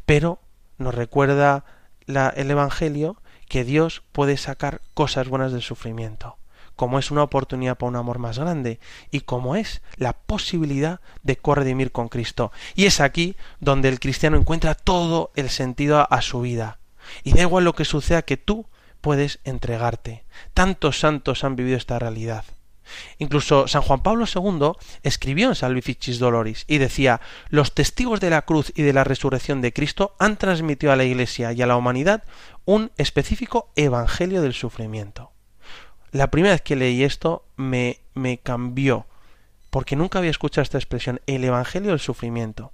Pero 0.05 0.41
nos 0.77 0.95
recuerda 0.95 1.65
la, 2.07 2.29
el 2.29 2.49
Evangelio 2.49 3.21
que 3.47 3.63
Dios 3.63 4.01
puede 4.11 4.37
sacar 4.37 4.81
cosas 4.95 5.27
buenas 5.27 5.51
del 5.51 5.61
sufrimiento 5.61 6.37
como 6.81 6.97
es 6.97 7.11
una 7.11 7.21
oportunidad 7.21 7.77
para 7.77 7.89
un 7.89 7.95
amor 7.95 8.17
más 8.17 8.39
grande 8.39 8.79
y 9.11 9.19
como 9.19 9.55
es 9.55 9.83
la 9.97 10.13
posibilidad 10.13 10.99
de 11.21 11.35
corredimir 11.35 11.91
con 11.91 12.09
Cristo. 12.09 12.51
Y 12.73 12.85
es 12.85 12.99
aquí 12.99 13.35
donde 13.59 13.87
el 13.87 13.99
cristiano 13.99 14.35
encuentra 14.35 14.73
todo 14.73 15.29
el 15.35 15.51
sentido 15.51 16.11
a 16.11 16.21
su 16.23 16.41
vida. 16.41 16.79
Y 17.23 17.33
da 17.33 17.43
igual 17.43 17.65
lo 17.65 17.75
que 17.75 17.85
suceda 17.85 18.23
que 18.23 18.37
tú 18.37 18.65
puedes 18.99 19.41
entregarte. 19.43 20.23
Tantos 20.55 20.99
santos 20.99 21.43
han 21.43 21.55
vivido 21.55 21.77
esta 21.77 21.99
realidad. 21.99 22.45
Incluso 23.19 23.67
San 23.67 23.83
Juan 23.83 24.01
Pablo 24.01 24.25
II 24.25 24.71
escribió 25.03 25.49
en 25.49 25.55
Salvificis 25.55 26.17
Doloris 26.17 26.65
y 26.67 26.79
decía 26.79 27.21
los 27.49 27.75
testigos 27.75 28.19
de 28.21 28.31
la 28.31 28.41
cruz 28.41 28.73
y 28.75 28.81
de 28.81 28.93
la 28.93 29.03
resurrección 29.03 29.61
de 29.61 29.71
Cristo 29.71 30.15
han 30.17 30.35
transmitido 30.35 30.91
a 30.91 30.95
la 30.95 31.03
Iglesia 31.03 31.53
y 31.53 31.61
a 31.61 31.67
la 31.67 31.77
humanidad 31.77 32.23
un 32.65 32.91
específico 32.97 33.69
evangelio 33.75 34.41
del 34.41 34.53
sufrimiento. 34.53 35.30
La 36.11 36.29
primera 36.29 36.53
vez 36.53 36.61
que 36.61 36.75
leí 36.75 37.03
esto 37.03 37.45
me, 37.55 37.99
me 38.13 38.37
cambió, 38.37 39.05
porque 39.69 39.95
nunca 39.95 40.19
había 40.19 40.31
escuchado 40.31 40.63
esta 40.63 40.77
expresión, 40.77 41.21
el 41.25 41.43
Evangelio 41.43 41.91
del 41.91 41.99
Sufrimiento. 41.99 42.71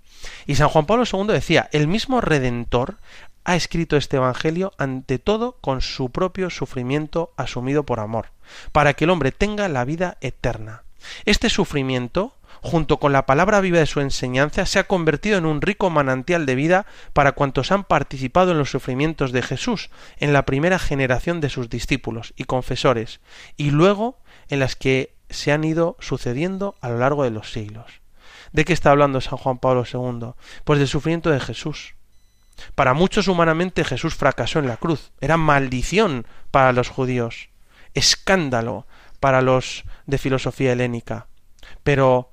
Y 0.48 0.56
San 0.56 0.70
Juan 0.70 0.88
Pablo 0.88 1.04
II 1.12 1.28
decía, 1.28 1.70
el 1.72 1.88
mismo 1.88 2.22
Redentor 2.22 2.98
ha 3.44 3.56
escrito 3.56 3.96
este 3.96 4.18
Evangelio 4.18 4.74
ante 4.78 5.20
todo 5.20 5.58
con 5.62 5.82
su 5.82 6.10
propio 6.10 6.50
sufrimiento 6.50 7.32
asumido 7.38 7.84
por 7.84 8.00
amor, 8.00 8.32
para 8.72 8.94
que 8.94 9.06
el 9.06 9.10
hombre 9.10 9.32
tenga 9.32 9.70
la 9.70 9.86
vida 9.86 10.18
eterna. 10.20 10.84
Este 11.26 11.50
sufrimiento, 11.50 12.34
junto 12.62 12.98
con 12.98 13.12
la 13.12 13.26
palabra 13.26 13.62
viva 13.62 13.80
de 13.80 13.86
su 13.86 14.00
enseñanza, 14.00 14.66
se 14.66 14.80
ha 14.80 14.88
convertido 14.88 15.38
en 15.38 15.46
un 15.46 15.62
rico 15.62 15.90
manantial 15.90 16.46
de 16.46 16.56
vida 16.56 16.86
para 17.14 17.34
cuantos 17.34 17.72
han 17.72 17.84
participado 17.84 18.52
en 18.52 18.58
los 18.58 18.72
sufrimientos 18.72 19.32
de 19.32 19.42
Jesús, 19.42 19.90
en 20.18 20.34
la 20.34 20.46
primera 20.46 20.80
generación 20.80 21.42
de 21.42 21.50
sus 21.50 21.70
discípulos 21.70 22.34
y 22.36 22.46
confesores, 22.46 23.20
y 23.56 23.72
luego 23.72 24.20
en 24.50 24.60
las 24.60 24.76
que 24.76 25.14
se 25.30 25.52
han 25.52 25.64
ido 25.64 25.98
sucediendo 26.00 26.76
a 26.82 26.90
lo 26.90 27.00
largo 27.00 27.24
de 27.24 27.32
los 27.32 27.52
siglos. 27.52 28.02
¿De 28.52 28.66
qué 28.66 28.74
está 28.74 28.92
hablando 28.92 29.22
San 29.22 29.38
Juan 29.38 29.58
Pablo 29.58 29.84
II? 29.92 30.32
Pues 30.64 30.80
del 30.80 30.88
sufrimiento 30.88 31.30
de 31.30 31.40
Jesús. 31.40 31.96
Para 32.76 32.94
muchos 32.94 33.28
humanamente 33.28 33.84
Jesús 33.84 34.16
fracasó 34.16 34.60
en 34.60 34.68
la 34.68 34.78
cruz. 34.78 35.12
Era 35.22 35.38
maldición 35.38 36.26
para 36.52 36.74
los 36.74 36.90
judíos, 36.90 37.50
escándalo 37.94 38.88
para 39.20 39.42
los 39.42 39.84
de 40.06 40.18
filosofía 40.18 40.72
helénica. 40.72 41.28
Pero 41.84 42.32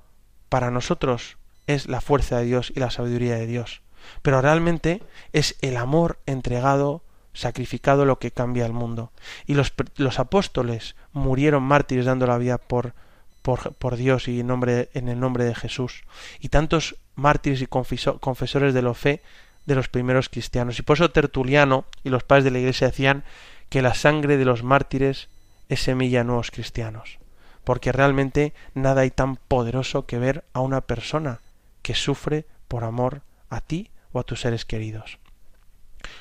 para 0.54 0.70
nosotros 0.70 1.36
es 1.66 1.88
la 1.88 2.00
fuerza 2.00 2.38
de 2.38 2.44
Dios 2.44 2.72
y 2.76 2.78
la 2.78 2.92
sabiduría 2.92 3.34
de 3.34 3.48
Dios. 3.48 3.82
Pero 4.22 4.40
realmente 4.40 5.02
es 5.32 5.56
el 5.62 5.76
amor 5.76 6.20
entregado, 6.26 7.02
sacrificado 7.32 8.04
lo 8.04 8.20
que 8.20 8.30
cambia 8.30 8.64
el 8.64 8.72
mundo. 8.72 9.10
Y 9.46 9.54
los, 9.54 9.74
los 9.96 10.20
apóstoles 10.20 10.94
murieron 11.12 11.64
mártires 11.64 12.04
dando 12.04 12.28
la 12.28 12.38
vida 12.38 12.58
por, 12.58 12.94
por, 13.42 13.96
Dios 13.96 14.28
y 14.28 14.38
en, 14.38 14.46
nombre, 14.46 14.90
en 14.94 15.08
el 15.08 15.18
nombre 15.18 15.44
de 15.44 15.56
Jesús. 15.56 16.04
Y 16.38 16.50
tantos 16.50 16.94
mártires 17.16 17.60
y 17.60 17.66
confeso, 17.66 18.20
confesores 18.20 18.74
de 18.74 18.82
la 18.82 18.94
fe 18.94 19.22
de 19.66 19.74
los 19.74 19.88
primeros 19.88 20.28
cristianos. 20.28 20.78
Y 20.78 20.82
por 20.82 20.98
eso 20.98 21.10
Tertuliano 21.10 21.84
y 22.04 22.10
los 22.10 22.22
padres 22.22 22.44
de 22.44 22.52
la 22.52 22.60
Iglesia 22.60 22.86
decían 22.86 23.24
que 23.70 23.82
la 23.82 23.94
sangre 23.94 24.36
de 24.36 24.44
los 24.44 24.62
mártires 24.62 25.30
es 25.68 25.80
semilla 25.80 26.18
de 26.18 26.26
nuevos 26.26 26.52
cristianos. 26.52 27.18
Porque 27.64 27.92
realmente 27.92 28.52
nada 28.74 29.02
hay 29.02 29.10
tan 29.10 29.36
poderoso 29.36 30.06
que 30.06 30.18
ver 30.18 30.44
a 30.52 30.60
una 30.60 30.82
persona 30.82 31.40
que 31.82 31.94
sufre 31.94 32.46
por 32.68 32.84
amor 32.84 33.22
a 33.50 33.60
ti 33.60 33.90
o 34.12 34.20
a 34.20 34.24
tus 34.24 34.40
seres 34.40 34.64
queridos. 34.64 35.18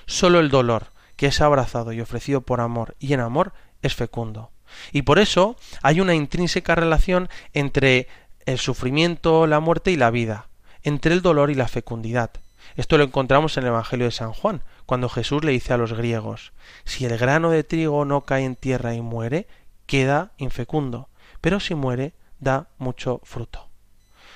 Solo 0.05 0.39
el 0.39 0.49
dolor 0.49 0.87
que 1.15 1.27
es 1.27 1.41
abrazado 1.41 1.93
y 1.93 2.01
ofrecido 2.01 2.41
por 2.41 2.61
amor 2.61 2.95
y 2.99 3.13
en 3.13 3.19
amor 3.19 3.53
es 3.81 3.95
fecundo. 3.95 4.51
Y 4.91 5.03
por 5.03 5.19
eso 5.19 5.55
hay 5.81 6.01
una 6.01 6.15
intrínseca 6.15 6.75
relación 6.75 7.29
entre 7.53 8.07
el 8.45 8.57
sufrimiento, 8.57 9.47
la 9.47 9.59
muerte 9.59 9.91
y 9.91 9.95
la 9.95 10.11
vida, 10.11 10.47
entre 10.83 11.13
el 11.13 11.21
dolor 11.21 11.51
y 11.51 11.55
la 11.55 11.67
fecundidad. 11.67 12.31
Esto 12.75 12.97
lo 12.97 13.03
encontramos 13.03 13.57
en 13.57 13.63
el 13.63 13.69
Evangelio 13.69 14.05
de 14.05 14.11
San 14.11 14.33
Juan, 14.33 14.63
cuando 14.85 15.09
Jesús 15.09 15.43
le 15.43 15.51
dice 15.51 15.73
a 15.73 15.77
los 15.77 15.93
griegos, 15.93 16.53
si 16.85 17.05
el 17.05 17.17
grano 17.17 17.51
de 17.51 17.63
trigo 17.63 18.03
no 18.05 18.21
cae 18.21 18.43
en 18.45 18.55
tierra 18.55 18.95
y 18.95 19.01
muere, 19.01 19.47
queda 19.85 20.31
infecundo, 20.37 21.09
pero 21.43 21.59
si 21.59 21.75
muere, 21.75 22.13
da 22.39 22.69
mucho 22.77 23.19
fruto. 23.25 23.67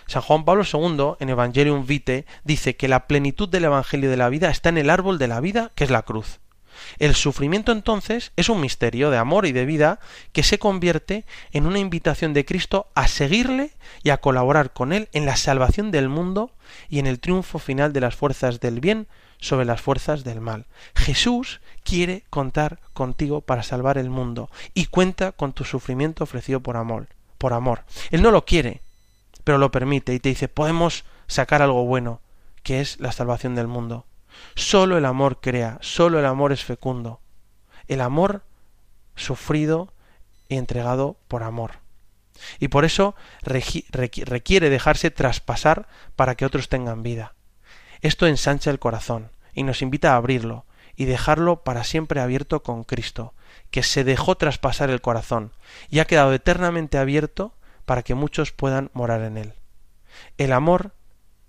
San 0.08 0.22
Juan 0.22 0.44
Pablo 0.44 0.66
II, 0.66 1.16
en 1.22 1.30
Evangelium 1.30 1.86
Vitae, 1.86 2.26
dice 2.44 2.76
que 2.76 2.90
la 2.90 3.08
plenitud 3.08 3.48
del 3.48 3.64
Evangelio 3.64 4.10
de 4.10 4.18
la 4.18 4.28
vida 4.28 4.50
está 4.50 4.68
en 4.68 4.78
el 4.78 4.90
árbol 4.90 5.18
de 5.18 5.30
la 5.30 5.40
vida, 5.40 5.72
que 5.74 5.86
es 5.86 5.90
la 5.90 6.02
cruz. 6.02 6.42
El 7.00 7.16
sufrimiento 7.16 7.72
entonces 7.72 8.34
es 8.36 8.50
un 8.50 8.60
misterio 8.60 9.10
de 9.10 9.18
amor 9.18 9.46
y 9.46 9.54
de 9.54 9.66
vida 9.66 10.02
que 10.34 10.44
se 10.44 10.60
convierte 10.60 11.24
en 11.54 11.66
una 11.66 11.80
invitación 11.80 12.34
de 12.34 12.44
Cristo 12.44 12.90
a 12.94 13.08
seguirle 13.08 13.72
y 14.04 14.10
a 14.10 14.18
colaborar 14.18 14.74
con 14.74 14.92
él 14.92 15.08
en 15.14 15.26
la 15.26 15.38
salvación 15.38 15.92
del 15.92 16.10
mundo 16.10 16.52
y 16.90 17.00
en 17.00 17.08
el 17.08 17.22
triunfo 17.22 17.58
final 17.58 17.94
de 17.94 18.02
las 18.02 18.18
fuerzas 18.18 18.60
del 18.60 18.82
bien 18.82 19.08
sobre 19.40 19.66
las 19.66 19.82
fuerzas 19.82 20.24
del 20.24 20.42
mal. 20.42 20.66
Jesús 20.96 21.62
quiere 21.84 22.24
contar 22.30 22.80
contigo 22.94 23.42
para 23.42 23.64
salvar 23.64 23.98
el 23.98 24.10
mundo 24.10 24.50
y 24.74 24.86
cuenta 24.86 25.32
con 25.32 25.54
tu 25.54 25.64
sufrimiento 25.64 26.24
ofrecido 26.24 26.60
por 26.60 26.78
amor, 26.78 27.08
por 27.38 27.54
amor. 27.54 27.84
Él 28.12 28.22
no 28.22 28.32
lo 28.32 28.46
quiere, 28.46 28.82
pero 29.44 29.58
lo 29.58 29.72
permite 29.72 30.14
y 30.14 30.20
te 30.20 30.30
dice, 30.30 30.48
podemos 30.48 31.06
sacar 31.28 31.62
algo 31.62 31.86
bueno, 31.86 32.22
que 32.64 32.82
es 32.82 33.00
la 33.00 33.12
salvación 33.12 33.56
del 33.56 33.68
mundo. 33.68 34.06
Solo 34.56 34.98
el 34.98 35.06
amor 35.06 35.40
crea, 35.40 35.78
solo 35.82 36.20
el 36.20 36.26
amor 36.26 36.52
es 36.52 36.64
fecundo. 36.64 37.22
El 37.88 38.02
amor 38.02 38.44
sufrido 39.16 39.94
y 40.50 40.58
entregado 40.58 41.18
por 41.28 41.44
amor. 41.44 41.80
Y 42.60 42.68
por 42.68 42.86
eso 42.86 43.16
requiere 43.42 44.70
dejarse 44.70 45.12
traspasar 45.12 45.88
para 46.16 46.36
que 46.36 46.46
otros 46.46 46.70
tengan 46.70 47.04
vida. 47.04 47.34
Esto 48.02 48.28
ensancha 48.28 48.72
el 48.72 48.80
corazón 48.80 49.32
y 49.54 49.64
nos 49.64 49.82
invita 49.82 50.14
a 50.14 50.18
abrirlo 50.18 50.66
y 50.96 51.06
dejarlo 51.06 51.64
para 51.64 51.84
siempre 51.84 52.20
abierto 52.20 52.64
con 52.64 52.84
Cristo, 52.84 53.34
que 53.70 53.84
se 53.84 54.04
dejó 54.04 54.36
traspasar 54.36 54.90
el 54.90 55.02
corazón 55.02 55.54
y 55.90 56.00
ha 56.00 56.06
quedado 56.06 56.34
eternamente 56.34 56.98
abierto 56.98 57.54
para 57.86 58.04
que 58.04 58.16
muchos 58.16 58.52
puedan 58.52 58.90
morar 58.94 59.22
en 59.22 59.38
él. 59.38 59.54
El 60.38 60.52
amor 60.52 60.94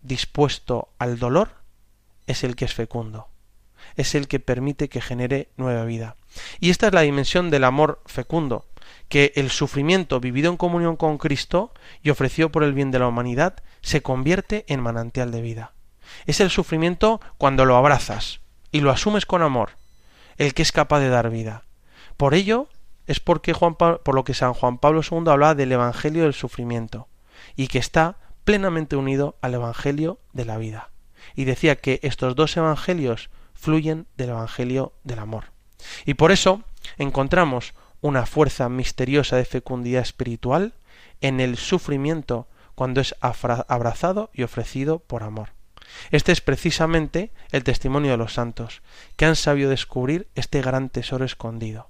dispuesto 0.02 0.90
al 0.98 1.18
dolor 1.18 1.50
es 2.26 2.44
el 2.44 2.56
que 2.56 2.66
es 2.66 2.74
fecundo, 2.74 3.28
es 3.96 4.14
el 4.14 4.28
que 4.28 4.38
permite 4.38 4.88
que 4.88 5.00
genere 5.00 5.48
nueva 5.56 5.84
vida. 5.84 6.16
Y 6.60 6.70
esta 6.70 6.88
es 6.88 6.92
la 6.92 7.00
dimensión 7.00 7.50
del 7.50 7.64
amor 7.64 8.02
fecundo, 8.06 8.66
que 9.08 9.32
el 9.36 9.50
sufrimiento 9.50 10.20
vivido 10.20 10.50
en 10.50 10.56
comunión 10.56 10.96
con 10.96 11.18
Cristo 11.18 11.72
y 12.02 12.10
ofrecido 12.10 12.50
por 12.50 12.62
el 12.62 12.74
bien 12.74 12.90
de 12.90 12.98
la 12.98 13.08
humanidad 13.08 13.56
se 13.80 14.02
convierte 14.02 14.64
en 14.68 14.80
manantial 14.80 15.30
de 15.30 15.40
vida. 15.40 15.72
Es 16.26 16.40
el 16.40 16.50
sufrimiento 16.50 17.20
cuando 17.36 17.64
lo 17.64 17.76
abrazas 17.76 18.40
y 18.72 18.80
lo 18.80 18.90
asumes 18.90 19.26
con 19.26 19.42
amor, 19.42 19.70
el 20.36 20.54
que 20.54 20.62
es 20.62 20.72
capaz 20.72 21.00
de 21.00 21.08
dar 21.08 21.30
vida. 21.30 21.64
Por 22.16 22.34
ello 22.34 22.68
es 23.06 23.20
porque 23.20 23.52
Juan 23.52 23.74
por 23.74 24.14
lo 24.14 24.24
que 24.24 24.34
San 24.34 24.54
Juan 24.54 24.78
Pablo 24.78 25.00
II 25.08 25.24
hablaba 25.28 25.54
del 25.54 25.72
evangelio 25.72 26.24
del 26.24 26.34
sufrimiento 26.34 27.08
y 27.56 27.68
que 27.68 27.78
está 27.78 28.16
plenamente 28.44 28.96
unido 28.96 29.36
al 29.40 29.54
evangelio 29.54 30.18
de 30.32 30.44
la 30.44 30.58
vida 30.58 30.90
y 31.34 31.44
decía 31.44 31.76
que 31.76 32.00
estos 32.02 32.34
dos 32.34 32.56
evangelios 32.56 33.30
fluyen 33.54 34.06
del 34.16 34.30
evangelio 34.30 34.92
del 35.04 35.18
amor. 35.18 35.44
Y 36.04 36.14
por 36.14 36.32
eso 36.32 36.62
encontramos 36.96 37.74
una 38.00 38.26
fuerza 38.26 38.68
misteriosa 38.68 39.36
de 39.36 39.44
fecundidad 39.44 40.02
espiritual 40.02 40.74
en 41.20 41.40
el 41.40 41.56
sufrimiento 41.56 42.46
cuando 42.74 43.00
es 43.00 43.14
abrazado 43.20 44.30
y 44.32 44.44
ofrecido 44.44 45.00
por 45.00 45.22
amor. 45.22 45.50
Este 46.10 46.32
es 46.32 46.40
precisamente 46.40 47.30
el 47.50 47.64
testimonio 47.64 48.10
de 48.10 48.16
los 48.16 48.34
santos, 48.34 48.82
que 49.16 49.26
han 49.26 49.36
sabido 49.36 49.70
descubrir 49.70 50.28
este 50.34 50.60
gran 50.62 50.88
tesoro 50.88 51.24
escondido. 51.24 51.88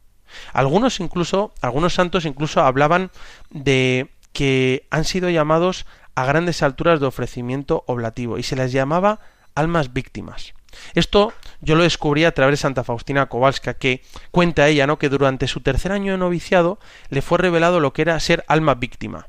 Algunos 0.52 1.00
incluso, 1.00 1.54
algunos 1.60 1.94
santos 1.94 2.24
incluso 2.24 2.60
hablaban 2.60 3.10
de 3.50 4.10
que 4.32 4.86
han 4.90 5.04
sido 5.04 5.30
llamados 5.30 5.86
a 6.14 6.24
grandes 6.24 6.62
alturas 6.62 7.00
de 7.00 7.06
ofrecimiento 7.06 7.84
oblativo 7.86 8.38
y 8.38 8.42
se 8.42 8.56
les 8.56 8.72
llamaba 8.72 9.20
almas 9.54 9.92
víctimas. 9.92 10.54
Esto 10.94 11.32
yo 11.60 11.74
lo 11.74 11.82
descubrí 11.82 12.24
a 12.24 12.32
través 12.32 12.52
de 12.52 12.56
Santa 12.62 12.84
Faustina 12.84 13.26
Kowalska, 13.26 13.74
que 13.74 14.02
cuenta 14.30 14.68
ella, 14.68 14.86
¿no? 14.86 14.98
que 14.98 15.08
durante 15.08 15.48
su 15.48 15.60
tercer 15.60 15.92
año 15.92 16.12
de 16.12 16.18
noviciado 16.18 16.78
le 17.08 17.22
fue 17.22 17.38
revelado 17.38 17.80
lo 17.80 17.92
que 17.92 18.02
era 18.02 18.20
ser 18.20 18.44
alma 18.48 18.74
víctima. 18.74 19.28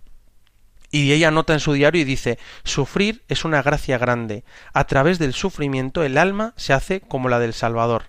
Y 0.91 1.11
ella 1.11 1.31
nota 1.31 1.53
en 1.53 1.59
su 1.59 1.73
diario 1.73 2.01
y 2.01 2.05
dice, 2.05 2.39
sufrir 2.63 3.23
es 3.27 3.45
una 3.45 3.61
gracia 3.61 3.97
grande. 3.97 4.43
A 4.73 4.85
través 4.85 5.19
del 5.19 5.33
sufrimiento 5.33 6.03
el 6.03 6.17
alma 6.17 6.53
se 6.55 6.73
hace 6.73 7.01
como 7.01 7.29
la 7.29 7.39
del 7.39 7.53
Salvador. 7.53 8.05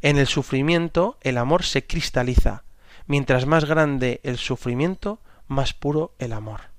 En 0.00 0.18
el 0.18 0.26
sufrimiento 0.26 1.18
el 1.22 1.38
amor 1.38 1.64
se 1.64 1.86
cristaliza. 1.86 2.62
Mientras 3.06 3.46
más 3.46 3.64
grande 3.64 4.20
el 4.22 4.38
sufrimiento, 4.38 5.18
más 5.48 5.74
puro 5.74 6.14
el 6.18 6.32
amor. 6.32 6.70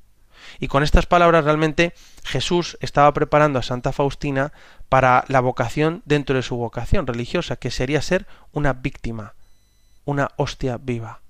Y 0.59 0.67
con 0.67 0.83
estas 0.83 1.05
palabras 1.05 1.43
realmente 1.43 1.93
Jesús 2.23 2.77
estaba 2.81 3.13
preparando 3.13 3.59
a 3.59 3.63
Santa 3.63 3.91
Faustina 3.91 4.53
para 4.89 5.25
la 5.27 5.39
vocación 5.39 6.01
dentro 6.05 6.35
de 6.35 6.43
su 6.43 6.55
vocación 6.55 7.07
religiosa, 7.07 7.55
que 7.55 7.71
sería 7.71 8.01
ser 8.01 8.25
una 8.51 8.73
víctima, 8.73 9.33
una 10.05 10.29
hostia 10.37 10.77
viva. 10.77 11.20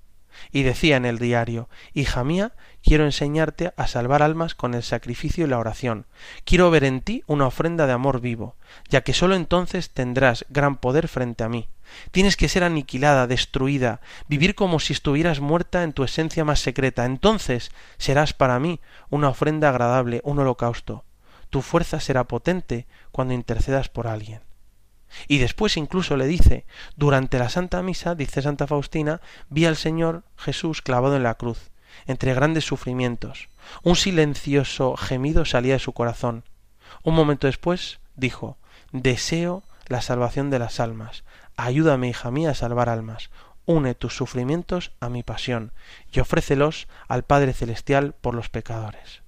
Y 0.50 0.62
decía 0.62 0.96
en 0.96 1.04
el 1.04 1.18
diario, 1.18 1.68
Hija 1.94 2.24
mía, 2.24 2.52
quiero 2.82 3.04
enseñarte 3.04 3.72
a 3.76 3.86
salvar 3.86 4.22
almas 4.22 4.54
con 4.54 4.74
el 4.74 4.82
sacrificio 4.82 5.44
y 5.44 5.48
la 5.48 5.58
oración. 5.58 6.06
Quiero 6.44 6.70
ver 6.70 6.84
en 6.84 7.00
ti 7.00 7.22
una 7.26 7.46
ofrenda 7.46 7.86
de 7.86 7.92
amor 7.92 8.20
vivo, 8.20 8.56
ya 8.88 9.02
que 9.02 9.12
sólo 9.14 9.34
entonces 9.34 9.90
tendrás 9.90 10.44
gran 10.48 10.76
poder 10.76 11.08
frente 11.08 11.44
a 11.44 11.48
mí. 11.48 11.68
Tienes 12.10 12.36
que 12.36 12.48
ser 12.48 12.64
aniquilada, 12.64 13.26
destruida, 13.26 14.00
vivir 14.28 14.54
como 14.54 14.80
si 14.80 14.92
estuvieras 14.92 15.40
muerta 15.40 15.82
en 15.82 15.92
tu 15.92 16.04
esencia 16.04 16.44
más 16.44 16.60
secreta. 16.60 17.04
Entonces 17.04 17.70
serás 17.98 18.32
para 18.32 18.58
mí 18.58 18.80
una 19.10 19.28
ofrenda 19.28 19.68
agradable, 19.68 20.20
un 20.24 20.38
holocausto. 20.38 21.04
Tu 21.50 21.60
fuerza 21.60 22.00
será 22.00 22.24
potente 22.24 22.86
cuando 23.10 23.34
intercedas 23.34 23.88
por 23.88 24.06
alguien. 24.06 24.40
Y 25.28 25.38
después 25.38 25.76
incluso 25.76 26.16
le 26.16 26.26
dice, 26.26 26.64
durante 26.96 27.38
la 27.38 27.48
Santa 27.48 27.82
Misa, 27.82 28.14
dice 28.14 28.42
Santa 28.42 28.66
Faustina, 28.66 29.20
vi 29.48 29.66
al 29.66 29.76
Señor 29.76 30.24
Jesús 30.36 30.82
clavado 30.82 31.16
en 31.16 31.22
la 31.22 31.34
cruz, 31.34 31.70
entre 32.06 32.34
grandes 32.34 32.64
sufrimientos. 32.64 33.48
Un 33.82 33.96
silencioso 33.96 34.96
gemido 34.96 35.44
salía 35.44 35.74
de 35.74 35.78
su 35.78 35.92
corazón. 35.92 36.44
Un 37.02 37.14
momento 37.14 37.46
después 37.46 38.00
dijo, 38.16 38.58
deseo 38.92 39.62
la 39.86 40.02
salvación 40.02 40.50
de 40.50 40.58
las 40.58 40.80
almas. 40.80 41.24
Ayúdame, 41.56 42.08
hija 42.08 42.30
mía, 42.30 42.50
a 42.50 42.54
salvar 42.54 42.88
almas. 42.88 43.30
Une 43.64 43.94
tus 43.94 44.16
sufrimientos 44.16 44.92
a 45.00 45.08
mi 45.08 45.22
pasión 45.22 45.72
y 46.10 46.20
ofrécelos 46.20 46.88
al 47.06 47.22
Padre 47.22 47.52
Celestial 47.52 48.14
por 48.20 48.34
los 48.34 48.48
pecadores. 48.48 49.22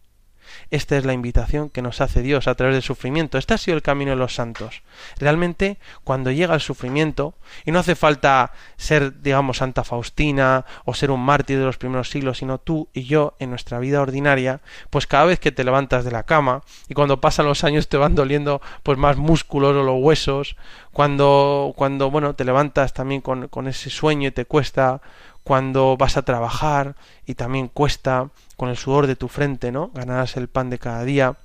Esta 0.70 0.96
es 0.96 1.04
la 1.04 1.12
invitación 1.12 1.70
que 1.70 1.82
nos 1.82 2.00
hace 2.00 2.22
Dios 2.22 2.48
a 2.48 2.54
través 2.54 2.74
del 2.74 2.82
sufrimiento. 2.82 3.38
Este 3.38 3.54
ha 3.54 3.58
sido 3.58 3.76
el 3.76 3.82
camino 3.82 4.10
de 4.10 4.16
los 4.16 4.34
santos. 4.34 4.82
Realmente, 5.18 5.78
cuando 6.04 6.30
llega 6.30 6.54
el 6.54 6.60
sufrimiento, 6.60 7.34
y 7.64 7.70
no 7.70 7.78
hace 7.78 7.94
falta 7.94 8.52
ser, 8.76 9.22
digamos, 9.22 9.58
Santa 9.58 9.84
Faustina 9.84 10.64
o 10.84 10.94
ser 10.94 11.10
un 11.10 11.20
mártir 11.20 11.58
de 11.58 11.64
los 11.64 11.78
primeros 11.78 12.10
siglos, 12.10 12.38
sino 12.38 12.58
tú 12.58 12.88
y 12.92 13.04
yo 13.04 13.34
en 13.38 13.50
nuestra 13.50 13.78
vida 13.78 14.00
ordinaria, 14.00 14.60
pues 14.90 15.06
cada 15.06 15.24
vez 15.24 15.38
que 15.38 15.52
te 15.52 15.64
levantas 15.64 16.04
de 16.04 16.10
la 16.10 16.24
cama 16.24 16.62
y 16.88 16.94
cuando 16.94 17.20
pasan 17.20 17.46
los 17.46 17.64
años 17.64 17.88
te 17.88 17.96
van 17.96 18.14
doliendo 18.14 18.60
pues 18.82 18.98
más 18.98 19.16
músculos 19.16 19.74
o 19.76 19.82
los 19.82 20.00
huesos, 20.00 20.56
cuando, 20.92 21.72
cuando 21.76 22.10
bueno, 22.10 22.34
te 22.34 22.44
levantas 22.44 22.92
también 22.92 23.20
con, 23.20 23.48
con 23.48 23.68
ese 23.68 23.90
sueño 23.90 24.28
y 24.28 24.32
te 24.32 24.44
cuesta 24.44 25.00
cuando 25.44 25.96
vas 25.98 26.16
a 26.16 26.22
trabajar 26.22 26.96
y 27.26 27.34
también 27.34 27.68
cuesta 27.68 28.30
con 28.56 28.70
el 28.70 28.78
sudor 28.78 29.06
de 29.06 29.14
tu 29.14 29.28
frente, 29.28 29.70
¿no? 29.70 29.90
Ganarás 29.94 30.36
el 30.36 30.48
pan 30.48 30.70
de 30.70 30.78
cada 30.78 31.04
día. 31.04 31.36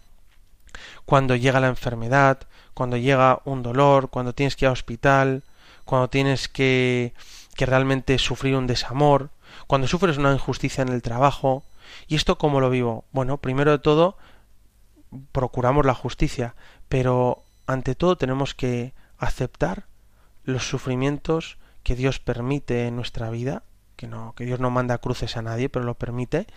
Cuando 1.05 1.35
llega 1.35 1.59
la 1.59 1.67
enfermedad, 1.67 2.39
cuando 2.73 2.95
llega 2.95 3.41
un 3.43 3.61
dolor, 3.61 4.09
cuando 4.09 4.33
tienes 4.33 4.55
que 4.55 4.65
ir 4.65 4.67
al 4.67 4.73
hospital, 4.73 5.43
cuando 5.83 6.09
tienes 6.09 6.47
que, 6.47 7.13
que 7.55 7.65
realmente 7.65 8.17
sufrir 8.19 8.55
un 8.55 8.67
desamor, 8.67 9.31
cuando 9.67 9.87
sufres 9.87 10.17
una 10.17 10.31
injusticia 10.31 10.81
en 10.81 10.89
el 10.89 11.01
trabajo. 11.01 11.63
¿Y 12.07 12.15
esto 12.15 12.37
cómo 12.37 12.61
lo 12.61 12.69
vivo? 12.69 13.03
Bueno, 13.11 13.37
primero 13.37 13.71
de 13.71 13.79
todo, 13.79 14.17
procuramos 15.33 15.85
la 15.85 15.93
justicia, 15.93 16.55
pero 16.87 17.43
ante 17.67 17.95
todo 17.95 18.15
tenemos 18.15 18.55
que 18.55 18.93
aceptar 19.17 19.87
los 20.45 20.69
sufrimientos 20.69 21.57
que 21.83 21.95
Dios 21.95 22.19
permite 22.19 22.87
en 22.87 22.95
nuestra 22.95 23.29
vida 23.29 23.63
que 23.99 24.07
no, 24.07 24.33
que 24.33 24.45
Dios 24.45 24.61
no 24.61 24.69
manda 24.69 24.97
cruces 24.99 25.35
a 25.35 25.41
nadie, 25.41 25.67
pero 25.67 25.83
lo 25.83 25.95
permite, 25.95 26.47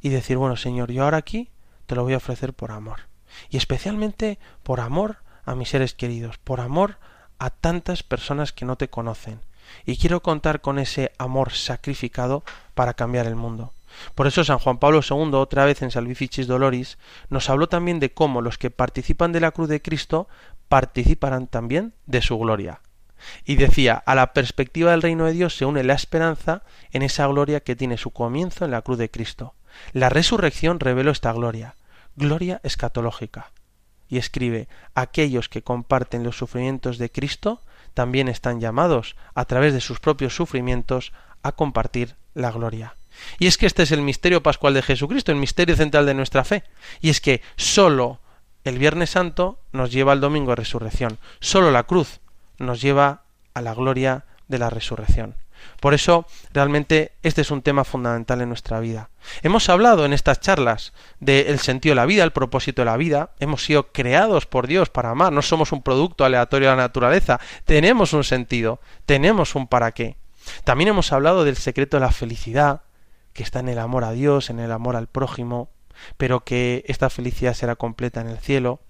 y 0.00 0.10
decir, 0.10 0.36
bueno, 0.36 0.54
Señor, 0.54 0.92
yo 0.92 1.02
ahora 1.02 1.16
aquí 1.16 1.50
te 1.86 1.96
lo 1.96 2.04
voy 2.04 2.12
a 2.12 2.18
ofrecer 2.18 2.54
por 2.54 2.70
amor. 2.70 3.08
Y 3.50 3.56
especialmente 3.56 4.38
por 4.62 4.78
amor 4.78 5.16
a 5.44 5.56
mis 5.56 5.70
seres 5.70 5.94
queridos, 5.94 6.38
por 6.38 6.60
amor 6.60 6.98
a 7.40 7.50
tantas 7.50 8.04
personas 8.04 8.52
que 8.52 8.64
no 8.64 8.76
te 8.76 8.88
conocen 8.88 9.40
y 9.84 9.96
quiero 9.96 10.22
contar 10.22 10.60
con 10.60 10.78
ese 10.78 11.10
amor 11.18 11.50
sacrificado 11.50 12.44
para 12.74 12.94
cambiar 12.94 13.26
el 13.26 13.34
mundo. 13.34 13.72
Por 14.14 14.28
eso 14.28 14.44
San 14.44 14.60
Juan 14.60 14.78
Pablo 14.78 15.00
II, 15.02 15.34
otra 15.34 15.64
vez 15.64 15.82
en 15.82 15.90
Salvificis 15.90 16.46
Doloris, 16.46 16.98
nos 17.30 17.50
habló 17.50 17.68
también 17.68 17.98
de 17.98 18.14
cómo 18.14 18.42
los 18.42 18.58
que 18.58 18.70
participan 18.70 19.32
de 19.32 19.40
la 19.40 19.50
cruz 19.50 19.68
de 19.68 19.82
Cristo 19.82 20.28
participarán 20.68 21.48
también 21.48 21.94
de 22.06 22.22
su 22.22 22.38
gloria. 22.38 22.80
Y 23.44 23.56
decía, 23.56 23.94
a 23.94 24.14
la 24.14 24.32
perspectiva 24.32 24.90
del 24.90 25.02
reino 25.02 25.26
de 25.26 25.32
Dios 25.32 25.56
se 25.56 25.64
une 25.64 25.82
la 25.84 25.94
esperanza 25.94 26.62
en 26.92 27.02
esa 27.02 27.26
gloria 27.26 27.60
que 27.60 27.76
tiene 27.76 27.96
su 27.96 28.10
comienzo 28.10 28.64
en 28.64 28.70
la 28.70 28.82
cruz 28.82 28.98
de 28.98 29.10
Cristo. 29.10 29.54
La 29.92 30.08
resurrección 30.08 30.80
reveló 30.80 31.10
esta 31.10 31.32
gloria, 31.32 31.74
gloria 32.16 32.60
escatológica. 32.62 33.50
Y 34.08 34.18
escribe, 34.18 34.68
aquellos 34.94 35.48
que 35.48 35.62
comparten 35.62 36.22
los 36.22 36.36
sufrimientos 36.36 36.98
de 36.98 37.10
Cristo 37.10 37.62
también 37.94 38.28
están 38.28 38.60
llamados, 38.60 39.16
a 39.34 39.44
través 39.44 39.72
de 39.72 39.80
sus 39.80 40.00
propios 40.00 40.34
sufrimientos, 40.34 41.12
a 41.42 41.52
compartir 41.52 42.14
la 42.34 42.50
gloria. 42.50 42.94
Y 43.38 43.46
es 43.46 43.58
que 43.58 43.66
este 43.66 43.82
es 43.82 43.92
el 43.92 44.02
misterio 44.02 44.42
pascual 44.42 44.74
de 44.74 44.82
Jesucristo, 44.82 45.32
el 45.32 45.38
misterio 45.38 45.76
central 45.76 46.06
de 46.06 46.14
nuestra 46.14 46.44
fe. 46.44 46.64
Y 47.00 47.10
es 47.10 47.20
que 47.20 47.42
sólo 47.56 48.20
el 48.64 48.78
Viernes 48.78 49.10
Santo 49.10 49.58
nos 49.72 49.90
lleva 49.90 50.12
al 50.12 50.20
domingo 50.20 50.52
de 50.52 50.56
resurrección. 50.56 51.18
Sólo 51.40 51.70
la 51.70 51.82
cruz 51.84 52.20
nos 52.62 52.80
lleva 52.80 53.22
a 53.54 53.60
la 53.60 53.74
gloria 53.74 54.24
de 54.48 54.58
la 54.58 54.70
resurrección. 54.70 55.36
Por 55.80 55.94
eso, 55.94 56.26
realmente, 56.52 57.12
este 57.22 57.40
es 57.40 57.50
un 57.50 57.62
tema 57.62 57.84
fundamental 57.84 58.40
en 58.40 58.48
nuestra 58.48 58.80
vida. 58.80 59.10
Hemos 59.42 59.68
hablado 59.68 60.04
en 60.04 60.12
estas 60.12 60.40
charlas 60.40 60.92
del 61.20 61.58
sentido 61.58 61.92
de 61.92 61.96
la 61.96 62.06
vida, 62.06 62.24
el 62.24 62.32
propósito 62.32 62.82
de 62.82 62.86
la 62.86 62.96
vida. 62.96 63.30
Hemos 63.38 63.64
sido 63.64 63.92
creados 63.92 64.46
por 64.46 64.66
Dios 64.66 64.90
para 64.90 65.10
amar. 65.10 65.32
No 65.32 65.42
somos 65.42 65.72
un 65.72 65.82
producto 65.82 66.24
aleatorio 66.24 66.70
de 66.70 66.76
la 66.76 66.82
naturaleza. 66.82 67.40
Tenemos 67.64 68.12
un 68.12 68.24
sentido, 68.24 68.80
tenemos 69.06 69.54
un 69.54 69.66
para 69.66 69.92
qué. 69.92 70.16
También 70.64 70.88
hemos 70.88 71.12
hablado 71.12 71.44
del 71.44 71.56
secreto 71.56 71.96
de 71.96 72.02
la 72.02 72.12
felicidad, 72.12 72.82
que 73.32 73.42
está 73.42 73.60
en 73.60 73.68
el 73.68 73.78
amor 73.78 74.04
a 74.04 74.12
Dios, 74.12 74.50
en 74.50 74.58
el 74.58 74.72
amor 74.72 74.96
al 74.96 75.06
prójimo, 75.06 75.70
pero 76.16 76.40
que 76.44 76.84
esta 76.86 77.10
felicidad 77.10 77.54
será 77.54 77.76
completa 77.76 78.20
en 78.20 78.28
el 78.28 78.38
cielo. 78.38 78.80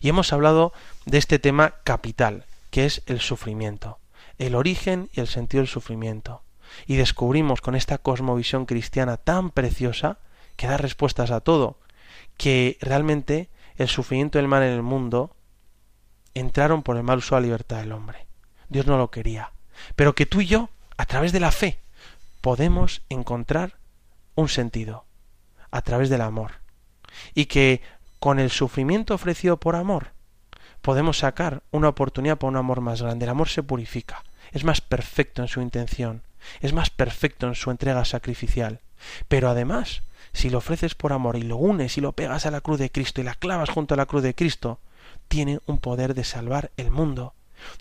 Y 0.00 0.08
hemos 0.08 0.32
hablado 0.32 0.72
de 1.06 1.18
este 1.18 1.38
tema 1.38 1.74
capital, 1.84 2.44
que 2.72 2.86
es 2.86 3.02
el 3.04 3.20
sufrimiento, 3.20 4.00
el 4.38 4.54
origen 4.54 5.10
y 5.12 5.20
el 5.20 5.26
sentido 5.28 5.60
del 5.60 5.68
sufrimiento. 5.68 6.42
Y 6.86 6.96
descubrimos 6.96 7.60
con 7.60 7.74
esta 7.74 7.98
cosmovisión 7.98 8.64
cristiana 8.64 9.18
tan 9.18 9.50
preciosa, 9.50 10.18
que 10.56 10.66
da 10.66 10.78
respuestas 10.78 11.30
a 11.30 11.40
todo, 11.40 11.78
que 12.38 12.78
realmente 12.80 13.50
el 13.76 13.88
sufrimiento 13.88 14.38
y 14.38 14.40
el 14.40 14.48
mal 14.48 14.62
en 14.62 14.72
el 14.72 14.82
mundo 14.82 15.36
entraron 16.32 16.82
por 16.82 16.96
el 16.96 17.02
mal 17.02 17.18
uso 17.18 17.34
de 17.34 17.42
la 17.42 17.46
libertad 17.46 17.76
del 17.76 17.92
hombre. 17.92 18.26
Dios 18.70 18.86
no 18.86 18.96
lo 18.96 19.10
quería. 19.10 19.52
Pero 19.94 20.14
que 20.14 20.24
tú 20.24 20.40
y 20.40 20.46
yo, 20.46 20.70
a 20.96 21.04
través 21.04 21.32
de 21.32 21.40
la 21.40 21.52
fe, 21.52 21.78
podemos 22.40 23.02
encontrar 23.10 23.76
un 24.34 24.48
sentido, 24.48 25.04
a 25.70 25.82
través 25.82 26.08
del 26.08 26.22
amor. 26.22 26.52
Y 27.34 27.46
que 27.46 27.82
con 28.18 28.38
el 28.38 28.50
sufrimiento 28.50 29.12
ofrecido 29.12 29.58
por 29.58 29.76
amor, 29.76 30.12
podemos 30.82 31.18
sacar 31.18 31.62
una 31.70 31.88
oportunidad 31.88 32.38
para 32.38 32.50
un 32.50 32.56
amor 32.56 32.80
más 32.80 33.00
grande. 33.00 33.24
El 33.24 33.30
amor 33.30 33.48
se 33.48 33.62
purifica, 33.62 34.24
es 34.50 34.64
más 34.64 34.80
perfecto 34.80 35.40
en 35.42 35.48
su 35.48 35.60
intención, 35.62 36.22
es 36.60 36.72
más 36.72 36.90
perfecto 36.90 37.46
en 37.46 37.54
su 37.54 37.70
entrega 37.70 38.04
sacrificial. 38.04 38.80
Pero 39.28 39.48
además, 39.48 40.02
si 40.32 40.50
lo 40.50 40.58
ofreces 40.58 40.94
por 40.94 41.12
amor 41.12 41.36
y 41.36 41.42
lo 41.42 41.56
unes 41.56 41.96
y 41.96 42.00
lo 42.00 42.12
pegas 42.12 42.46
a 42.46 42.50
la 42.50 42.60
cruz 42.60 42.78
de 42.78 42.90
Cristo 42.90 43.20
y 43.20 43.24
la 43.24 43.34
clavas 43.34 43.70
junto 43.70 43.94
a 43.94 43.96
la 43.96 44.06
cruz 44.06 44.22
de 44.22 44.34
Cristo, 44.34 44.78
tiene 45.28 45.60
un 45.66 45.78
poder 45.78 46.14
de 46.14 46.24
salvar 46.24 46.70
el 46.76 46.90
mundo. 46.90 47.34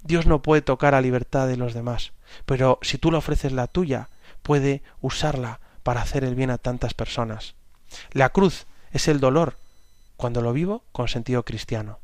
Dios 0.04 0.28
no 0.28 0.42
puede 0.42 0.62
tocar 0.62 0.94
a 0.94 1.02
libertad 1.02 1.48
de 1.48 1.58
los 1.58 1.74
demás, 1.74 2.12
pero 2.46 2.80
si 2.82 2.98
tú 2.98 3.12
le 3.12 3.18
ofreces 3.18 3.52
la 3.52 3.68
tuya, 3.68 4.10
puede 4.44 4.84
usarla 5.02 5.60
para 5.84 6.02
hacer 6.02 6.24
el 6.24 6.36
bien 6.36 6.52
a 6.52 6.60
tantas 6.60 6.94
personas. 6.94 7.56
La 8.12 8.30
cruz 8.30 8.68
es 8.92 9.08
el 9.08 9.20
dolor 9.20 9.56
cuando 10.18 10.42
lo 10.42 10.54
vivo 10.54 10.84
con 10.92 11.08
sentido 11.08 11.44
cristiano. 11.44 12.01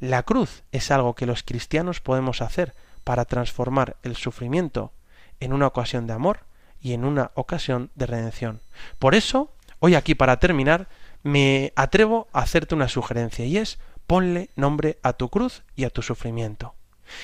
La 0.00 0.22
cruz 0.22 0.62
es 0.72 0.90
algo 0.90 1.14
que 1.14 1.26
los 1.26 1.42
cristianos 1.42 2.00
podemos 2.00 2.42
hacer 2.42 2.74
para 3.04 3.24
transformar 3.24 3.96
el 4.02 4.16
sufrimiento 4.16 4.92
en 5.40 5.52
una 5.52 5.66
ocasión 5.66 6.06
de 6.06 6.12
amor 6.12 6.40
y 6.80 6.92
en 6.92 7.04
una 7.04 7.30
ocasión 7.34 7.90
de 7.94 8.06
redención. 8.06 8.60
Por 8.98 9.14
eso, 9.14 9.52
hoy 9.80 9.94
aquí 9.94 10.14
para 10.14 10.38
terminar, 10.38 10.88
me 11.22 11.72
atrevo 11.76 12.28
a 12.32 12.40
hacerte 12.40 12.74
una 12.74 12.88
sugerencia 12.88 13.44
y 13.44 13.56
es 13.58 13.78
ponle 14.06 14.50
nombre 14.56 14.98
a 15.02 15.12
tu 15.12 15.28
cruz 15.28 15.62
y 15.76 15.84
a 15.84 15.90
tu 15.90 16.02
sufrimiento. 16.02 16.74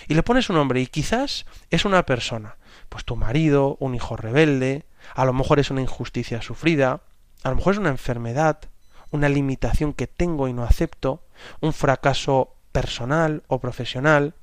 Y 0.09 0.15
le 0.15 0.23
pones 0.23 0.49
un 0.51 0.57
nombre 0.57 0.81
y 0.81 0.87
quizás 0.87 1.47
es 1.71 1.85
una 1.85 2.05
persona, 2.07 2.57
pues 2.89 3.05
tu 3.05 3.17
marido, 3.17 3.77
un 3.81 3.95
hijo 3.95 4.17
rebelde, 4.17 4.85
a 5.15 5.25
lo 5.25 5.33
mejor 5.33 5.59
es 5.59 5.71
una 5.71 5.83
injusticia 5.83 6.43
sufrida, 6.43 7.01
a 7.43 7.51
lo 7.51 7.57
mejor 7.57 7.75
es 7.75 7.79
una 7.79 7.91
enfermedad, 7.91 8.59
una 9.11 9.29
limitación 9.29 9.93
que 9.93 10.07
tengo 10.07 10.49
y 10.49 10.53
no 10.53 10.65
acepto, 10.65 11.23
un 11.61 11.73
fracaso 11.73 12.55
personal 12.73 13.43
o 13.47 13.61
profesional, 13.61 14.35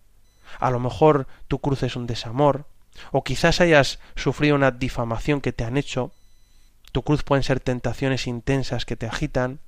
a 0.59 0.69
lo 0.71 0.79
mejor 0.79 1.27
tu 1.47 1.59
cruz 1.59 1.83
es 1.83 1.95
un 1.95 2.07
desamor, 2.07 2.65
o 3.11 3.23
quizás 3.23 3.61
hayas 3.61 3.99
sufrido 4.15 4.55
una 4.55 4.71
difamación 4.71 5.41
que 5.41 5.53
te 5.53 5.63
han 5.63 5.77
hecho, 5.77 6.11
tu 6.91 7.03
cruz 7.03 7.23
pueden 7.23 7.43
ser 7.43 7.59
tentaciones 7.59 8.27
intensas 8.27 8.85
que 8.85 8.95
te 8.95 9.07
agitan, 9.07 9.59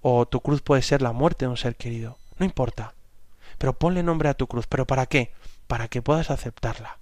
o 0.00 0.26
tu 0.26 0.40
cruz 0.40 0.62
puede 0.62 0.82
ser 0.82 1.02
la 1.02 1.12
muerte 1.12 1.44
de 1.44 1.50
un 1.50 1.56
ser 1.56 1.76
querido, 1.76 2.18
no 2.38 2.46
importa, 2.46 2.94
pero 3.58 3.78
ponle 3.78 4.02
nombre 4.02 4.28
a 4.28 4.34
tu 4.34 4.46
cruz, 4.46 4.66
pero 4.66 4.86
¿para 4.86 5.06
qué? 5.06 5.32
Para 5.66 5.88
que 5.88 6.02
puedas 6.02 6.30
aceptarla 6.30 6.98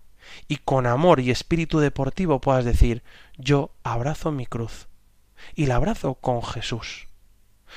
y 0.49 0.57
con 0.59 0.87
amor 0.87 1.21
y 1.21 1.31
espíritu 1.31 1.81
deportivo 1.81 2.41
puedas 2.41 2.65
decir 2.65 3.03
yo 3.37 3.71
abrazo 3.83 4.31
mi 4.31 4.47
cruz 4.47 4.89
y 5.55 5.67
la 5.67 5.77
abrazo 5.77 6.15
con 6.15 6.43
Jesús. 6.43 7.09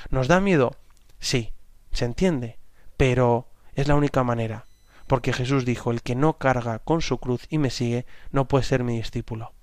¿Nos 0.09 0.27
da 0.27 0.39
miedo? 0.39 0.75
Sí, 1.19 1.53
se 1.93 2.05
entiende, 2.05 2.57
pero 2.97 3.47
es 3.75 3.87
la 3.87 3.95
única 3.95 4.23
manera, 4.23 4.65
porque 5.07 5.33
Jesús 5.33 5.65
dijo 5.65 5.91
el 5.91 6.01
que 6.01 6.15
no 6.15 6.37
carga 6.37 6.79
con 6.79 7.01
su 7.01 7.17
cruz 7.17 7.45
y 7.49 7.57
me 7.57 7.69
sigue 7.69 8.05
no 8.31 8.47
puede 8.47 8.63
ser 8.63 8.83
mi 8.83 8.97
discípulo. 8.97 9.53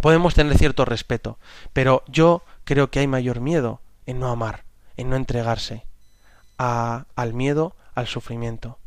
Podemos 0.00 0.34
tener 0.34 0.58
cierto 0.58 0.84
respeto, 0.84 1.38
pero 1.72 2.02
yo 2.08 2.42
creo 2.64 2.90
que 2.90 3.00
hay 3.00 3.06
mayor 3.06 3.40
miedo 3.40 3.80
en 4.06 4.18
no 4.18 4.28
amar, 4.28 4.64
en 4.96 5.10
no 5.10 5.16
entregarse 5.16 5.86
a, 6.58 7.06
al 7.14 7.32
miedo, 7.32 7.76
al 7.94 8.06
sufrimiento. 8.06 8.78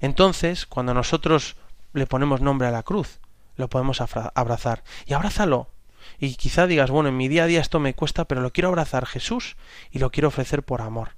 Entonces, 0.00 0.66
cuando 0.66 0.94
nosotros 0.94 1.56
le 1.92 2.06
ponemos 2.06 2.40
nombre 2.40 2.68
a 2.68 2.72
la 2.72 2.82
cruz, 2.82 3.20
lo 3.56 3.68
podemos 3.68 4.00
abrazar. 4.00 4.84
Y 5.06 5.14
abrázalo. 5.14 5.70
Y 6.18 6.36
quizá 6.36 6.66
digas, 6.66 6.90
bueno, 6.90 7.08
en 7.08 7.16
mi 7.16 7.28
día 7.28 7.44
a 7.44 7.46
día 7.46 7.60
esto 7.60 7.80
me 7.80 7.94
cuesta, 7.94 8.26
pero 8.26 8.40
lo 8.40 8.52
quiero 8.52 8.68
abrazar 8.68 9.06
Jesús 9.06 9.56
y 9.90 9.98
lo 9.98 10.10
quiero 10.10 10.28
ofrecer 10.28 10.62
por 10.62 10.82
amor. 10.82 11.15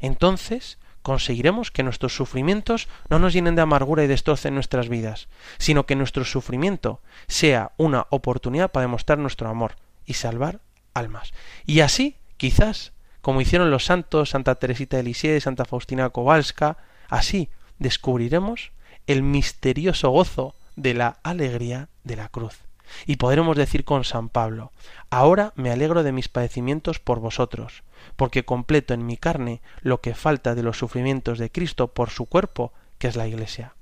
Entonces 0.00 0.78
conseguiremos 1.02 1.70
que 1.70 1.82
nuestros 1.82 2.14
sufrimientos 2.14 2.88
no 3.08 3.18
nos 3.18 3.32
llenen 3.32 3.56
de 3.56 3.62
amargura 3.62 4.04
y 4.04 4.06
destrocen 4.06 4.54
nuestras 4.54 4.88
vidas, 4.88 5.28
sino 5.58 5.86
que 5.86 5.96
nuestro 5.96 6.24
sufrimiento 6.24 7.00
sea 7.26 7.72
una 7.76 8.06
oportunidad 8.10 8.70
para 8.70 8.82
demostrar 8.82 9.18
nuestro 9.18 9.48
amor 9.48 9.76
y 10.06 10.14
salvar 10.14 10.60
almas. 10.94 11.32
Y 11.66 11.80
así, 11.80 12.16
quizás, 12.36 12.92
como 13.20 13.40
hicieron 13.40 13.70
los 13.70 13.84
santos, 13.84 14.30
Santa 14.30 14.54
Teresita 14.56 14.96
de 14.96 15.04
Lisieux, 15.04 15.42
Santa 15.42 15.64
Faustina 15.64 16.10
Kowalska, 16.10 16.76
así 17.08 17.48
descubriremos 17.78 18.72
el 19.06 19.22
misterioso 19.22 20.10
gozo 20.10 20.54
de 20.76 20.94
la 20.94 21.18
alegría 21.22 21.88
de 22.04 22.16
la 22.16 22.28
cruz. 22.28 22.69
Y 23.06 23.16
podremos 23.16 23.56
decir 23.56 23.84
con 23.84 24.04
San 24.04 24.28
Pablo, 24.28 24.72
ahora 25.10 25.52
me 25.56 25.70
alegro 25.70 26.02
de 26.02 26.12
mis 26.12 26.28
padecimientos 26.28 26.98
por 26.98 27.20
vosotros, 27.20 27.82
porque 28.16 28.44
completo 28.44 28.94
en 28.94 29.06
mi 29.06 29.16
carne 29.16 29.62
lo 29.80 30.00
que 30.00 30.14
falta 30.14 30.54
de 30.54 30.62
los 30.62 30.78
sufrimientos 30.78 31.38
de 31.38 31.50
Cristo 31.50 31.88
por 31.88 32.10
su 32.10 32.26
cuerpo, 32.26 32.72
que 32.98 33.08
es 33.08 33.16
la 33.16 33.26
Iglesia. 33.26 33.74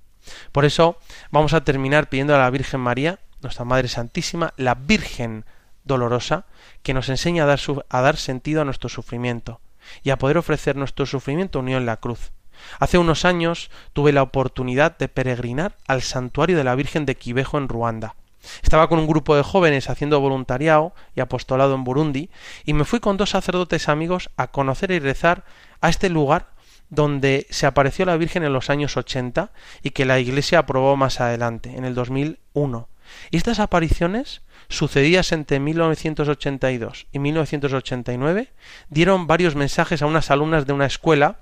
Por 0.53 0.65
eso 0.65 0.99
vamos 1.31 1.53
a 1.53 1.65
terminar 1.65 2.09
pidiendo 2.09 2.35
a 2.35 2.39
la 2.39 2.51
Virgen 2.51 2.81
María, 2.81 3.19
nuestra 3.41 3.65
Madre 3.65 3.89
Santísima, 3.89 4.53
la 4.57 4.75
Virgen 4.75 5.45
dolorosa, 5.85 6.47
que 6.83 6.95
nos 6.95 7.09
enseña 7.09 7.45
a 7.45 7.47
dar, 7.47 7.61
a 7.89 8.01
dar 8.01 8.17
sentido 8.17 8.63
a 8.63 8.65
nuestro 8.65 8.89
sufrimiento 8.89 9.61
y 10.03 10.11
a 10.11 10.19
poder 10.19 10.39
ofrecer 10.39 10.77
nuestro 10.77 11.07
sufrimiento 11.07 11.61
unido 11.61 11.79
en 11.79 11.87
la 11.87 11.97
cruz. 11.97 12.33
Hace 12.79 12.99
unos 12.99 13.25
años 13.25 13.71
tuve 13.93 14.13
la 14.13 14.23
oportunidad 14.23 14.99
de 14.99 15.09
peregrinar 15.09 15.77
al 15.87 16.03
santuario 16.03 16.57
de 16.57 16.65
la 16.65 16.75
Virgen 16.75 17.07
de 17.07 17.17
Quivejo 17.17 17.59
en 17.59 17.69
Ruanda. 17.69 18.17
Estaba 18.63 18.89
con 18.89 18.99
un 18.99 19.07
grupo 19.07 19.37
de 19.37 19.43
jóvenes 19.43 19.91
haciendo 19.91 20.21
voluntariado 20.21 20.95
y 21.15 21.21
apostolado 21.21 21.75
en 21.75 21.85
Burundi 21.85 22.31
y 22.65 22.73
me 22.73 22.85
fui 22.85 23.01
con 23.01 23.17
dos 23.17 23.31
sacerdotes 23.31 23.89
amigos 23.89 24.31
a 24.37 24.49
conocer 24.49 24.91
y 24.91 24.99
rezar 24.99 25.45
a 25.81 25.89
este 25.89 26.09
lugar 26.09 26.51
donde 26.91 27.47
se 27.51 27.67
apareció 27.67 28.07
la 28.07 28.17
Virgen 28.17 28.45
en 28.45 28.53
los 28.53 28.71
años 28.71 28.97
80 28.97 29.53
y 29.83 29.91
que 29.91 30.05
la 30.05 30.19
Iglesia 30.21 30.61
aprobó 30.61 30.97
más 30.97 31.21
adelante, 31.21 31.77
en 31.77 31.85
el 31.85 31.95
2001. 31.95 32.89
Y 33.31 33.37
estas 33.37 33.59
apariciones, 33.59 34.43
sucedidas 34.69 35.33
entre 35.33 35.61
1982 35.61 37.07
y 37.13 37.19
1989, 37.19 38.53
dieron 38.89 39.27
varios 39.27 39.55
mensajes 39.55 40.03
a 40.03 40.07
unas 40.07 40.31
alumnas 40.31 40.67
de 40.67 40.73
una 40.73 40.87
escuela 40.87 41.41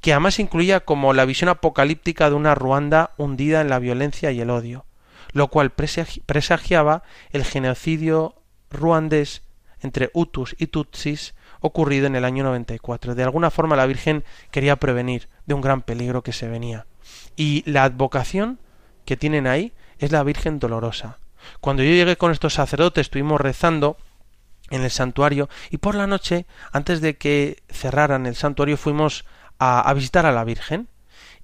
que 0.00 0.12
además 0.12 0.40
incluía 0.40 0.80
como 0.80 1.12
la 1.12 1.24
visión 1.24 1.48
apocalíptica 1.48 2.28
de 2.28 2.36
una 2.36 2.54
Ruanda 2.54 3.12
hundida 3.18 3.60
en 3.60 3.68
la 3.68 3.78
violencia 3.78 4.32
y 4.32 4.40
el 4.40 4.50
odio. 4.50 4.84
Lo 5.32 5.48
cual 5.48 5.70
presagiaba 5.70 7.02
el 7.30 7.44
genocidio 7.44 8.34
ruandés 8.70 9.42
entre 9.80 10.10
Hutus 10.14 10.54
y 10.58 10.68
Tutsis 10.68 11.34
ocurrido 11.60 12.06
en 12.06 12.16
el 12.16 12.24
año 12.24 12.44
94. 12.44 13.14
De 13.14 13.22
alguna 13.22 13.50
forma 13.50 13.76
la 13.76 13.86
Virgen 13.86 14.24
quería 14.50 14.76
prevenir 14.76 15.28
de 15.46 15.54
un 15.54 15.60
gran 15.60 15.82
peligro 15.82 16.22
que 16.22 16.32
se 16.32 16.48
venía. 16.48 16.86
Y 17.36 17.62
la 17.70 17.84
advocación 17.84 18.58
que 19.04 19.16
tienen 19.16 19.46
ahí 19.46 19.72
es 19.98 20.12
la 20.12 20.22
Virgen 20.22 20.58
Dolorosa. 20.58 21.18
Cuando 21.60 21.82
yo 21.82 21.90
llegué 21.90 22.16
con 22.16 22.30
estos 22.32 22.54
sacerdotes 22.54 23.06
estuvimos 23.06 23.40
rezando 23.40 23.96
en 24.70 24.82
el 24.82 24.90
santuario 24.90 25.48
y 25.70 25.78
por 25.78 25.94
la 25.94 26.06
noche, 26.06 26.46
antes 26.72 27.00
de 27.00 27.16
que 27.16 27.62
cerraran 27.68 28.26
el 28.26 28.36
santuario, 28.36 28.76
fuimos 28.76 29.24
a, 29.58 29.80
a 29.80 29.94
visitar 29.94 30.26
a 30.26 30.32
la 30.32 30.44
Virgen 30.44 30.88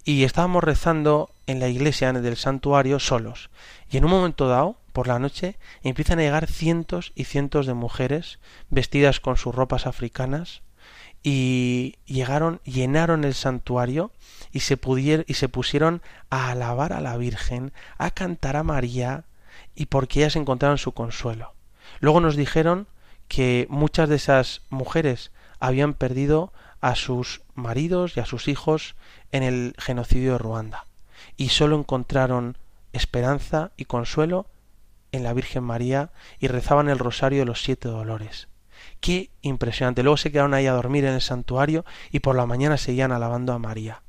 y 0.08 0.24
estábamos 0.24 0.64
rezando 0.64 1.28
en 1.46 1.60
la 1.60 1.68
iglesia 1.68 2.10
del 2.14 2.38
santuario 2.38 2.98
solos. 2.98 3.50
Y 3.90 3.98
en 3.98 4.06
un 4.06 4.10
momento 4.10 4.48
dado, 4.48 4.78
por 4.94 5.06
la 5.06 5.18
noche, 5.18 5.58
empiezan 5.82 6.18
a 6.18 6.22
llegar 6.22 6.46
cientos 6.46 7.12
y 7.14 7.24
cientos 7.24 7.66
de 7.66 7.74
mujeres 7.74 8.38
vestidas 8.70 9.20
con 9.20 9.36
sus 9.36 9.54
ropas 9.54 9.86
africanas 9.86 10.62
y 11.22 11.96
llegaron, 12.06 12.62
llenaron 12.64 13.22
el 13.22 13.34
santuario 13.34 14.10
y 14.50 14.60
se 14.60 14.78
pudieron, 14.78 15.26
y 15.28 15.34
se 15.34 15.50
pusieron 15.50 16.00
a 16.30 16.52
alabar 16.52 16.94
a 16.94 17.02
la 17.02 17.18
Virgen, 17.18 17.74
a 17.98 18.10
cantar 18.10 18.56
a 18.56 18.62
María 18.62 19.24
y 19.74 19.86
porque 19.86 20.20
ellas 20.20 20.36
encontraron 20.36 20.78
su 20.78 20.92
consuelo. 20.92 21.52
Luego 22.00 22.20
nos 22.20 22.34
dijeron 22.34 22.86
que 23.28 23.66
muchas 23.68 24.08
de 24.08 24.16
esas 24.16 24.62
mujeres 24.70 25.32
habían 25.60 25.92
perdido 25.92 26.50
a 26.80 26.94
sus 26.94 27.42
maridos 27.54 28.16
y 28.16 28.20
a 28.20 28.26
sus 28.26 28.48
hijos 28.48 28.94
en 29.32 29.42
el 29.42 29.74
genocidio 29.78 30.32
de 30.32 30.38
Ruanda 30.38 30.84
y 31.36 31.48
solo 31.50 31.78
encontraron 31.78 32.58
esperanza 32.92 33.72
y 33.76 33.84
consuelo 33.84 34.46
en 35.12 35.22
la 35.22 35.32
Virgen 35.32 35.64
María 35.64 36.10
y 36.38 36.48
rezaban 36.48 36.88
el 36.88 36.98
rosario 36.98 37.40
de 37.40 37.44
los 37.46 37.62
siete 37.62 37.88
dolores. 37.88 38.48
Qué 39.00 39.30
impresionante. 39.42 40.02
Luego 40.02 40.16
se 40.16 40.30
quedaron 40.30 40.54
ahí 40.54 40.66
a 40.66 40.72
dormir 40.72 41.04
en 41.04 41.14
el 41.14 41.20
santuario 41.20 41.84
y 42.10 42.20
por 42.20 42.36
la 42.36 42.46
mañana 42.46 42.76
seguían 42.76 43.12
alabando 43.12 43.52
a 43.52 43.58
María. 43.58 44.02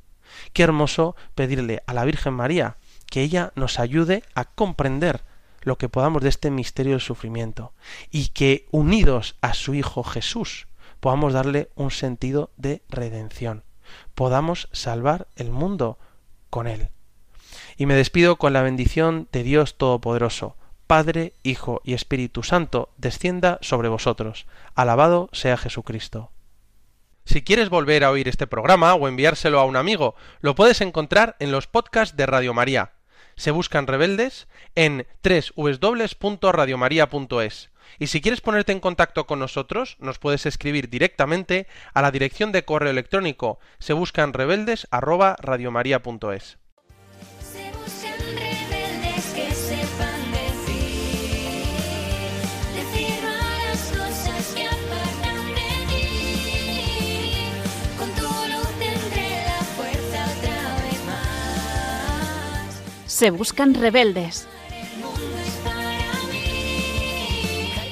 Qué 0.53 0.63
hermoso 0.63 1.15
pedirle 1.35 1.83
a 1.87 1.93
la 1.93 2.05
Virgen 2.05 2.33
María 2.33 2.75
que 3.07 3.21
ella 3.21 3.51
nos 3.55 3.79
ayude 3.79 4.23
a 4.35 4.45
comprender 4.45 5.21
lo 5.61 5.77
que 5.77 5.89
podamos 5.89 6.21
de 6.21 6.29
este 6.29 6.51
misterio 6.51 6.93
del 6.93 7.01
sufrimiento 7.01 7.73
y 8.11 8.29
que 8.29 8.67
unidos 8.71 9.35
a 9.41 9.53
su 9.53 9.73
Hijo 9.73 10.03
Jesús 10.03 10.67
podamos 10.99 11.33
darle 11.33 11.69
un 11.75 11.91
sentido 11.91 12.51
de 12.57 12.81
redención, 12.89 13.63
podamos 14.15 14.69
salvar 14.71 15.27
el 15.35 15.51
mundo 15.51 15.99
con 16.49 16.67
él. 16.67 16.89
Y 17.77 17.85
me 17.85 17.95
despido 17.95 18.37
con 18.37 18.53
la 18.53 18.61
bendición 18.61 19.27
de 19.31 19.43
Dios 19.43 19.77
Todopoderoso, 19.77 20.55
Padre, 20.87 21.33
Hijo 21.43 21.81
y 21.83 21.93
Espíritu 21.93 22.41
Santo, 22.43 22.89
descienda 22.97 23.59
sobre 23.61 23.89
vosotros. 23.89 24.47
Alabado 24.75 25.29
sea 25.33 25.55
Jesucristo. 25.55 26.31
Si 27.25 27.43
quieres 27.43 27.69
volver 27.69 28.03
a 28.03 28.09
oír 28.09 28.27
este 28.27 28.47
programa 28.47 28.95
o 28.95 29.07
enviárselo 29.07 29.59
a 29.59 29.65
un 29.65 29.75
amigo, 29.75 30.15
lo 30.41 30.55
puedes 30.55 30.81
encontrar 30.81 31.35
en 31.39 31.51
los 31.51 31.67
podcasts 31.67 32.17
de 32.17 32.25
Radio 32.25 32.55
María. 32.55 32.93
Se 33.35 33.51
buscan 33.51 33.85
rebeldes 33.85 34.47
en 34.73 35.05
www.radiomaria.es. 35.23 37.69
Y 37.97 38.07
si 38.07 38.21
quieres 38.21 38.41
ponerte 38.41 38.71
en 38.71 38.79
contacto 38.79 39.25
con 39.25 39.39
nosotros, 39.39 39.97
nos 39.99 40.19
puedes 40.19 40.45
escribir 40.45 40.89
directamente 40.89 41.67
a 41.93 42.01
la 42.01 42.11
dirección 42.11 42.51
de 42.51 42.65
correo 42.65 42.91
electrónico. 42.91 43.59
Se 43.79 43.93
buscan 43.93 44.33
rebeldes 44.33 44.87
Se 63.19 63.31
buscan 63.31 63.73
rebeldes 63.73 64.47